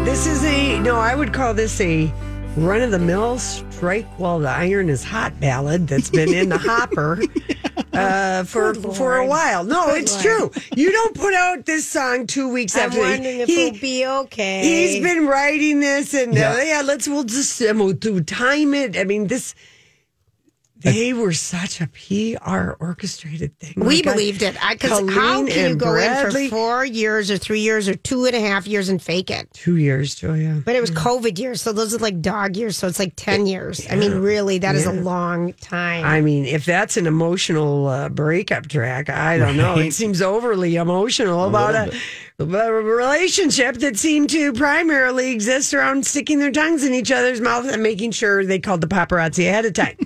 This 0.05 0.27
is 0.27 0.45
a 0.45 0.79
no. 0.81 0.97
I 0.97 1.15
would 1.15 1.33
call 1.33 1.55
this 1.55 1.81
a 1.81 2.13
run 2.57 2.81
of 2.83 2.91
the 2.91 2.99
mill 2.99 3.39
strike 3.39 4.07
while 4.19 4.39
the 4.39 4.49
iron 4.49 4.89
is 4.89 5.05
hot 5.05 5.39
ballad 5.41 5.87
that's 5.87 6.11
been 6.11 6.33
in 6.35 6.49
the 6.49 6.59
hopper 6.67 7.21
uh, 7.93 8.45
for 8.45 8.73
Good 8.73 8.95
for 8.97 9.17
a 9.19 9.27
while. 9.27 9.63
No, 9.65 9.87
Good 9.87 10.03
it's 10.03 10.25
Lord. 10.25 10.53
true. 10.53 10.63
You 10.75 10.91
don't 10.91 11.15
put 11.15 11.35
out 11.35 11.67
this 11.67 11.89
song 11.89 12.27
two 12.27 12.49
weeks 12.53 12.77
I'm 12.77 12.89
after 12.89 13.01
wondering 13.01 13.41
if 13.41 13.49
he, 13.49 13.71
we'll 13.71 13.81
be 13.81 14.07
okay. 14.07 14.63
He's 14.63 15.03
been 15.03 15.27
writing 15.27 15.81
this, 15.81 16.13
and 16.15 16.35
yeah, 16.35 16.55
Yeah. 16.57 16.61
uh, 16.61 16.65
yeah 16.65 16.83
let's 16.85 17.07
we'll 17.07 17.25
just 17.25 17.61
um, 17.63 17.79
we'll 17.79 17.93
do 17.93 18.21
time 18.23 18.75
it. 18.75 18.97
I 18.97 19.05
mean 19.05 19.27
this. 19.29 19.55
They 20.83 21.13
were 21.13 21.33
such 21.33 21.81
a 21.81 21.87
PR 21.89 22.71
orchestrated 22.81 23.59
thing. 23.59 23.75
We 23.77 24.03
believed 24.03 24.43
it. 24.43 24.57
Because 24.71 25.09
how 25.11 25.47
can 25.47 25.71
you 25.71 25.77
go 25.77 25.93
Bradley- 25.93 26.45
in 26.45 26.51
for 26.51 26.57
four 26.57 26.85
years 26.85 27.31
or 27.31 27.39
three 27.39 27.61
years 27.61 27.89
or 27.89 27.95
two 27.95 28.25
and 28.25 28.35
a 28.35 28.41
half 28.41 28.67
years 28.67 28.89
and 28.89 29.01
fake 29.01 29.31
it? 29.31 29.53
Two 29.53 29.77
years, 29.77 30.15
Julia. 30.15 30.63
But 30.65 30.77
it 30.77 30.81
was 30.81 30.91
COVID 30.91 31.39
years, 31.39 31.61
so 31.61 31.73
those 31.73 31.95
are 31.95 31.99
like 31.99 32.21
dog 32.21 32.57
years. 32.57 32.77
So 32.77 32.87
it's 32.87 32.99
like 32.99 33.13
ten 33.17 33.47
years. 33.47 33.87
I 33.91 33.97
mean, 33.97 34.19
really, 34.21 34.59
that 34.59 34.75
is 34.75 34.87
a 34.87 34.93
long 34.93 35.53
time. 35.55 36.05
I 36.05 36.21
mean, 36.21 36.45
if 36.47 36.65
that's 36.65 36.97
an 36.97 37.07
emotional 37.07 37.87
uh, 37.89 38.09
breakup 38.09 38.69
track, 38.69 39.11
I 39.11 39.37
don't 39.39 39.57
know. 39.57 39.79
It 39.79 39.93
seems 39.93 40.23
overly 40.23 40.77
emotional 40.77 41.45
about 41.45 41.75
a, 41.75 41.93
a 42.39 42.73
relationship 42.73 43.77
that 43.77 43.99
seemed 43.99 44.31
to 44.31 44.53
primarily 44.53 45.31
exist 45.33 45.75
around 45.75 46.07
sticking 46.07 46.39
their 46.39 46.53
tongues 46.53 46.85
in 46.85 46.95
each 46.95 47.11
other's 47.13 47.41
mouth 47.41 47.67
and 47.71 47.83
making 47.83 48.13
sure 48.13 48.45
they 48.45 48.59
called 48.59 48.81
the 48.81 48.87
paparazzi 48.89 49.49
ahead 49.49 49.65
of 49.65 49.73
time. 49.75 49.97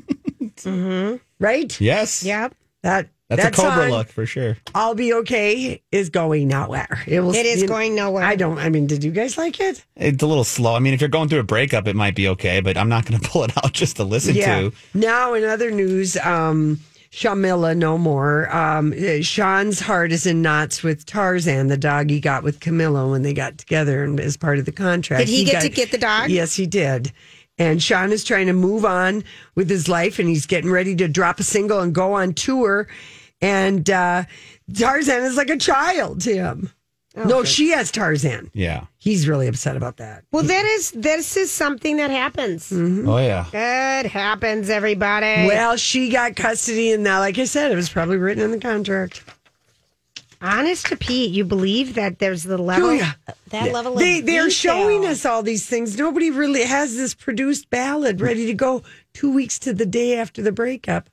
Mm-hmm. 0.65 1.17
Right? 1.39 1.81
Yes. 1.81 2.23
Yep. 2.25 2.55
That 2.83 3.09
That's 3.31 3.43
that 3.43 3.53
a 3.55 3.57
Cobra 3.57 3.83
song, 3.85 3.91
look 3.91 4.09
for 4.09 4.27
sure. 4.27 4.57
I'll 4.75 4.95
be 4.95 5.13
okay 5.15 5.83
is 5.91 6.11
going 6.11 6.49
nowhere. 6.49 7.03
It 7.07 7.21
will. 7.21 7.35
It 7.35 7.47
is 7.47 7.63
you 7.63 7.69
going 7.69 7.95
nowhere. 7.95 8.23
I 8.23 8.37
don't. 8.37 8.59
I 8.59 8.69
mean, 8.69 8.87
did 8.87 9.03
you 9.03 9.11
guys 9.11 9.39
like 9.39 9.59
it? 9.61 9.85
It's 9.97 10.23
a 10.23 10.27
little 10.27 10.45
slow. 10.45 10.75
I 10.75 10.81
mean, 10.81 10.93
if 10.93 11.01
you're 11.01 11.09
going 11.09 11.29
through 11.31 11.41
a 11.41 11.45
breakup, 11.45 11.89
it 11.89 11.97
might 11.97 12.15
be 12.15 12.29
okay, 12.29 12.61
but 12.61 12.77
I'm 12.77 12.89
not 12.91 13.07
going 13.07 13.19
to 13.21 13.29
pull 13.29 13.45
it 13.45 13.57
out 13.57 13.73
just 13.73 13.97
to 13.97 14.05
listen 14.05 14.35
to. 14.35 14.73
Now, 14.93 15.33
in 15.35 15.45
other 15.45 15.71
news, 15.71 16.19
um, 16.19 16.79
Shawmila 17.11 17.77
no 17.77 17.97
more. 17.97 18.55
Um, 18.55 18.93
uh, 18.93 19.23
Shawn's 19.23 19.81
heart 19.81 20.13
is 20.13 20.27
in 20.27 20.43
knots 20.43 20.83
with 20.83 21.07
Tarzan, 21.07 21.69
the 21.69 21.77
dog 21.79 22.11
he 22.11 22.21
got 22.21 22.43
with 22.43 22.61
Camila 22.61 23.11
when 23.11 23.23
they 23.23 23.33
got 23.33 23.57
together 23.57 24.05
and 24.05 24.19
as 24.21 24.37
part 24.37 24.59
of 24.59 24.65
the 24.67 24.73
contract. 24.73 25.21
Did 25.21 25.29
he 25.29 25.45
get 25.45 25.53
got- 25.55 25.63
to 25.63 25.69
get 25.71 25.91
the 25.93 25.99
dog? 25.99 26.29
Yes, 26.31 26.55
he 26.55 26.67
did. 26.67 27.13
And 27.59 27.83
Shawn 27.83 28.13
is 28.13 28.25
trying 28.25 28.47
to 28.47 28.53
move 28.53 28.85
on 28.85 29.23
with 29.55 29.71
his 29.71 29.89
life 29.89 30.19
and 30.19 30.29
he's 30.29 30.47
getting 30.47 30.71
ready 30.71 30.97
to 30.97 31.07
drop 31.07 31.39
a 31.39 31.45
single 31.45 31.81
and 31.81 31.95
go 31.95 32.15
on 32.15 32.35
tour. 32.35 32.89
And 33.41 33.89
uh, 33.89 34.25
Tarzan 34.73 35.23
is 35.23 35.37
like 35.37 35.51
a 35.51 35.57
child 35.57 36.21
to 36.23 36.35
him. 36.35 36.71
No, 37.17 37.45
she 37.45 37.71
has 37.71 37.93
Tarzan. 37.93 38.51
Yeah. 38.55 38.87
He's 38.99 39.29
really 39.29 39.47
upset 39.47 39.77
about 39.77 39.99
that. 39.99 40.25
Well, 40.33 40.43
that 40.43 40.65
is 40.65 40.91
this 40.91 41.37
is 41.37 41.53
something 41.53 41.99
that 41.99 42.11
happens. 42.11 42.73
Oh 42.73 43.19
yeah. 43.19 43.47
It 43.53 44.07
happens, 44.07 44.69
everybody. 44.69 45.47
Well, 45.47 45.77
she 45.77 46.09
got 46.09 46.35
custody, 46.35 46.91
and 46.91 47.05
now, 47.05 47.21
like 47.21 47.39
I 47.39 47.45
said, 47.45 47.71
it 47.71 47.77
was 47.77 47.89
probably 47.89 48.17
written 48.17 48.43
in 48.43 48.51
the 48.51 48.59
contract. 48.59 49.23
Honest 50.45 50.87
to 50.87 50.97
Pete, 50.97 51.31
you 51.33 51.45
believe 51.45 51.95
that 51.95 52.19
there's 52.19 52.43
the 52.45 52.59
level 52.59 52.89
oh, 52.91 52.97
Julia. 52.97 53.17
that 53.51 53.73
level 53.73 53.95
They 53.95 54.21
of 54.21 54.27
they're 54.27 54.49
detail. 54.49 54.51
showing 54.51 55.07
us 55.07 55.25
all 55.25 55.43
these 55.43 55.67
things. 55.67 55.99
Nobody 55.99 56.31
really 56.31 56.65
has 56.65 56.97
this 56.97 57.15
produced 57.15 57.71
ballad 57.71 58.21
ready 58.21 58.47
to 58.47 58.55
go 58.55 58.83
two 59.13 59.33
weeks 59.33 59.59
to 59.61 59.73
the 59.73 59.87
day 59.87 60.19
after 60.19 60.43
the 60.43 60.53
breakup. 60.53 61.09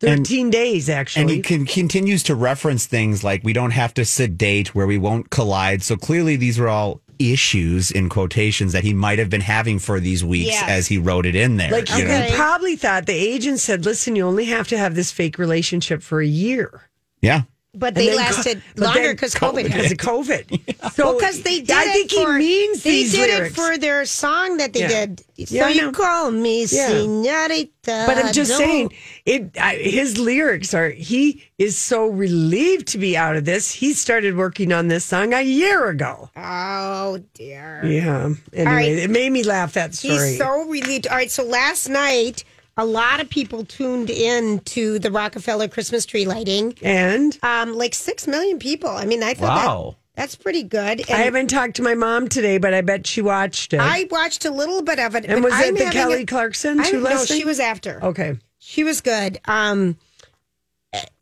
Thirteen 0.00 0.50
days 0.50 0.88
actually. 0.88 1.22
And 1.22 1.30
he 1.30 1.40
can, 1.42 1.64
continues 1.64 2.24
to 2.24 2.34
reference 2.34 2.86
things 2.86 3.22
like 3.22 3.44
we 3.44 3.52
don't 3.52 3.70
have 3.70 3.94
to 3.94 4.04
sedate 4.04 4.74
where 4.74 4.86
we 4.86 4.98
won't 4.98 5.30
collide. 5.30 5.82
So 5.84 5.96
clearly, 5.96 6.34
these 6.34 6.58
were 6.58 6.68
all 6.68 7.00
issues 7.20 7.92
in 7.92 8.08
quotations 8.08 8.72
that 8.72 8.82
he 8.82 8.92
might 8.92 9.20
have 9.20 9.30
been 9.30 9.42
having 9.42 9.78
for 9.78 10.00
these 10.00 10.24
weeks 10.24 10.48
Yes. 10.50 10.68
as 10.68 10.86
he 10.88 10.98
wrote 10.98 11.24
it 11.24 11.36
in 11.36 11.56
there. 11.56 11.70
like 11.70 11.88
you 11.96 12.04
know? 12.04 12.20
he 12.20 12.34
probably 12.34 12.74
thought 12.74 13.06
the 13.06 13.12
agent 13.12 13.60
said, 13.60 13.84
"Listen, 13.84 14.16
you 14.16 14.26
only 14.26 14.46
have 14.46 14.66
to 14.68 14.76
have 14.76 14.96
this 14.96 15.12
fake 15.12 15.38
relationship 15.38 16.02
for 16.02 16.20
a 16.20 16.26
year." 16.26 16.88
Yeah. 17.20 17.42
But 17.74 17.94
they 17.94 18.14
lasted 18.14 18.62
co- 18.76 18.84
longer 18.84 19.14
because 19.14 19.34
COVID. 19.34 19.64
Of 19.64 19.96
COVID. 19.98 20.98
well, 20.98 21.14
because 21.18 21.42
they 21.42 21.60
did 21.60 21.70
I 21.70 21.84
it 21.84 21.92
think 21.92 22.10
for, 22.12 22.32
he 22.34 22.38
means 22.38 22.82
they 22.82 22.90
these 22.90 23.12
did 23.12 23.30
lyrics. 23.30 23.52
it 23.52 23.60
for 23.60 23.78
their 23.78 24.04
song 24.04 24.58
that 24.58 24.74
they 24.74 24.80
Yeah. 24.80 25.06
did. 25.06 25.22
Yeah, 25.36 25.46
so 25.62 25.66
I 25.66 25.70
you 25.70 25.92
call 25.92 26.30
me 26.30 26.66
Yeah. 26.66 26.90
señorita. 26.90 27.70
But 28.06 28.18
I'm 28.18 28.32
just 28.34 28.50
don't- 28.50 28.58
saying, 28.58 28.92
it. 29.24 29.56
I, 29.58 29.76
his 29.76 30.18
lyrics 30.18 30.74
are. 30.74 30.90
He 30.90 31.42
is 31.58 31.78
so 31.78 32.06
relieved 32.08 32.88
to 32.88 32.98
be 32.98 33.16
out 33.16 33.36
of 33.36 33.46
this. 33.46 33.72
He 33.72 33.94
started 33.94 34.36
working 34.36 34.70
on 34.72 34.88
this 34.88 35.04
song 35.06 35.32
a 35.32 35.40
year 35.42 35.88
ago. 35.88 36.28
Oh 36.36 37.20
dear. 37.34 37.80
Yeah. 37.86 38.34
Anyway, 38.52 38.70
right. 38.72 38.88
it 38.98 39.10
made 39.10 39.30
me 39.30 39.42
laugh. 39.44 39.72
That 39.72 39.94
story. 39.94 40.14
He's 40.28 40.38
so 40.38 40.68
relieved. 40.68 41.06
All 41.06 41.16
right, 41.16 41.30
so 41.30 41.42
last 41.42 41.88
night, 41.88 42.44
a 42.76 42.84
lot 42.84 43.20
of 43.20 43.28
people 43.28 43.64
tuned 43.64 44.08
in 44.10 44.60
to 44.60 44.98
the 44.98 45.10
Rockefeller 45.10 45.68
Christmas 45.68 46.06
tree 46.06 46.24
lighting. 46.24 46.74
and 46.82 47.38
Um, 47.42 47.74
like 47.74 47.94
six 47.94 48.26
million 48.26 48.58
people. 48.58 48.88
I 48.90 49.04
mean, 49.04 49.22
I 49.22 49.34
thought 49.34 49.64
Wow. 49.66 49.96
that, 50.16 50.20
that's 50.22 50.34
pretty 50.36 50.62
good. 50.62 51.10
I 51.10 51.16
haven't 51.18 51.48
talked 51.48 51.76
to 51.76 51.82
my 51.82 51.94
mom 51.94 52.28
today, 52.28 52.58
but 52.58 52.72
I 52.74 52.80
bet 52.80 53.06
she 53.06 53.20
watched 53.22 53.72
it. 53.74 53.80
I 53.80 54.06
watched 54.10 54.44
a 54.44 54.50
little 54.50 54.82
bit 54.82 54.98
of 54.98 55.14
it. 55.14 55.26
and 55.26 55.44
was 55.44 55.52
it 55.60 55.76
the 55.76 55.90
Kelly 55.90 56.22
a- 56.22 56.26
Clarkson? 56.26 56.80
I 56.80 56.84
too, 56.84 56.92
don't 56.92 57.02
know. 57.04 57.10
Leslie? 57.10 57.38
She 57.38 57.44
was 57.44 57.60
after. 57.60 58.02
okay. 58.02 58.38
She 58.58 58.84
was 58.84 59.00
good. 59.00 59.38
Um, 59.46 59.96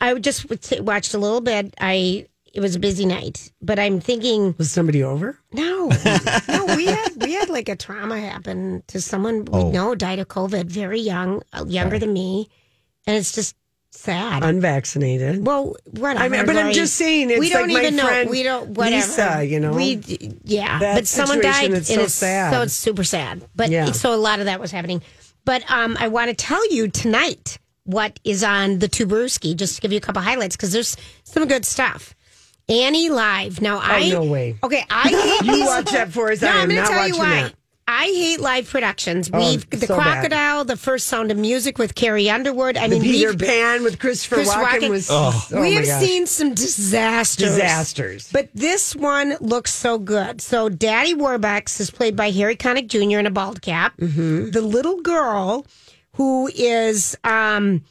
I 0.01 0.14
just 0.14 0.46
watched 0.80 1.14
a 1.14 1.18
little 1.18 1.40
bit. 1.40 1.74
I 1.80 2.26
it 2.53 2.61
was 2.61 2.74
a 2.74 2.78
busy 2.78 3.07
night, 3.07 3.53
but 3.62 3.78
I'm 3.78 4.01
thinking 4.01 4.55
Was 4.59 4.70
somebody 4.72 5.03
over? 5.03 5.38
no, 5.53 5.88
no. 6.48 6.74
We 6.76 6.86
had 6.86 7.22
we 7.22 7.32
had 7.34 7.48
like 7.48 7.68
a 7.68 7.76
trauma 7.76 8.18
happen 8.18 8.82
to 8.88 9.01
someone 9.01 9.44
we 9.44 9.59
Oh. 9.61 9.70
know 9.70 9.94
died 9.94 10.18
of 10.18 10.28
COVID, 10.28 10.66
very 10.66 11.01
young, 11.01 11.42
uh, 11.53 11.64
younger 11.66 11.98
than 11.98 12.12
me, 12.12 12.48
and 13.07 13.16
it's 13.16 13.32
just 13.32 13.57
sad. 13.92 14.42
Unvaccinated. 14.44 15.44
well, 15.44 15.74
whatever. 15.90 16.24
I 16.24 16.28
mean, 16.28 16.46
but 16.46 16.57
I'm 16.57 16.72
just 16.72 16.94
saying, 16.94 17.30
it's 17.30 17.40
we 17.40 17.51
don't 17.51 17.68
like 17.68 17.72
my 17.74 17.80
even 17.80 17.96
know. 17.96 18.26
We 18.30 18.42
don't. 18.42 18.70
Whatever. 18.70 18.96
Lisa, 18.96 19.44
you 19.44 19.61
know? 19.61 19.72
We 19.72 20.01
yeah, 20.44 20.78
That 20.78 20.94
but 20.94 21.07
someone 21.07 21.40
died. 21.40 21.70
is 21.72 21.90
and 21.90 21.98
so 21.98 22.01
it's, 22.03 22.14
sad. 22.14 22.53
So 22.53 22.62
it's 22.62 22.72
super 22.72 23.05
sad. 23.05 23.42
But 23.55 23.70
Yeah. 23.70 23.92
so 23.92 24.14
a 24.14 24.16
lot 24.16 24.38
of 24.38 24.46
that 24.46 24.61
was 24.61 24.70
happening. 24.70 25.03
But 25.44 25.68
um, 25.70 25.96
I 25.98 26.09
want 26.09 26.28
to 26.30 26.34
tell 26.34 26.64
you 26.72 26.88
tonight 26.88 27.59
what 27.84 28.20
is 28.24 28.44
on 28.44 28.78
the 28.78 28.88
Tuburuski, 28.88 29.57
just 29.57 29.76
to 29.76 29.80
give 29.80 29.90
you 29.90 29.98
a 29.98 30.01
couple 30.01 30.22
highlights 30.22 30.55
because 30.57 30.72
there's 30.72 30.96
some 31.24 31.46
good 31.48 31.64
stuff. 31.64 32.14
Annie 32.71 33.09
live 33.11 33.61
now. 33.61 33.79
I 33.83 34.11
Oh, 34.14 34.23
no 34.23 34.31
way. 34.31 34.57
Okay, 34.62 34.85
I 34.89 35.09
hate 35.41 35.47
You 35.47 35.57
these- 35.57 35.66
watch 35.66 35.91
that 35.91 36.12
for 36.12 36.31
us. 36.31 36.41
No, 36.41 36.49
I 36.49 36.51
am 36.53 36.61
I'm 36.62 36.68
going 36.68 36.77
not 36.81 36.87
to 36.89 36.93
tell 36.95 37.09
you 37.09 37.18
watching 37.18 37.31
why. 37.35 37.43
that. 37.45 37.55
I 37.93 38.05
hate 38.05 38.39
live 38.41 38.71
productions. 38.71 39.29
Oh, 39.33 39.39
We've 39.41 39.68
the 39.68 39.79
so 39.79 39.97
bad. 39.97 40.03
crocodile, 40.29 40.64
the 40.64 40.77
first 40.77 41.09
Sound 41.09 41.33
of 41.33 41.37
Music 41.37 41.77
with 41.77 41.97
Carrie 41.97 42.31
Underwood. 42.31 42.77
I 42.77 42.87
The 42.87 42.95
mean, 43.01 43.03
Peter 43.03 43.31
we've- 43.31 43.45
Pan 43.45 43.83
with 43.83 43.99
Christopher 43.99 44.37
Chris 44.37 44.49
Walken 44.49 44.81
Walken. 44.83 44.91
was. 44.91 45.09
Oh. 45.11 45.49
oh 45.53 45.61
we 45.61 45.71
my 45.75 45.77
have 45.81 45.87
gosh. 45.87 46.03
seen 46.05 46.27
some 46.29 46.55
disasters. 46.55 47.49
disasters. 47.49 48.31
But 48.33 48.49
this 48.55 48.95
one 48.95 49.37
looks 49.41 49.75
so 49.75 49.99
good. 49.99 50.41
So 50.41 50.68
Daddy 50.68 51.14
Warbucks 51.16 51.81
is 51.81 51.91
played 51.91 52.14
by 52.14 52.31
Harry 52.31 52.55
Connick 52.55 52.87
Jr. 52.87 53.18
in 53.18 53.27
a 53.27 53.31
bald 53.31 53.61
cap. 53.61 53.97
Mm-hmm. 53.97 54.51
The 54.51 54.61
little 54.62 55.01
girl 55.01 55.66
who 56.12 56.49
is 56.55 57.16
um 57.25 57.83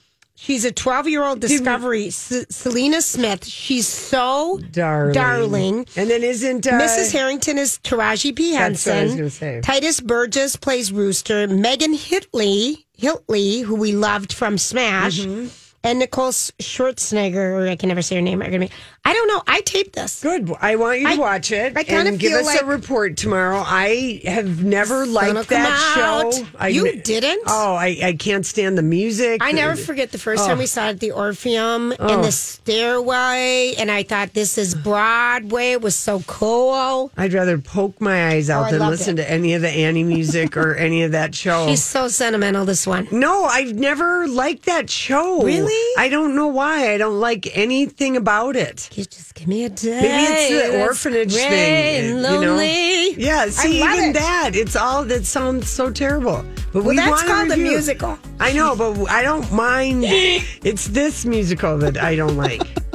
she's 0.42 0.64
a 0.66 0.72
12-year-old 0.72 1.40
discovery 1.42 2.08
S- 2.08 2.46
Celina 2.50 3.02
Smith. 3.02 3.46
She's 3.46 3.88
so 3.88 4.60
darling. 4.72 5.14
darling. 5.14 5.86
And 5.96 6.10
then 6.10 6.24
isn't 6.24 6.66
uh, 6.66 6.72
Mrs. 6.72 7.12
Harrington 7.12 7.58
is 7.58 7.80
Taraji 7.84 8.36
P. 8.36 8.54
That's 8.54 8.86
what 8.86 8.96
I 8.96 9.04
was 9.04 9.38
Henson. 9.40 9.62
Tituss 9.62 10.04
Burgess 10.04 10.56
plays 10.56 10.92
Rooster. 10.92 11.48
Megan 11.48 11.94
Hitley, 11.94 12.86
Hitley, 12.98 13.64
who 13.64 13.76
we 13.76 13.92
loved 13.92 14.34
from 14.34 14.58
Smash, 14.58 15.20
Mm-hmm. 15.20 15.48
And 15.84 16.00
Nicole 16.00 16.32
Schwarzenegger, 16.32 17.70
I 17.70 17.76
can 17.76 17.90
never 17.90 18.02
say 18.02 18.16
her 18.16 18.22
name. 18.22 18.42
I 18.42 18.70
I 19.06 19.14
don't 19.14 19.28
know. 19.30 19.42
I 19.48 19.62
taped 19.62 19.94
this. 19.96 20.22
Good. 20.22 20.52
I 20.62 20.76
want 20.76 21.00
you 21.00 21.08
to 21.08 21.14
I- 21.14 21.18
watch 21.18 21.52
it 21.52 21.76
I 21.78 21.84
kinda 21.84 22.12
give 22.12 22.32
feel 22.32 22.40
us 22.40 22.46
like- 22.46 22.62
a 22.62 22.66
report 22.66 23.16
tomorrow. 23.18 23.64
I 23.66 24.22
have 24.26 24.64
never 24.64 25.06
liked 25.06 25.50
that 25.50 25.96
out. 25.98 26.34
show. 26.34 26.46
I, 26.60 26.68
You 26.68 27.02
didn't? 27.02 27.44
Oh, 27.48 27.74
I, 27.76 27.98
I 28.04 28.14
can't 28.20 28.46
stand 28.46 28.78
the 28.78 28.84
music. 28.84 29.42
I 29.42 29.52
never 29.54 29.76
forget 29.78 30.12
the 30.12 30.18
first 30.18 30.44
Oh. 30.44 30.48
time 30.48 30.58
we 30.58 30.66
saw 30.66 30.88
it 30.88 30.90
at 30.90 31.00
the 31.00 31.12
Orpheum 31.12 31.92
in 31.94 31.98
Oh. 32.00 32.22
the 32.22 32.32
stairway, 32.32 33.74
and 33.78 33.90
I 33.90 34.04
thought 34.04 34.34
this 34.34 34.58
is 34.58 34.76
Broadway. 34.76 35.72
It 35.72 35.82
was 35.82 35.96
so 35.96 36.22
cool. 36.28 37.12
I'd 37.18 37.34
rather 37.34 37.58
poke 37.58 38.00
my 38.02 38.30
eyes 38.30 38.50
out 38.50 38.68
Oh, 38.74 38.78
than 38.78 38.90
listen 38.90 39.18
it. 39.18 39.24
to 39.24 39.32
any 39.32 39.54
of 39.54 39.62
the 39.62 39.70
Annie 39.70 40.04
music 40.04 40.58
or 40.58 40.76
any 40.76 41.04
of 41.04 41.14
that 41.14 41.34
show. 41.36 41.68
She's 41.70 41.84
so 41.84 42.08
sentimental. 42.10 42.66
This 42.66 42.86
one. 42.86 43.08
no, 43.12 43.46
I've 43.46 43.74
never 43.76 44.28
liked 44.28 44.66
that 44.66 44.90
show. 44.90 45.42
Really? 45.44 45.69
I 45.98 46.08
don't 46.10 46.36
know 46.36 46.48
why. 46.48 46.94
I 46.94 46.98
don't 46.98 47.20
like 47.20 47.50
anything 47.58 48.16
about 48.18 48.56
it. 48.56 48.90
You 48.96 49.06
just 49.06 49.36
give 49.36 49.48
me 49.48 49.66
a 49.66 49.70
day. 49.70 50.02
Maybe 50.02 50.24
it's 50.34 50.72
the 50.72 50.82
orphanage 50.82 51.34
thing. 51.36 52.06
you 52.16 52.22
know? 52.22 52.40
lonely. 52.40 53.14
Yeah, 53.20 53.48
see, 53.50 53.82
love 53.82 53.96
even 53.98 54.10
it. 54.12 54.14
that, 54.14 54.52
it's 54.56 54.76
all 54.76 55.04
that 55.06 55.26
sounds 55.26 55.70
so 55.70 55.92
terrible. 55.92 56.44
But 56.72 56.84
Well, 56.84 56.90
we 56.90 56.96
that's 56.96 57.10
want 57.10 57.22
to 57.22 57.28
called 57.28 57.48
a 57.48 57.56
review. 57.56 57.72
musical. 57.72 58.18
I 58.40 58.54
know, 58.54 58.76
but 58.76 59.10
I 59.10 59.22
don't 59.24 59.52
mind. 59.52 60.04
it's 60.08 60.88
this 60.88 61.26
musical 61.26 61.78
that 61.80 61.98
I 61.98 62.16
don't 62.16 62.38
like. 62.38 62.62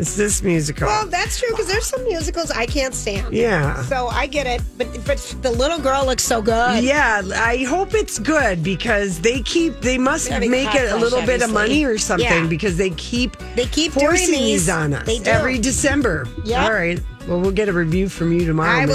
It's 0.00 0.16
this 0.16 0.42
musical. 0.42 0.86
Well, 0.86 1.06
that's 1.06 1.38
true 1.38 1.50
because 1.50 1.66
there's 1.66 1.84
some 1.84 2.02
musicals 2.04 2.50
I 2.50 2.64
can't 2.64 2.94
stand. 2.94 3.34
Yeah. 3.34 3.82
So 3.84 4.08
I 4.08 4.26
get 4.26 4.46
it, 4.46 4.62
but 4.78 4.88
but 5.04 5.18
the 5.42 5.50
little 5.50 5.78
girl 5.78 6.06
looks 6.06 6.22
so 6.24 6.40
good. 6.40 6.82
Yeah, 6.82 7.20
I 7.34 7.58
hope 7.64 7.92
it's 7.92 8.18
good 8.18 8.62
because 8.64 9.20
they 9.20 9.42
keep 9.42 9.80
they 9.82 9.98
must 9.98 10.28
Having 10.28 10.52
make 10.52 10.74
it 10.74 10.90
a 10.90 10.96
little 10.96 11.20
bit 11.26 11.42
of 11.42 11.52
money 11.52 11.84
or 11.84 11.98
something 11.98 12.26
Yeah. 12.26 12.46
because 12.46 12.78
they 12.78 12.90
keep 12.90 13.36
They 13.56 13.66
keep 13.66 13.92
forcing 13.92 14.32
these. 14.32 14.66
these 14.66 14.68
on 14.70 14.94
us 14.94 15.06
every 15.26 15.58
December. 15.58 16.26
Yep. 16.44 16.62
All 16.62 16.72
right. 16.72 16.98
Well, 17.28 17.38
we'll 17.38 17.52
get 17.52 17.68
a 17.68 17.72
review 17.72 18.08
from 18.08 18.32
you 18.32 18.46
tomorrow. 18.46 18.70
I 18.80 18.86
will. 18.86 18.94